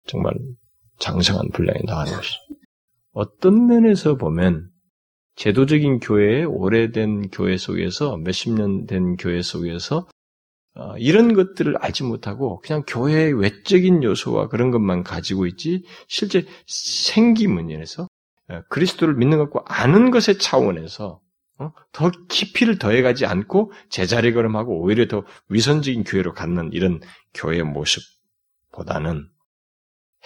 정말 0.06 0.34
장성한 0.98 1.50
분량이 1.52 1.80
나가는 1.84 2.12
것이 2.12 2.36
어떤 3.12 3.66
면에서 3.66 4.16
보면 4.16 4.70
제도적인 5.36 6.00
교회의 6.00 6.44
오래된 6.44 7.30
교회 7.30 7.56
속에서 7.56 8.18
몇십 8.18 8.52
년 8.52 8.86
된 8.86 9.16
교회 9.16 9.40
속에서 9.40 9.98
어, 9.98 10.19
이런 10.98 11.34
것들을 11.34 11.76
알지 11.78 12.04
못하고 12.04 12.60
그냥 12.60 12.84
교회의 12.86 13.32
외적인 13.32 14.02
요소와 14.02 14.48
그런 14.48 14.70
것만 14.70 15.02
가지고 15.02 15.46
있지 15.46 15.84
실제 16.08 16.46
생기문에서 16.66 18.08
어, 18.50 18.62
그리스도를 18.68 19.14
믿는 19.14 19.38
것과 19.38 19.62
아는 19.66 20.10
것의 20.10 20.38
차원에서 20.38 21.20
어, 21.58 21.72
더 21.92 22.10
깊이를 22.28 22.78
더해가지 22.78 23.26
않고 23.26 23.72
제자리 23.88 24.32
걸음하고 24.32 24.80
오히려 24.80 25.06
더 25.06 25.24
위선적인 25.48 26.04
교회로 26.04 26.32
갖는 26.32 26.72
이런 26.72 27.00
교회의 27.34 27.62
모습보다는 27.62 29.28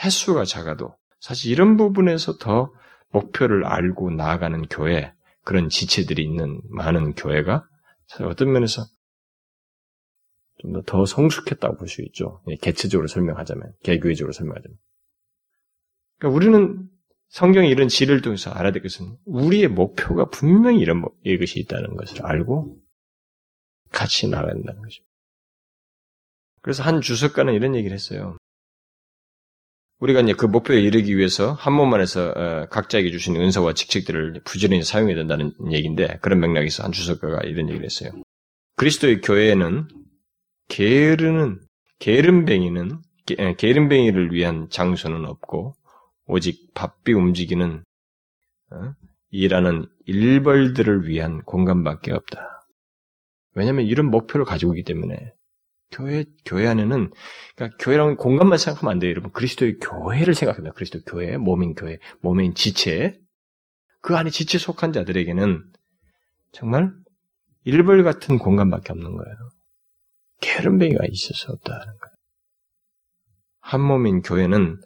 횟수가 0.03 0.45
작아도 0.45 0.95
사실 1.21 1.53
이런 1.53 1.77
부분에서 1.77 2.39
더 2.39 2.73
목표를 3.11 3.65
알고 3.65 4.11
나아가는 4.11 4.63
교회 4.69 5.13
그런 5.45 5.69
지체들이 5.69 6.23
있는 6.23 6.61
많은 6.71 7.15
교회가 7.15 7.65
어떤 8.23 8.53
면에서 8.53 8.85
좀 10.65 10.83
더 10.87 11.05
성숙했다고 11.07 11.77
볼 11.77 11.89
수 11.89 12.03
있죠. 12.03 12.43
예, 12.49 12.57
개체적으로 12.57 13.07
설명하자면, 13.07 13.75
개교회적으로 13.83 14.33
설명하자면. 14.33 14.77
그러니까 16.19 16.37
우리는 16.37 16.89
성경의 17.29 17.71
이런 17.71 17.89
지를 17.89 18.23
통해서 18.23 18.51
알아야 18.51 18.73
될 18.73 18.83
것은 18.83 19.17
우리의 19.25 19.69
목표가 19.69 20.27
분명히 20.31 20.81
이런 20.81 21.05
이것이 21.25 21.61
있다는 21.61 21.97
것을 21.97 22.25
알고 22.25 22.79
같이 23.91 24.29
나간다는 24.29 24.83
것입니다. 24.83 25.11
그래서 26.63 26.83
한 26.83 27.01
주석가는 27.01 27.53
이런 27.53 27.75
얘기를 27.75 27.95
했어요. 27.95 28.37
우리가 29.99 30.21
이제 30.21 30.33
그 30.33 30.47
목표에 30.47 30.81
이르기 30.81 31.17
위해서 31.17 31.53
한 31.53 31.73
몸만 31.75 32.01
해서 32.01 32.33
어, 32.37 32.67
각자에게 32.71 33.11
주신 33.11 33.37
은사와 33.37 33.75
직책들을 33.75 34.43
부지런히 34.45 34.83
사용해야 34.83 35.17
된다는 35.17 35.53
얘기인데 35.71 36.19
그런 36.21 36.41
맥락에서 36.41 36.85
한 36.85 36.93
주석가가 36.93 37.43
이런 37.45 37.69
얘기를 37.69 37.85
했어요. 37.85 38.11
그리스도의 38.77 39.21
교회에는 39.21 39.89
게으르는 40.69 41.61
게으름뱅이는 41.99 43.01
게으름뱅이를 43.57 44.33
위한 44.33 44.69
장소는 44.71 45.25
없고 45.25 45.75
오직 46.27 46.73
바삐 46.75 47.13
움직이는 47.13 47.85
어? 48.71 48.95
일하는 49.31 49.87
일벌들을 50.07 51.09
위한 51.09 51.43
공간밖에 51.43 52.13
없다. 52.13 52.67
왜냐하면 53.55 53.87
이런 53.87 54.11
목표를 54.11 54.45
가지고 54.45 54.75
있기 54.75 54.85
때문에 54.85 55.33
교회 55.91 56.25
교회 56.45 56.67
안에는 56.67 57.11
그러니까 57.55 57.77
교회랑 57.79 58.17
공간만 58.17 58.59
생각하면 58.59 58.93
안 58.93 58.99
돼요, 58.99 59.11
여러분. 59.11 59.31
그리스도의 59.33 59.79
교회를 59.79 60.35
생각합니다. 60.35 60.75
그리스도 60.75 61.01
교회, 61.07 61.37
몸인 61.37 61.75
교회, 61.75 61.99
몸인 62.21 62.55
지체. 62.55 63.19
그 64.01 64.17
안에 64.17 64.31
지체 64.31 64.59
속한 64.59 64.93
자들에게는 64.93 65.65
정말 66.53 66.93
일벌 67.65 68.03
같은 68.03 68.39
공간밖에 68.39 68.93
없는 68.93 69.17
거예요. 69.17 69.37
게으름뱅이가 70.45 71.05
수 71.15 71.53
없다는 71.53 71.85
거예요. 71.85 72.15
한 73.61 73.81
몸인 73.81 74.23
교회는 74.23 74.81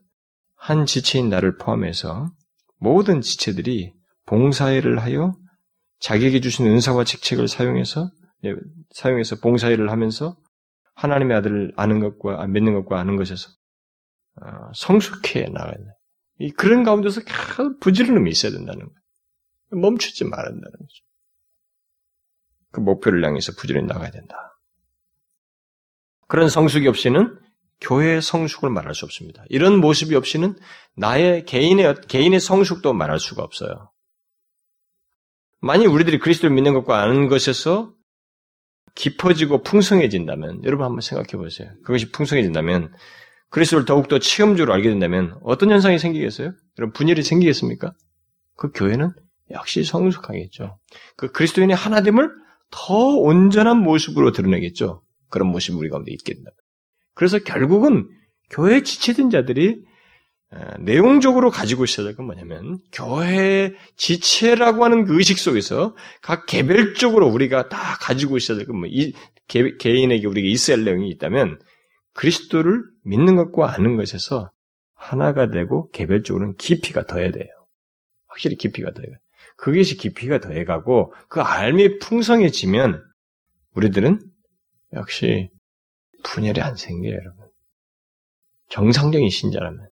한 0.54 0.86
지체인 0.86 1.28
나를 1.28 1.56
포함해서 1.56 2.32
모든 2.76 3.20
지체들이 3.20 3.92
봉사일을 4.26 5.00
하여 5.00 5.34
자기에게 6.00 6.40
주신 6.40 6.66
은사와 6.66 7.04
직책을 7.04 7.48
사용해서 7.48 8.11
예, 8.44 8.54
사용해서 8.90 9.36
봉사일을 9.36 9.90
하면서 9.90 10.36
하나님의 10.94 11.36
아들을 11.38 11.72
아는 11.76 11.98
것과 12.00 12.46
믿는 12.46 12.74
것과 12.74 13.00
아는 13.00 13.16
것에서 13.16 13.50
어, 14.40 14.70
성숙해 14.74 15.46
나가야 15.46 15.72
돼. 15.72 15.84
이 16.40 16.50
그런 16.50 16.84
가운데서 16.84 17.22
계속 17.22 17.80
부지런함이 17.80 18.30
있어야 18.30 18.52
된다는 18.52 18.86
거예요. 18.86 19.82
멈추지 19.82 20.24
말아야 20.24 20.50
된다는 20.50 20.72
거죠. 20.72 21.04
그 22.70 22.80
목표를 22.80 23.24
향해서 23.24 23.52
부지런히 23.59 23.86
나가야 23.86 24.11
된다. 24.11 24.57
그런 26.29 26.49
성숙이 26.49 26.87
없이는 26.87 27.39
교회의 27.81 28.22
성숙을 28.22 28.70
말할 28.70 28.95
수 28.95 29.05
없습니다. 29.05 29.45
이런 29.49 29.81
모습이 29.81 30.14
없이는 30.14 30.57
나의 30.97 31.45
개인의 31.45 32.03
개인의 32.09 32.41
성숙도 32.41 32.93
말할 32.93 33.18
수가 33.18 33.43
없어요. 33.43 33.91
만약 35.61 35.93
우리들이 35.93 36.18
그리스도를 36.18 36.55
믿는 36.55 36.74
것과 36.74 37.03
아는 37.03 37.29
것에서 37.29 37.93
깊어지고 38.95 39.62
풍성해진다면 39.62 40.64
여러분 40.64 40.85
한번 40.87 41.01
생각해 41.01 41.43
보세요. 41.43 41.70
그것이 41.85 42.11
풍성해진다면 42.11 42.93
그리스도를 43.51 43.85
더욱더 43.85 44.18
체험적으로 44.18 44.74
알게 44.74 44.89
된다면 44.89 45.39
어떤 45.43 45.70
현상이 45.70 45.99
생기겠어요? 45.99 46.53
여러분 46.79 46.93
분열이 46.93 47.22
생기겠습니까? 47.22 47.95
그 48.57 48.70
교회는 48.72 49.12
역시 49.51 49.85
성숙하겠죠. 49.85 50.79
그 51.16 51.31
그리스도인의 51.33 51.76
하나됨을 51.76 52.31
더 52.70 52.95
온전한 52.95 53.79
모습으로 53.79 54.33
드러내겠죠. 54.33 55.03
그런 55.31 55.49
모습이 55.49 55.76
우리 55.76 55.89
가운데 55.89 56.12
있게 56.12 56.35
된다. 56.35 56.51
그래서 57.14 57.39
결국은 57.39 58.09
교회 58.51 58.83
지체된 58.83 59.31
자들이 59.31 59.83
내용적으로 60.81 61.51
가지고 61.51 61.85
있어야 61.85 62.07
될 62.07 62.16
건 62.16 62.26
뭐냐면 62.26 62.79
교회 62.93 63.74
지체라고 63.97 64.85
하는 64.85 65.05
그 65.05 65.16
의식 65.18 65.39
속에서 65.39 65.95
각 66.22 66.47
개별적으로 66.47 67.29
우리가 67.29 67.68
다 67.68 67.97
가지고 68.01 68.37
있어야 68.39 68.57
될건 68.57 68.76
뭐이 68.76 69.12
개인에게 69.79 70.26
우리가 70.26 70.49
있어야 70.49 70.76
할 70.79 70.85
내용이 70.85 71.11
있다면 71.11 71.59
그리스도를 72.14 72.83
믿는 73.05 73.37
것과 73.37 73.74
아는 73.74 73.97
것에서 73.97 74.51
하나가 74.95 75.51
되고 75.51 75.91
개별적으로는 75.91 76.57
깊이가 76.57 77.07
더해야 77.07 77.31
돼요. 77.31 77.47
확실히 78.26 78.57
깊이가 78.57 78.93
더해요. 78.93 79.16
그것이 79.57 79.97
깊이가 79.97 80.41
더해가고 80.41 81.12
그 81.29 81.41
알미 81.41 81.99
풍성해지면 81.99 83.03
우리들은 83.74 84.20
역시 84.95 85.51
분열이 86.24 86.61
안 86.61 86.76
생겨요, 86.76 87.14
여러분. 87.14 87.47
정상적인 88.70 89.28
신자라면 89.30 89.89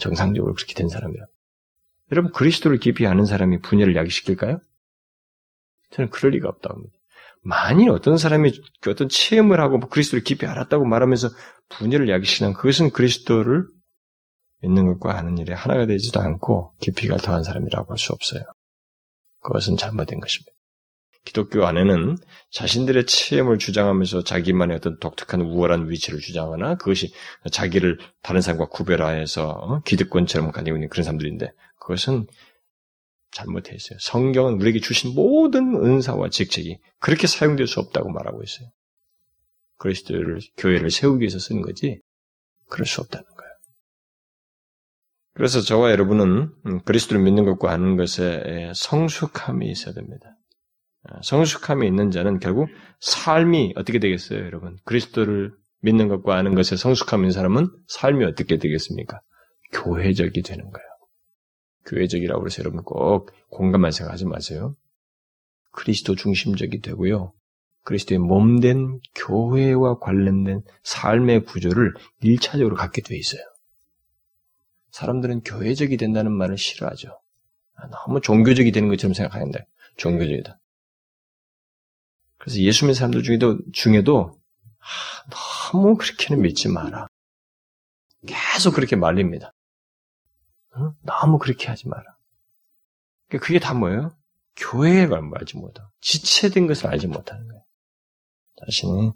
정상적으로 0.00 0.54
그렇게 0.54 0.74
된 0.74 0.88
사람이라. 0.88 1.26
여러분 2.12 2.32
그리스도를 2.32 2.78
깊이 2.78 3.06
아는 3.06 3.26
사람이 3.26 3.60
분열을 3.60 3.96
야기시킬까요? 3.96 4.60
저는 5.90 6.10
그럴 6.10 6.32
리가 6.32 6.48
없다고 6.48 6.74
합니다. 6.74 6.94
만일 7.42 7.90
어떤 7.90 8.18
사람이 8.18 8.52
어떤 8.86 9.08
체험을 9.08 9.60
하고 9.60 9.78
뭐 9.78 9.88
그리스도를 9.88 10.24
깊이 10.24 10.46
알았다고 10.46 10.84
말하면서 10.84 11.28
분열을 11.70 12.08
야기시키는 12.08 12.54
그것은 12.54 12.90
그리스도를 12.90 13.66
믿는 14.62 14.86
것과 14.86 15.16
하는 15.16 15.38
일에 15.38 15.54
하나가 15.54 15.86
되지도 15.86 16.20
않고 16.20 16.74
깊이가 16.80 17.16
더한 17.18 17.42
사람이라고 17.44 17.92
할 17.92 17.98
수 17.98 18.12
없어요. 18.12 18.42
그것은 19.40 19.76
잘못된 19.76 20.20
것입니다. 20.20 20.52
기독교 21.24 21.66
안에는 21.66 22.16
자신들의 22.50 23.06
체험을 23.06 23.58
주장하면서 23.58 24.24
자기만의 24.24 24.76
어떤 24.76 24.98
독특한 24.98 25.42
우월한 25.42 25.90
위치를 25.90 26.20
주장하거나 26.20 26.76
그것이 26.76 27.12
자기를 27.52 27.98
다른 28.22 28.40
사람과 28.40 28.68
구별하여서 28.68 29.48
어? 29.48 29.80
기득권처럼 29.82 30.52
가지고 30.52 30.76
있는 30.76 30.88
그런 30.88 31.04
사람들인데 31.04 31.50
그것은 31.80 32.26
잘못해 33.30 33.74
있어요. 33.74 33.98
성경은 34.00 34.54
우리에게 34.54 34.80
주신 34.80 35.14
모든 35.14 35.74
은사와 35.74 36.30
직책이 36.30 36.78
그렇게 36.98 37.26
사용될 37.26 37.66
수 37.66 37.80
없다고 37.80 38.10
말하고 38.10 38.42
있어요. 38.42 38.68
그리스도를 39.76 40.40
교회를 40.56 40.90
세우기 40.90 41.22
위해서 41.22 41.38
쓰는 41.38 41.62
거지 41.62 42.00
그럴 42.68 42.86
수 42.86 43.00
없다는 43.00 43.24
거예요. 43.24 43.52
그래서 45.34 45.60
저와 45.60 45.92
여러분은 45.92 46.52
음, 46.66 46.80
그리스도를 46.80 47.22
믿는 47.22 47.44
것과 47.44 47.70
아는 47.70 47.96
것에 47.96 48.72
성숙함이 48.74 49.70
있어야 49.70 49.94
됩니다. 49.94 50.37
아, 51.04 51.20
성숙함이 51.22 51.86
있는 51.86 52.10
자는 52.10 52.38
결국 52.38 52.68
삶이 53.00 53.74
어떻게 53.76 53.98
되겠어요, 53.98 54.44
여러분? 54.44 54.76
그리스도를 54.84 55.52
믿는 55.80 56.08
것과 56.08 56.36
아는 56.36 56.54
것에 56.54 56.76
성숙함 56.76 57.20
있는 57.20 57.30
사람은 57.30 57.68
삶이 57.86 58.24
어떻게 58.24 58.58
되겠습니까? 58.58 59.20
교회적이 59.72 60.42
되는 60.42 60.64
거예요. 60.70 60.88
교회적이라고 61.86 62.46
해서 62.46 62.60
여러분 62.60 62.82
꼭 62.82 63.30
공감만 63.50 63.92
생각하지 63.92 64.26
마세요. 64.26 64.74
그리스도 65.70 66.14
중심적이 66.14 66.80
되고요. 66.80 67.32
그리스도의 67.84 68.18
몸된 68.18 69.00
교회와 69.14 69.98
관련된 69.98 70.62
삶의 70.82 71.44
구조를 71.44 71.94
일차적으로 72.20 72.76
갖게 72.76 73.00
돼 73.00 73.16
있어요. 73.16 73.40
사람들은 74.90 75.42
교회적이 75.42 75.96
된다는 75.96 76.32
말을 76.32 76.58
싫어하죠. 76.58 77.18
아, 77.76 77.88
너무 77.88 78.20
종교적이 78.20 78.72
되는 78.72 78.88
것처럼 78.88 79.14
생각하는데 79.14 79.64
종교적이다. 79.96 80.58
그래서 82.38 82.58
예수 82.60 82.84
믿는 82.84 82.94
사람들 82.94 83.22
중에도, 83.22 83.58
중에도 83.72 84.38
아, 84.78 85.30
너무 85.70 85.96
그렇게는 85.96 86.42
믿지 86.42 86.68
마라. 86.68 87.08
계속 88.26 88.74
그렇게 88.74 88.96
말립니다. 88.96 89.52
어? 90.74 90.92
너무 91.02 91.38
그렇게 91.38 91.68
하지 91.68 91.88
마라. 91.88 92.04
그러니까 93.28 93.46
그게 93.46 93.58
다 93.58 93.74
뭐예요? 93.74 94.16
관한 95.08 95.30
알지 95.36 95.56
못하고 95.56 95.88
지체된 96.00 96.66
것을 96.66 96.88
알지 96.88 97.06
못하는 97.06 97.46
거예요. 97.46 97.62
자신이 98.64 99.12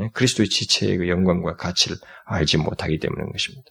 예, 0.00 0.08
그리스도의 0.12 0.48
지체의 0.48 0.98
그 0.98 1.08
영광과 1.08 1.56
가치를 1.56 1.96
알지 2.24 2.58
못하기 2.58 2.98
때문인 2.98 3.30
것입니다. 3.32 3.70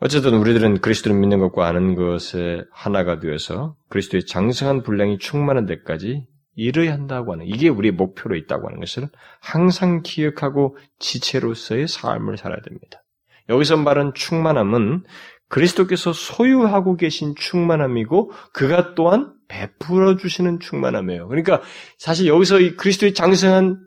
어쨌든 0.00 0.34
우리들은 0.34 0.80
그리스도를 0.80 1.18
믿는 1.18 1.40
것과 1.40 1.66
아는 1.66 1.94
것에 1.94 2.62
하나가 2.72 3.20
되어서 3.20 3.76
그리스도의 3.90 4.24
장성한 4.26 4.82
분량이 4.82 5.18
충만한 5.18 5.66
데까지 5.66 6.24
이뤄야 6.60 6.92
한다고 6.92 7.32
하는 7.32 7.46
이게 7.46 7.68
우리의 7.68 7.92
목표로 7.92 8.36
있다고 8.36 8.68
하는 8.68 8.80
것을 8.80 9.08
항상 9.40 10.02
기억하고 10.02 10.76
지체로서의 10.98 11.88
삶을 11.88 12.36
살아야 12.36 12.60
됩니다. 12.60 13.02
여기서 13.48 13.78
말한 13.78 14.12
충만함은 14.14 15.04
그리스도께서 15.48 16.12
소유하고 16.12 16.96
계신 16.96 17.34
충만함이고 17.34 18.30
그가 18.52 18.94
또한 18.94 19.34
베풀어 19.48 20.16
주시는 20.16 20.60
충만함이에요. 20.60 21.26
그러니까 21.26 21.60
사실 21.98 22.28
여기서 22.28 22.60
이 22.60 22.76
그리스도의 22.76 23.14
장성한 23.14 23.80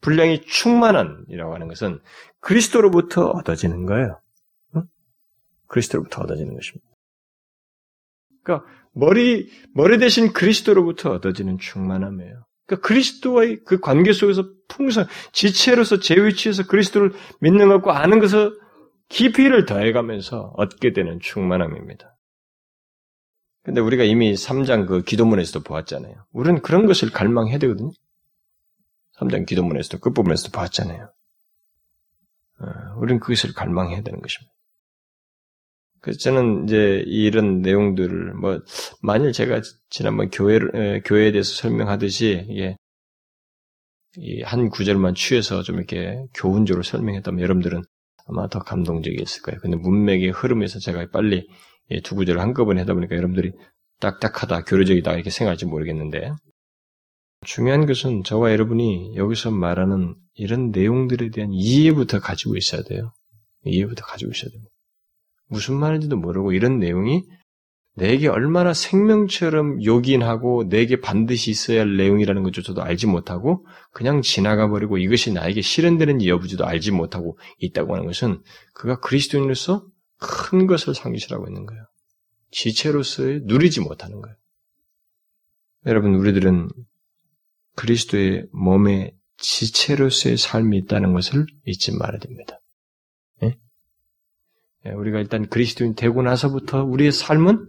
분량이 0.00 0.40
충만한이라고 0.40 1.54
하는 1.54 1.68
것은 1.68 2.00
그리스도로부터 2.40 3.28
얻어지는 3.28 3.86
거예요. 3.86 4.20
응? 4.74 4.82
그리스도로부터 5.68 6.22
얻어지는 6.22 6.54
것입니다. 6.54 6.95
그러니까 8.46 8.64
머리, 8.92 9.50
머리 9.74 9.98
대신 9.98 10.32
그리스도로부터 10.32 11.10
얻어지는 11.10 11.58
충만함이에요. 11.58 12.46
그러니까 12.66 12.86
그리스도와의 12.86 13.64
그 13.64 13.80
관계 13.80 14.12
속에서 14.12 14.44
풍성, 14.68 15.06
지체로서 15.32 15.98
제 15.98 16.14
위치에서 16.14 16.66
그리스도를 16.66 17.12
믿는 17.40 17.68
것과 17.68 17.98
아는 17.98 18.20
것을 18.20 18.56
깊이를 19.08 19.66
더해가면서 19.66 20.52
얻게 20.56 20.92
되는 20.92 21.18
충만함입니다. 21.20 22.16
근데 23.64 23.80
우리가 23.80 24.04
이미 24.04 24.32
3장 24.34 24.86
그 24.86 25.02
기도문에서도 25.02 25.64
보았잖아요. 25.64 26.24
우리는 26.32 26.62
그런 26.62 26.86
것을 26.86 27.10
갈망해야 27.10 27.58
되거든요. 27.58 27.90
3장 29.18 29.46
기도문에서도 29.46 29.98
끝부분에서도 29.98 30.52
보았잖아요. 30.52 31.12
어, 32.60 32.66
우리는 32.98 33.18
그것을 33.20 33.52
갈망해야 33.54 34.02
되는 34.02 34.20
것입니다. 34.20 34.55
그래서 36.06 36.20
저는 36.20 36.66
이제 36.68 37.02
이런 37.04 37.62
내용들을 37.62 38.34
뭐 38.34 38.60
만일 39.02 39.32
제가 39.32 39.60
지난번 39.90 40.30
교회를 40.30 41.02
교회에 41.04 41.32
대해서 41.32 41.52
설명하듯이 41.52 42.46
이게 42.48 42.76
한 44.44 44.68
구절만 44.68 45.16
취해서 45.16 45.64
좀 45.64 45.78
이렇게 45.78 46.24
교훈적으로 46.32 46.84
설명했다면 46.84 47.40
여러분들은 47.40 47.82
아마 48.28 48.48
더 48.48 48.60
감동적이었을 48.60 49.42
거예요. 49.42 49.58
근데 49.60 49.76
문맥의 49.78 50.30
흐름에서 50.30 50.78
제가 50.78 51.08
빨리 51.12 51.48
두 52.04 52.14
구절을 52.14 52.40
한꺼번에 52.40 52.82
하다 52.82 52.94
보니까 52.94 53.16
여러분들이 53.16 53.50
딱딱하다, 53.98 54.62
교류적이다 54.62 55.12
이렇게 55.12 55.30
생각할지 55.30 55.66
모르겠는데 55.66 56.30
중요한 57.44 57.84
것은 57.84 58.22
저와 58.22 58.52
여러분이 58.52 59.16
여기서 59.16 59.50
말하는 59.50 60.14
이런 60.34 60.70
내용들에 60.70 61.30
대한 61.30 61.50
이해부터 61.52 62.20
가지고 62.20 62.56
있어야 62.56 62.82
돼요. 62.84 63.12
이해부터 63.64 64.04
가지고 64.04 64.30
있어야 64.30 64.52
됩니다. 64.52 64.70
무슨 65.48 65.74
말인지도 65.76 66.16
모르고 66.16 66.52
이런 66.52 66.78
내용이 66.78 67.22
내게 67.96 68.28
얼마나 68.28 68.74
생명처럼 68.74 69.82
요긴하고 69.82 70.68
내게 70.68 71.00
반드시 71.00 71.50
있어야 71.50 71.80
할 71.80 71.96
내용이라는 71.96 72.42
것조차도 72.42 72.82
알지 72.82 73.06
못하고 73.06 73.66
그냥 73.90 74.20
지나가 74.20 74.68
버리고 74.68 74.98
이것이 74.98 75.32
나에게 75.32 75.62
실현되는 75.62 76.24
여부지도 76.24 76.66
알지 76.66 76.90
못하고 76.92 77.38
있다고 77.58 77.94
하는 77.94 78.06
것은 78.06 78.42
그가 78.74 79.00
그리스도인으로서 79.00 79.86
큰 80.18 80.66
것을 80.66 80.94
상실하고 80.94 81.46
있는 81.48 81.64
거예요. 81.64 81.86
지체로서의 82.50 83.40
누리지 83.44 83.80
못하는 83.80 84.20
거예요. 84.20 84.36
여러분, 85.86 86.14
우리들은 86.14 86.68
그리스도의 87.76 88.46
몸에 88.52 89.12
지체로서의 89.38 90.36
삶이 90.36 90.76
있다는 90.78 91.12
것을 91.12 91.46
잊지 91.64 91.96
말아야 91.96 92.18
됩니다. 92.18 92.58
예? 94.86 94.90
예, 94.90 94.92
우리가 94.92 95.18
일단 95.18 95.48
그리스도인 95.48 95.94
되고 95.94 96.22
나서부터 96.22 96.84
우리의 96.84 97.12
삶은 97.12 97.68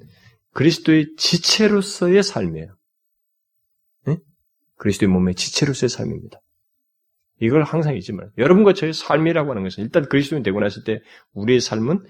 그리스도의 0.53 1.15
지체로서의 1.18 2.24
삶이에요. 2.24 2.76
네? 4.05 4.18
그리스도의 4.78 5.11
몸의 5.11 5.36
지체로서의 5.36 5.89
삶입니다. 5.89 6.39
이걸 7.39 7.63
항상 7.63 7.95
잊지 7.95 8.13
말아요. 8.13 8.32
여러분과 8.38 8.74
저의 8.74 8.93
삶이라고 8.93 9.51
하는 9.51 9.63
것은 9.63 9.84
일단 9.84 10.07
그리스도인 10.07 10.41
되고 10.43 10.59
났을 10.59 10.84
때 10.84 10.99
우리의 11.34 11.61
삶은 11.61 12.05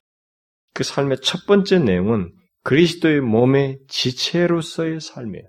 그 0.73 0.83
삶의 0.83 1.17
첫 1.21 1.45
번째 1.45 1.79
내용은 1.79 2.33
그리스도의 2.63 3.21
몸의 3.21 3.79
지체로서의 3.87 5.01
삶이에요. 5.01 5.47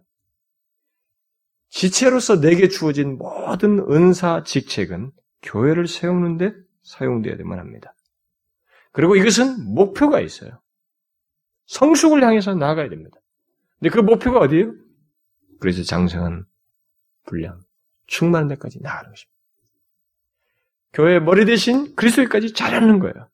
지체로서 1.71 2.41
내게 2.41 2.69
주어진 2.69 3.19
모든 3.19 3.79
은사 3.91 4.43
직책은 4.45 5.13
교회를 5.43 5.87
세우는데 5.87 6.53
사용되어야만 6.83 7.59
합니다. 7.59 7.95
그리고 8.99 9.15
이것은 9.15 9.75
목표가 9.75 10.21
있어요. 10.21 10.61
성숙을 11.67 12.21
향해서 12.21 12.57
나아가야 12.57 12.89
됩니다. 12.89 13.17
근데 13.79 13.91
그 13.91 14.01
목표가 14.01 14.41
어디예요? 14.41 14.75
그래서 15.61 15.85
장성한 15.85 16.47
분량, 17.25 17.61
충만한 18.09 18.49
데까지 18.49 18.81
나아가는 18.83 19.09
것입니다. 19.09 19.39
교회 20.95 21.21
머리 21.21 21.45
대신 21.45 21.95
그리스도까지 21.95 22.55
잘하는 22.55 22.99
거예요. 22.99 23.31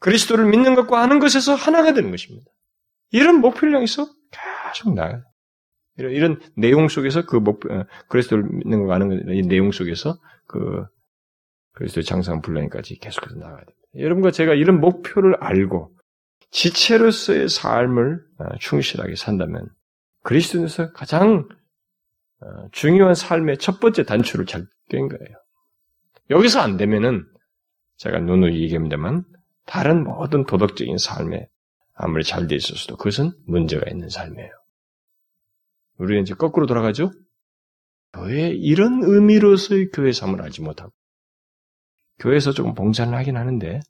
그리스도를 0.00 0.46
믿는 0.46 0.74
것과 0.74 1.00
하는 1.00 1.20
것에서 1.20 1.54
하나가 1.54 1.92
되는 1.92 2.10
것입니다. 2.10 2.50
이런 3.12 3.40
목표를 3.40 3.72
향해서 3.72 4.08
계속 4.72 4.94
나아가요. 4.94 5.22
이런, 5.96 6.12
이런 6.12 6.40
내용 6.56 6.88
속에서 6.88 7.24
그 7.24 7.36
목표, 7.36 7.72
어, 7.72 7.86
그리스도를 8.08 8.42
믿는 8.50 8.80
것과 8.80 8.94
하는 8.94 9.08
것, 9.10 9.32
이 9.32 9.42
내용 9.42 9.70
속에서 9.70 10.18
그 10.48 10.84
그리스도의 11.78 12.04
장성한 12.04 12.42
분량까지 12.42 12.98
계속해서 12.98 13.36
나아가야 13.36 13.60
됩니다. 13.60 13.78
여러분과 13.96 14.32
제가 14.32 14.54
이런 14.54 14.80
목표를 14.80 15.36
알고 15.38 15.94
지체로서의 16.50 17.48
삶을 17.48 18.20
어, 18.38 18.44
충실하게 18.58 19.14
산다면 19.14 19.68
그리스도에서 20.24 20.92
가장 20.92 21.48
어, 22.40 22.68
중요한 22.72 23.14
삶의 23.14 23.58
첫 23.58 23.78
번째 23.78 24.02
단추를 24.02 24.46
잘깬 24.46 25.08
거예요. 25.08 25.36
여기서 26.30 26.60
안 26.60 26.76
되면은 26.76 27.26
제가 27.96 28.18
누누이 28.18 28.60
얘기합니다만 28.62 29.24
다른 29.64 30.02
모든 30.02 30.44
도덕적인 30.46 30.98
삶에 30.98 31.48
아무리 31.94 32.24
잘 32.24 32.48
돼 32.48 32.56
있었어도 32.56 32.96
그것은 32.96 33.32
문제가 33.46 33.88
있는 33.88 34.08
삶이에요. 34.08 34.50
우리는 35.98 36.22
이제 36.22 36.34
거꾸로 36.34 36.66
돌아가죠? 36.66 37.12
교회 38.12 38.48
이런 38.48 39.02
의미로서의 39.04 39.90
교회 39.92 40.10
삶을 40.12 40.42
알지 40.42 40.62
못하고 40.62 40.92
교회에서 42.18 42.52
조금 42.52 42.74
봉사를 42.74 43.12
하긴 43.14 43.36
하는데 43.36 43.80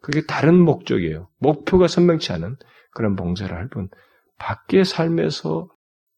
그게 0.00 0.22
다른 0.26 0.58
목적이에요. 0.58 1.30
목표가 1.38 1.88
선명치 1.88 2.32
않은 2.32 2.56
그런 2.90 3.16
봉사를 3.16 3.54
할 3.54 3.68
뿐, 3.68 3.88
밖의 4.38 4.84
삶에서 4.84 5.68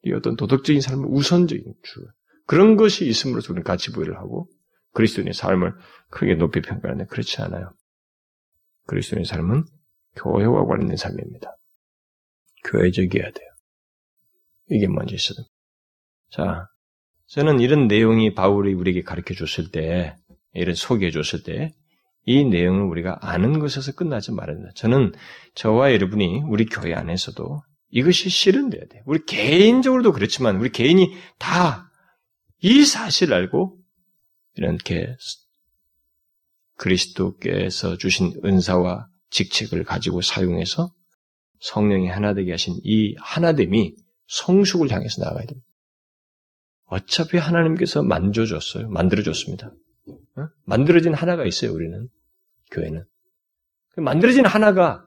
이 0.02 0.12
어떤 0.12 0.36
도덕적인 0.36 0.80
삶을 0.80 1.06
우선적인 1.08 1.64
주 1.82 2.06
그런 2.46 2.76
것이 2.76 3.06
있음으로써 3.06 3.52
우리는 3.52 3.64
가치 3.64 3.92
부여를 3.92 4.18
하고 4.18 4.48
그리스도인의 4.92 5.34
삶을 5.34 5.74
크게 6.10 6.34
높이 6.34 6.60
평가하는데 6.60 7.06
그렇지 7.10 7.42
않아요. 7.42 7.72
그리스도인의 8.86 9.24
삶은 9.24 9.64
교회와 10.16 10.64
관련된 10.64 10.96
삶입니다. 10.96 11.56
교회적이어야 12.64 13.30
돼요. 13.30 13.48
이게 14.70 14.86
먼저 14.88 15.14
있어요. 15.14 15.44
자, 16.30 16.68
저는 17.26 17.60
이런 17.60 17.88
내용이 17.88 18.34
바울이 18.34 18.74
우리에게 18.74 19.02
가르쳐 19.02 19.34
줬을 19.34 19.70
때, 19.70 20.16
이런 20.56 20.74
소개해 20.74 21.10
줬을 21.10 21.42
때, 21.42 21.72
이 22.24 22.44
내용을 22.44 22.84
우리가 22.84 23.18
아는 23.20 23.58
것에서 23.60 23.92
끝나지 23.92 24.32
말아야 24.32 24.56
된다. 24.56 24.70
저는 24.74 25.12
저와 25.54 25.92
여러분이 25.92 26.42
우리 26.48 26.66
교회 26.66 26.92
안에서도 26.94 27.62
이것이 27.90 28.28
실현돼야 28.30 28.82
돼요. 28.90 29.02
우리 29.06 29.24
개인적으로도 29.24 30.12
그렇지만 30.12 30.56
우리 30.56 30.70
개인이 30.70 31.14
다 31.38 31.86
이 32.60 32.84
사실을 32.84 33.34
알고 33.34 33.78
이렇게 34.54 35.14
그리스도께서 36.76 37.96
주신 37.96 38.32
은사와 38.44 39.08
직책을 39.30 39.84
가지고 39.84 40.20
사용해서 40.22 40.92
성령이 41.60 42.08
하나 42.08 42.34
되게 42.34 42.52
하신 42.52 42.80
이 42.82 43.14
하나됨이 43.18 43.94
성숙을 44.28 44.90
향해서 44.90 45.22
나가야 45.22 45.46
됩니다. 45.46 45.66
어차피 46.86 47.36
하나님께서 47.36 48.02
만져줬어요. 48.02 48.88
만들어줬습니다. 48.88 49.70
어? 50.36 50.48
만들어진 50.64 51.14
하나가 51.14 51.44
있어요, 51.44 51.72
우리는. 51.72 52.08
교회는. 52.70 53.04
만들어진 53.96 54.44
하나가 54.44 55.04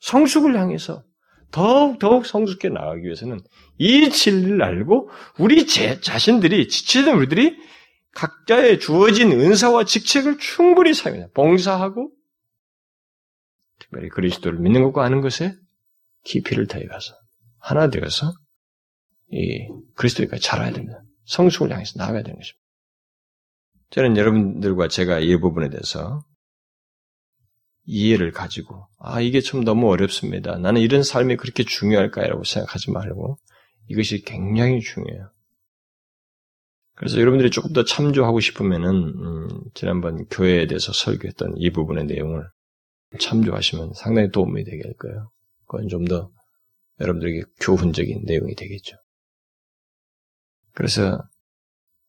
성숙을 0.00 0.58
향해서 0.58 1.04
더욱 1.50 1.98
더욱 1.98 2.26
성숙해 2.26 2.68
나가기 2.68 3.02
위해서는 3.02 3.40
이 3.78 4.08
진리를 4.08 4.62
알고 4.62 5.10
우리 5.38 5.66
제 5.66 6.00
자신들이 6.00 6.68
지체된 6.68 7.14
우리들이 7.16 7.58
각자의 8.12 8.80
주어진 8.80 9.32
은사와 9.32 9.84
직책을 9.84 10.38
충분히 10.38 10.94
사용해 10.94 11.28
봉사하고 11.34 12.10
특별히 13.78 14.08
그리스도를 14.08 14.58
믿는 14.58 14.82
것과 14.84 15.04
아는 15.04 15.20
것에 15.20 15.54
깊이를 16.24 16.66
더해 16.66 16.86
가서 16.86 17.14
하나 17.58 17.88
되어서 17.90 18.32
이 19.32 19.68
그리스도가 19.94 20.38
자라야 20.38 20.72
됩니다. 20.72 21.02
성숙을 21.26 21.72
향해서 21.72 21.94
나아가야 21.96 22.22
되는 22.22 22.38
것입니다. 22.38 22.59
저는 23.90 24.16
여러분들과 24.16 24.88
제가 24.88 25.18
이 25.18 25.36
부분에 25.36 25.68
대해서 25.68 26.24
이해를 27.84 28.30
가지고 28.30 28.86
아 28.98 29.20
이게 29.20 29.40
좀 29.40 29.64
너무 29.64 29.90
어렵습니다. 29.90 30.58
나는 30.58 30.80
이런 30.80 31.02
삶이 31.02 31.36
그렇게 31.36 31.64
중요할까요라고 31.64 32.44
생각하지 32.44 32.92
말고 32.92 33.36
이것이 33.88 34.22
굉장히 34.22 34.80
중요해요. 34.80 35.30
그래서 36.94 37.18
여러분들이 37.18 37.50
조금 37.50 37.72
더 37.72 37.84
참조하고 37.84 38.40
싶으면은 38.40 38.90
음, 38.90 39.48
지난번 39.74 40.26
교회에 40.26 40.66
대해서 40.66 40.92
설교했던 40.92 41.54
이 41.56 41.70
부분의 41.70 42.04
내용을 42.04 42.46
참조하시면 43.18 43.94
상당히 43.94 44.30
도움이 44.30 44.62
할 44.62 44.94
거예요. 44.94 45.30
그건 45.66 45.88
좀 45.88 46.04
더 46.04 46.30
여러분들에게 47.00 47.42
교훈적인 47.60 48.24
내용이 48.24 48.54
되겠죠. 48.54 48.96
그래서 50.72 51.18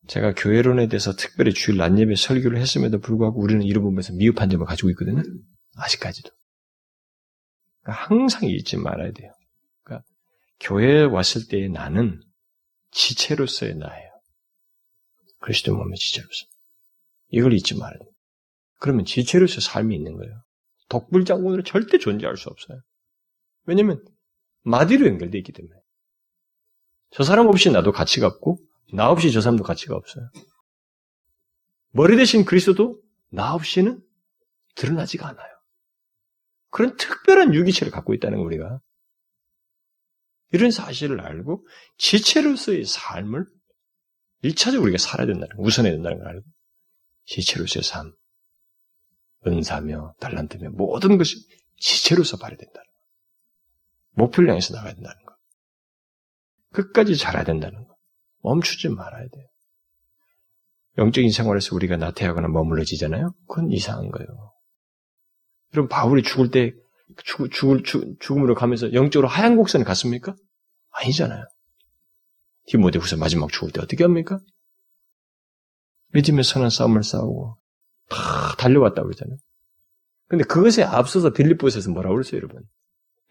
제가 0.08 0.34
교회론에 0.34 0.88
대해서 0.88 1.14
특별히 1.14 1.54
주일 1.54 1.78
낮 1.78 1.96
예배 1.96 2.16
설교를 2.16 2.58
했음에도 2.58 2.98
불구하고 2.98 3.40
우리는 3.40 3.62
이런 3.62 3.84
부분에서 3.84 4.14
미흡한 4.14 4.50
점을 4.50 4.64
가지고 4.66 4.90
있거든요. 4.90 5.22
아직까지도. 5.76 6.30
그러니까 7.82 8.04
항상 8.04 8.48
잊지 8.48 8.76
말아야 8.78 9.12
돼요. 9.12 9.32
그러니까 9.84 10.04
교회에 10.60 11.04
왔을 11.04 11.46
때의 11.48 11.68
나는 11.68 12.20
지체로서의 12.90 13.76
나예요. 13.76 14.10
그리스도 15.40 15.74
몸의 15.76 15.96
지체로서. 15.96 16.46
이걸 17.28 17.52
잊지 17.52 17.76
말아야 17.76 17.98
돼요. 17.98 18.10
그러면 18.80 19.04
지체로서 19.04 19.60
삶이 19.60 19.94
있는 19.94 20.16
거예요. 20.16 20.42
독불장군으로 20.88 21.62
절대 21.62 21.98
존재할 21.98 22.36
수 22.36 22.48
없어요. 22.48 22.80
왜냐면 23.64 24.04
마디로 24.64 25.06
연결되어 25.06 25.38
있기 25.38 25.52
때문에. 25.52 25.74
저 27.10 27.22
사람 27.22 27.46
없이 27.46 27.70
나도 27.70 27.92
가치가 27.92 28.26
없고 28.26 28.58
나 28.92 29.10
없이 29.10 29.32
저 29.32 29.40
사람도 29.40 29.64
가치가 29.64 29.96
없어요. 29.96 30.28
머리 31.92 32.16
대신 32.16 32.44
그리스도도 32.44 33.00
나 33.30 33.54
없이는 33.54 34.02
드러나지가 34.74 35.28
않아요. 35.28 35.52
그런 36.70 36.96
특별한 36.96 37.54
유기체를 37.54 37.90
갖고 37.90 38.14
있다는 38.14 38.38
거 38.38 38.44
우리가. 38.44 38.80
이런 40.52 40.70
사실을 40.70 41.20
알고 41.20 41.66
지체로서의 41.96 42.84
삶을 42.84 43.46
1차적으로 44.44 44.82
우리가 44.82 44.98
살아야 44.98 45.26
된다는 45.26 45.56
거, 45.56 45.62
우선해야 45.62 45.92
된다는 45.92 46.18
걸 46.18 46.28
알고 46.28 46.46
지체로서의 47.26 47.82
삶, 47.82 48.12
은사며 49.46 50.14
달란트며 50.20 50.70
모든 50.70 51.16
것이 51.16 51.36
지체로서 51.78 52.36
발휘 52.36 52.56
된다는 52.56 52.84
거. 52.84 52.92
목표를 54.14 54.50
향해서 54.50 54.74
나가야 54.74 54.94
된다는 54.94 55.24
거. 55.24 55.34
끝까지 56.72 57.16
잘해야 57.16 57.44
된다는 57.44 57.86
거. 57.86 57.91
멈추지 58.42 58.88
말아야 58.88 59.26
돼요. 59.28 59.46
영적인 60.98 61.30
생활에서 61.30 61.74
우리가 61.74 61.96
나태하거나 61.96 62.48
머물러지잖아요? 62.48 63.34
그건 63.48 63.70
이상한 63.72 64.10
거예요. 64.10 64.52
여러분, 65.74 65.88
바울이 65.88 66.22
죽을 66.22 66.50
때 66.50 66.72
죽, 67.24 67.50
죽을, 67.50 67.82
죽, 67.82 68.20
죽음으로 68.20 68.54
가면서 68.54 68.92
영적으로 68.92 69.28
하얀 69.28 69.56
곡선에 69.56 69.84
갔습니까? 69.84 70.34
아니잖아요. 70.90 71.44
디모데후서 72.66 73.16
마지막 73.16 73.50
죽을 73.50 73.72
때 73.72 73.80
어떻게 73.80 74.04
합니까? 74.04 74.38
믿음의 76.12 76.44
선한 76.44 76.70
싸움을 76.70 77.02
싸우고 77.02 77.56
다 78.10 78.54
달려왔다고 78.58 79.08
그러잖아요. 79.08 79.38
근데 80.28 80.44
그것에 80.44 80.82
앞서서 80.82 81.30
빌립보스에서 81.30 81.90
뭐라고 81.90 82.14
그랬어요, 82.14 82.36
여러분? 82.36 82.62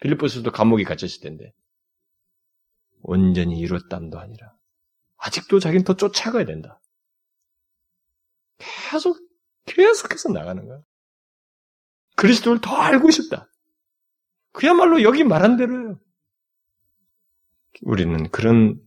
빌립보스도 0.00 0.50
감옥에 0.50 0.82
갇혔을 0.82 1.20
텐데 1.20 1.52
온전히 3.02 3.58
이뤘담도 3.60 4.18
아니라 4.18 4.52
아직도 5.22 5.60
자기는 5.60 5.84
더 5.84 5.96
쫓아가야 5.96 6.44
된다. 6.44 6.80
계속 8.58 9.18
계속해서 9.66 10.30
나가는 10.30 10.66
거야. 10.66 10.80
그리스도를 12.16 12.60
더 12.60 12.74
알고 12.76 13.10
싶다. 13.10 13.48
그야말로 14.52 15.02
여기 15.02 15.22
말한 15.24 15.56
대로예요. 15.56 16.00
우리는 17.82 18.28
그런 18.30 18.80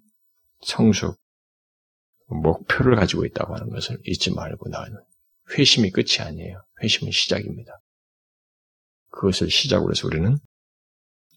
성숙, 0.61 1.17
목표를 2.27 2.95
가지고 2.95 3.25
있다고 3.25 3.55
하는 3.55 3.69
것을 3.69 3.97
잊지 4.05 4.33
말고 4.33 4.69
나가는 4.69 4.97
회심이 5.51 5.91
끝이 5.91 6.19
아니에요. 6.19 6.63
회심은 6.81 7.11
시작입니다. 7.11 7.79
그것을 9.11 9.49
시작으로 9.49 9.91
해서 9.91 10.07
우리는 10.07 10.37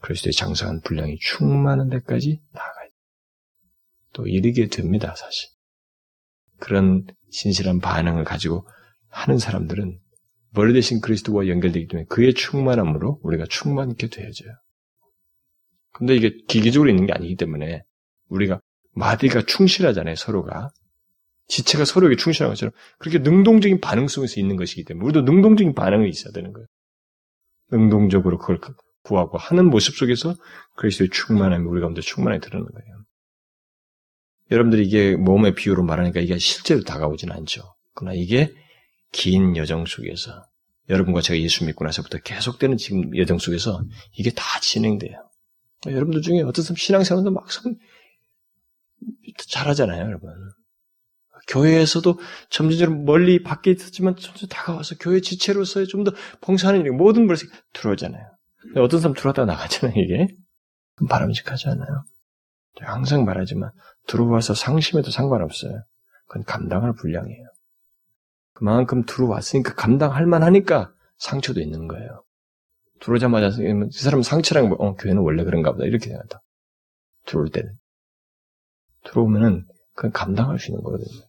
그리스도의 0.01 0.33
장사한 0.33 0.81
분량이 0.81 1.19
충만한 1.21 1.89
데까지 1.89 2.41
나아가야 2.53 2.78
또 4.19 4.27
이르게 4.27 4.67
됩니다, 4.67 5.15
사실. 5.17 5.49
그런 6.59 7.07
진실한 7.31 7.79
반응을 7.79 8.25
가지고 8.25 8.67
하는 9.09 9.39
사람들은 9.39 9.97
머리 10.51 10.73
대신 10.73 11.01
그리스도와 11.01 11.47
연결되기 11.47 11.87
때문에 11.87 12.07
그의 12.09 12.35
충만함으로 12.35 13.21
우리가 13.23 13.45
충만케 13.49 14.09
되어져요. 14.09 14.51
근데 15.93 16.17
이게 16.17 16.37
기계적으로 16.49 16.91
있는 16.91 17.07
게 17.07 17.13
아니기 17.13 17.37
때문에 17.37 17.85
우리가 18.29 18.61
마디가 18.93 19.43
충실하잖아요, 19.43 20.17
서로가. 20.17 20.71
지체가 21.47 21.85
서로에게 21.85 22.17
충실한 22.17 22.51
것처럼 22.51 22.73
그렇게 22.99 23.21
능동적인 23.21 23.81
반응 23.81 24.09
속에서 24.09 24.41
있는 24.41 24.57
것이기 24.57 24.85
때문에 24.85 25.05
우리도 25.05 25.23
능동적인 25.23 25.75
반응이 25.75 26.09
있어야 26.09 26.33
되는 26.33 26.53
거예요. 26.53 26.67
능동적으로 27.71 28.39
그걸 28.39 28.59
구하고 29.03 29.39
하는 29.39 29.71
모습 29.71 29.95
속에서 29.95 30.35
그리스도의 30.75 31.11
충만함이 31.11 31.65
우리 31.67 31.81
가운데 31.81 32.01
충만하게 32.01 32.41
드러나는 32.41 32.73
거예요. 32.73 33.08
여러분들이 34.51 34.87
이게 34.87 35.17
몸의 35.17 35.55
비유로 35.55 35.85
말하니까 35.85 36.21
이게 36.21 36.39
실제로 36.39 36.83
다가오진 36.83 37.31
않죠. 37.31 37.63
그러나 37.95 38.15
이게 38.15 38.55
긴 39.13 39.57
여정 39.57 39.87
속에서 39.87 40.45
여러분과 40.89 41.21
제가 41.21 41.39
예수 41.39 41.65
믿고 41.67 41.85
나서부터 41.85 42.19
계속되는 42.19 42.77
지금 42.77 43.17
여정 43.17 43.39
속에서 43.39 43.83
이게 44.17 44.31
다 44.31 44.43
진행돼요. 44.61 45.29
여러분들 45.87 46.23
중에 46.23 46.41
어떤 46.43 46.65
사람 46.65 46.77
신앙생활도 46.77 47.31
막 47.31 47.47
잘하잖아요, 49.49 50.07
여러분. 50.07 50.31
교회에서도 51.49 52.19
점점점 52.51 53.05
멀리 53.05 53.43
밖에 53.43 53.71
있었지만 53.71 54.17
점점 54.17 54.49
다가와서 54.49 54.97
교회 55.01 55.21
지체로서의 55.21 55.87
좀 55.87 56.05
더 56.05 56.13
봉사하는 56.41 56.83
일, 56.83 56.93
모든 56.93 57.27
것을 57.27 57.49
들어오잖아요. 57.73 58.23
어떤 58.77 59.01
사람 59.01 59.15
들어왔다가 59.15 59.47
나가잖아요, 59.47 59.95
이게. 59.99 60.27
바람직하지 61.09 61.69
않아요. 61.69 62.05
항상 62.81 63.25
말하지만 63.25 63.71
들어와서 64.09 64.55
상심해도 64.55 65.11
상관없어요. 65.11 65.85
그건 66.27 66.45
감당할 66.45 66.93
분량이에요. 66.95 67.47
그만큼 68.55 69.05
들어왔으니까 69.05 69.75
감당할 69.75 70.27
만하니까 70.27 70.93
상처도 71.19 71.61
있는 71.61 71.87
거예요. 71.87 72.25
들어오자마자 73.01 73.49
이 73.49 73.93
사람 73.93 74.23
상처랑 74.23 74.75
어, 74.79 74.95
교회는 74.97 75.23
원래 75.23 75.45
그런가 75.45 75.71
보다 75.71 75.85
이렇게 75.85 76.07
생각한다. 76.07 76.43
들어올 77.27 77.51
때는 77.51 77.73
들어오면은 79.05 79.67
그건 79.95 80.11
감당할 80.11 80.59
수 80.59 80.71
있는 80.71 80.83
거거든요. 80.83 81.29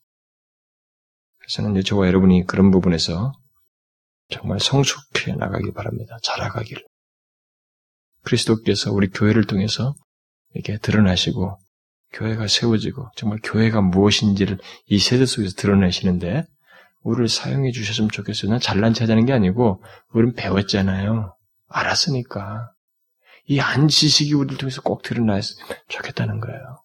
이제 1.46 1.82
저와 1.82 2.08
여러분이 2.08 2.46
그런 2.46 2.72
부분에서 2.72 3.34
정말 4.30 4.60
성숙해 4.60 5.34
나가기 5.36 5.74
바랍니다. 5.74 6.18
자라가기를. 6.22 6.84
그리스도께서 8.24 8.92
우리 8.92 9.10
교회를 9.10 9.46
통해서 9.46 9.96
이렇게 10.54 10.78
드러나시고 10.78 11.58
교회가 12.14 12.48
세워지고 12.48 13.10
정말 13.16 13.40
교회가 13.44 13.82
무엇인지를 13.82 14.58
이 14.88 15.00
세대 15.00 15.26
속에서 15.26 15.56
드러내시는데 15.56 16.46
우리를 17.04 17.28
사용해 17.30 17.72
주셨으면 17.72 18.10
좋겠어요. 18.10 18.52
난 18.52 18.60
잘난 18.60 18.94
체 18.94 19.04
하자는 19.04 19.26
게 19.26 19.34
아니고 19.34 19.84
우리는 20.12 20.34
배웠잖아요. 20.36 21.36
알았으니까. 21.70 22.72
이 23.48 23.60
안 23.60 23.88
지식이 23.88 24.34
우리를 24.34 24.58
통해서 24.58 24.82
꼭 24.82 25.02
드러나서 25.02 25.56
좋겠다는 25.88 26.40
거예요. 26.40 26.84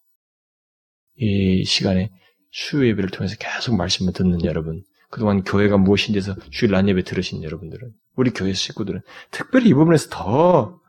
이 1.17 1.65
시간에 1.65 2.11
수요 2.51 2.87
예배를 2.89 3.11
통해서 3.11 3.37
계속 3.39 3.77
말씀을 3.77 4.13
듣는 4.13 4.45
여러분, 4.45 4.83
그동안 5.11 5.43
교회가 5.43 5.77
무엇인지에서 5.77 6.37
주일 6.51 6.71
난 6.73 6.89
예배 6.89 7.03
들으신 7.03 7.43
여러분들은, 7.43 7.93
우리 8.17 8.31
교회 8.31 8.53
식구들은 8.53 9.03
특별히 9.31 9.71
이 9.71 9.75
부분에서 9.75 10.09
더 10.11 10.81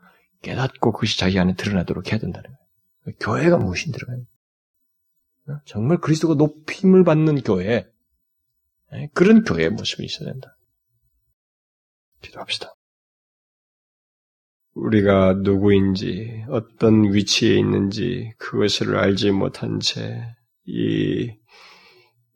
깨닫고 0.42 0.92
그것이 0.92 1.18
자기 1.18 1.38
안에 1.38 1.54
드러나도록 1.54 2.10
해야 2.10 2.18
된다는 2.18 2.48
거예요. 2.48 2.58
교회가 3.20 3.58
무엇인지를. 3.58 4.24
정말 5.64 5.98
그리스도가 5.98 6.34
높임을 6.34 7.04
받는 7.04 7.42
교회, 7.42 7.86
예, 8.92 9.10
그런 9.14 9.44
교회의 9.44 9.70
모습이 9.70 10.04
있어야 10.04 10.30
된다. 10.30 10.56
기도합시다. 12.20 12.74
우리가 14.74 15.34
누구인지, 15.34 16.44
어떤 16.48 17.14
위치에 17.14 17.56
있는지, 17.56 18.32
그것을 18.38 18.96
알지 18.96 19.30
못한 19.30 19.80
채, 19.80 20.34
이, 20.66 21.32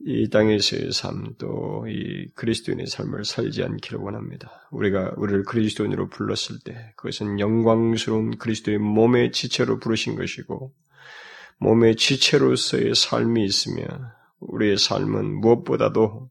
이 0.06 0.28
땅에서의 0.30 0.92
삶, 0.92 1.34
또 1.38 1.84
이 1.88 2.28
그리스도인의 2.34 2.86
삶을 2.86 3.24
살지 3.24 3.62
않기를 3.62 3.98
원합니다. 3.98 4.68
우리가 4.70 5.14
우리를 5.16 5.44
그리스도인으로 5.44 6.08
불렀을 6.08 6.58
때, 6.64 6.92
그것은 6.96 7.38
영광스러운 7.40 8.38
그리스도의 8.38 8.78
몸의 8.78 9.32
지체로 9.32 9.78
부르신 9.78 10.16
것이고, 10.16 10.72
몸의 11.58 11.96
지체로서의 11.96 12.94
삶이 12.94 13.44
있으며, 13.44 13.84
우리의 14.40 14.78
삶은 14.78 15.40
무엇보다도 15.40 16.30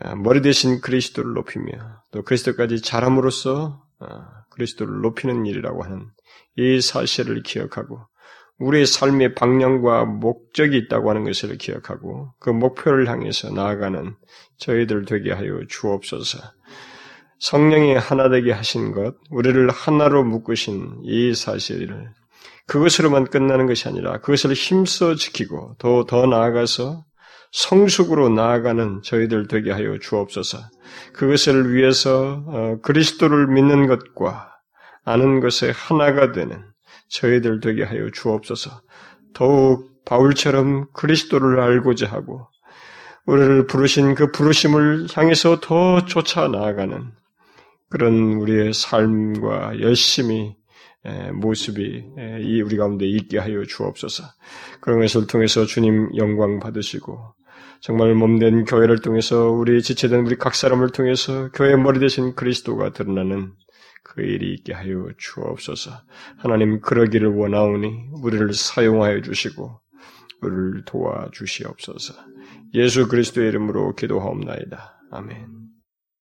아, 0.00 0.14
머리 0.14 0.42
대신 0.42 0.80
그리스도를 0.80 1.32
높이며 1.32 2.02
또 2.12 2.22
그리스도까지 2.22 2.82
자람으로써 2.82 3.82
아, 3.98 4.44
그리스도를 4.50 5.00
높이는 5.00 5.46
일이라고 5.46 5.82
하는 5.84 6.06
이 6.56 6.80
사실을 6.80 7.42
기억하고 7.42 8.00
우리의 8.58 8.86
삶의 8.86 9.34
방향과 9.34 10.04
목적이 10.06 10.78
있다고 10.78 11.10
하는 11.10 11.24
것을 11.24 11.56
기억하고 11.58 12.32
그 12.38 12.50
목표를 12.50 13.08
향해서 13.08 13.50
나아가는 13.50 14.14
저희들 14.58 15.04
되게 15.04 15.32
하여 15.32 15.60
주옵소서. 15.68 16.38
성령이 17.38 17.94
하나 17.94 18.30
되게 18.30 18.50
하신 18.52 18.92
것, 18.92 19.16
우리를 19.30 19.68
하나로 19.70 20.24
묶으신 20.24 21.00
이 21.04 21.34
사실을 21.34 22.08
그것으로만 22.66 23.26
끝나는 23.26 23.66
것이 23.66 23.88
아니라 23.88 24.18
그것을 24.20 24.54
힘써 24.54 25.14
지키고 25.14 25.76
더, 25.78 26.04
더 26.04 26.26
나아가서 26.26 27.04
성숙으로 27.52 28.28
나아가는 28.30 29.02
저희들 29.02 29.48
되게 29.48 29.70
하여 29.70 29.98
주옵소서. 29.98 30.58
그것을 31.12 31.74
위해서 31.74 32.42
어, 32.46 32.78
그리스도를 32.82 33.46
믿는 33.48 33.86
것과 33.86 34.50
아는 35.04 35.40
것에 35.40 35.70
하나가 35.74 36.32
되는 36.32 36.64
저희들 37.08 37.60
되게 37.60 37.82
하여 37.82 38.10
주옵소서. 38.10 38.82
더욱 39.34 40.04
바울처럼 40.04 40.86
그리스도를 40.92 41.60
알고자 41.60 42.06
하고 42.06 42.48
우리를 43.26 43.66
부르신 43.66 44.14
그 44.14 44.30
부르심을 44.30 45.08
향해서 45.12 45.60
더 45.60 46.04
쫓아 46.04 46.48
나아가는 46.48 47.12
그런 47.88 48.14
우리의 48.34 48.72
삶과 48.72 49.80
열심히 49.80 50.56
모습이 51.34 52.04
이 52.42 52.62
우리 52.62 52.76
가운데 52.76 53.06
있게 53.06 53.38
하여 53.38 53.64
주옵소서. 53.64 54.24
그런 54.80 55.00
것을 55.00 55.26
통해서 55.26 55.64
주님 55.64 56.10
영광 56.16 56.58
받으시고 56.58 57.34
정말 57.80 58.14
몸된 58.14 58.64
교회를 58.64 59.00
통해서 59.00 59.50
우리 59.50 59.82
지체된 59.82 60.26
우리 60.26 60.36
각 60.36 60.54
사람을 60.54 60.90
통해서 60.90 61.50
교회 61.52 61.76
머리 61.76 62.00
대신 62.00 62.34
그리스도가 62.34 62.92
드러나는 62.92 63.52
그 64.06 64.22
일이 64.22 64.54
있게 64.54 64.72
하여 64.72 65.08
주옵소서. 65.18 65.90
하나님 66.38 66.80
그러기를 66.80 67.28
원하오니 67.28 68.10
우리를 68.22 68.54
사용하여 68.54 69.22
주시고 69.22 69.80
우리를 70.42 70.84
도와 70.84 71.28
주시옵소서. 71.32 72.14
예수 72.74 73.08
그리스도의 73.08 73.48
이름으로 73.48 73.96
기도하옵나이다. 73.96 75.00
아멘. 75.10 75.65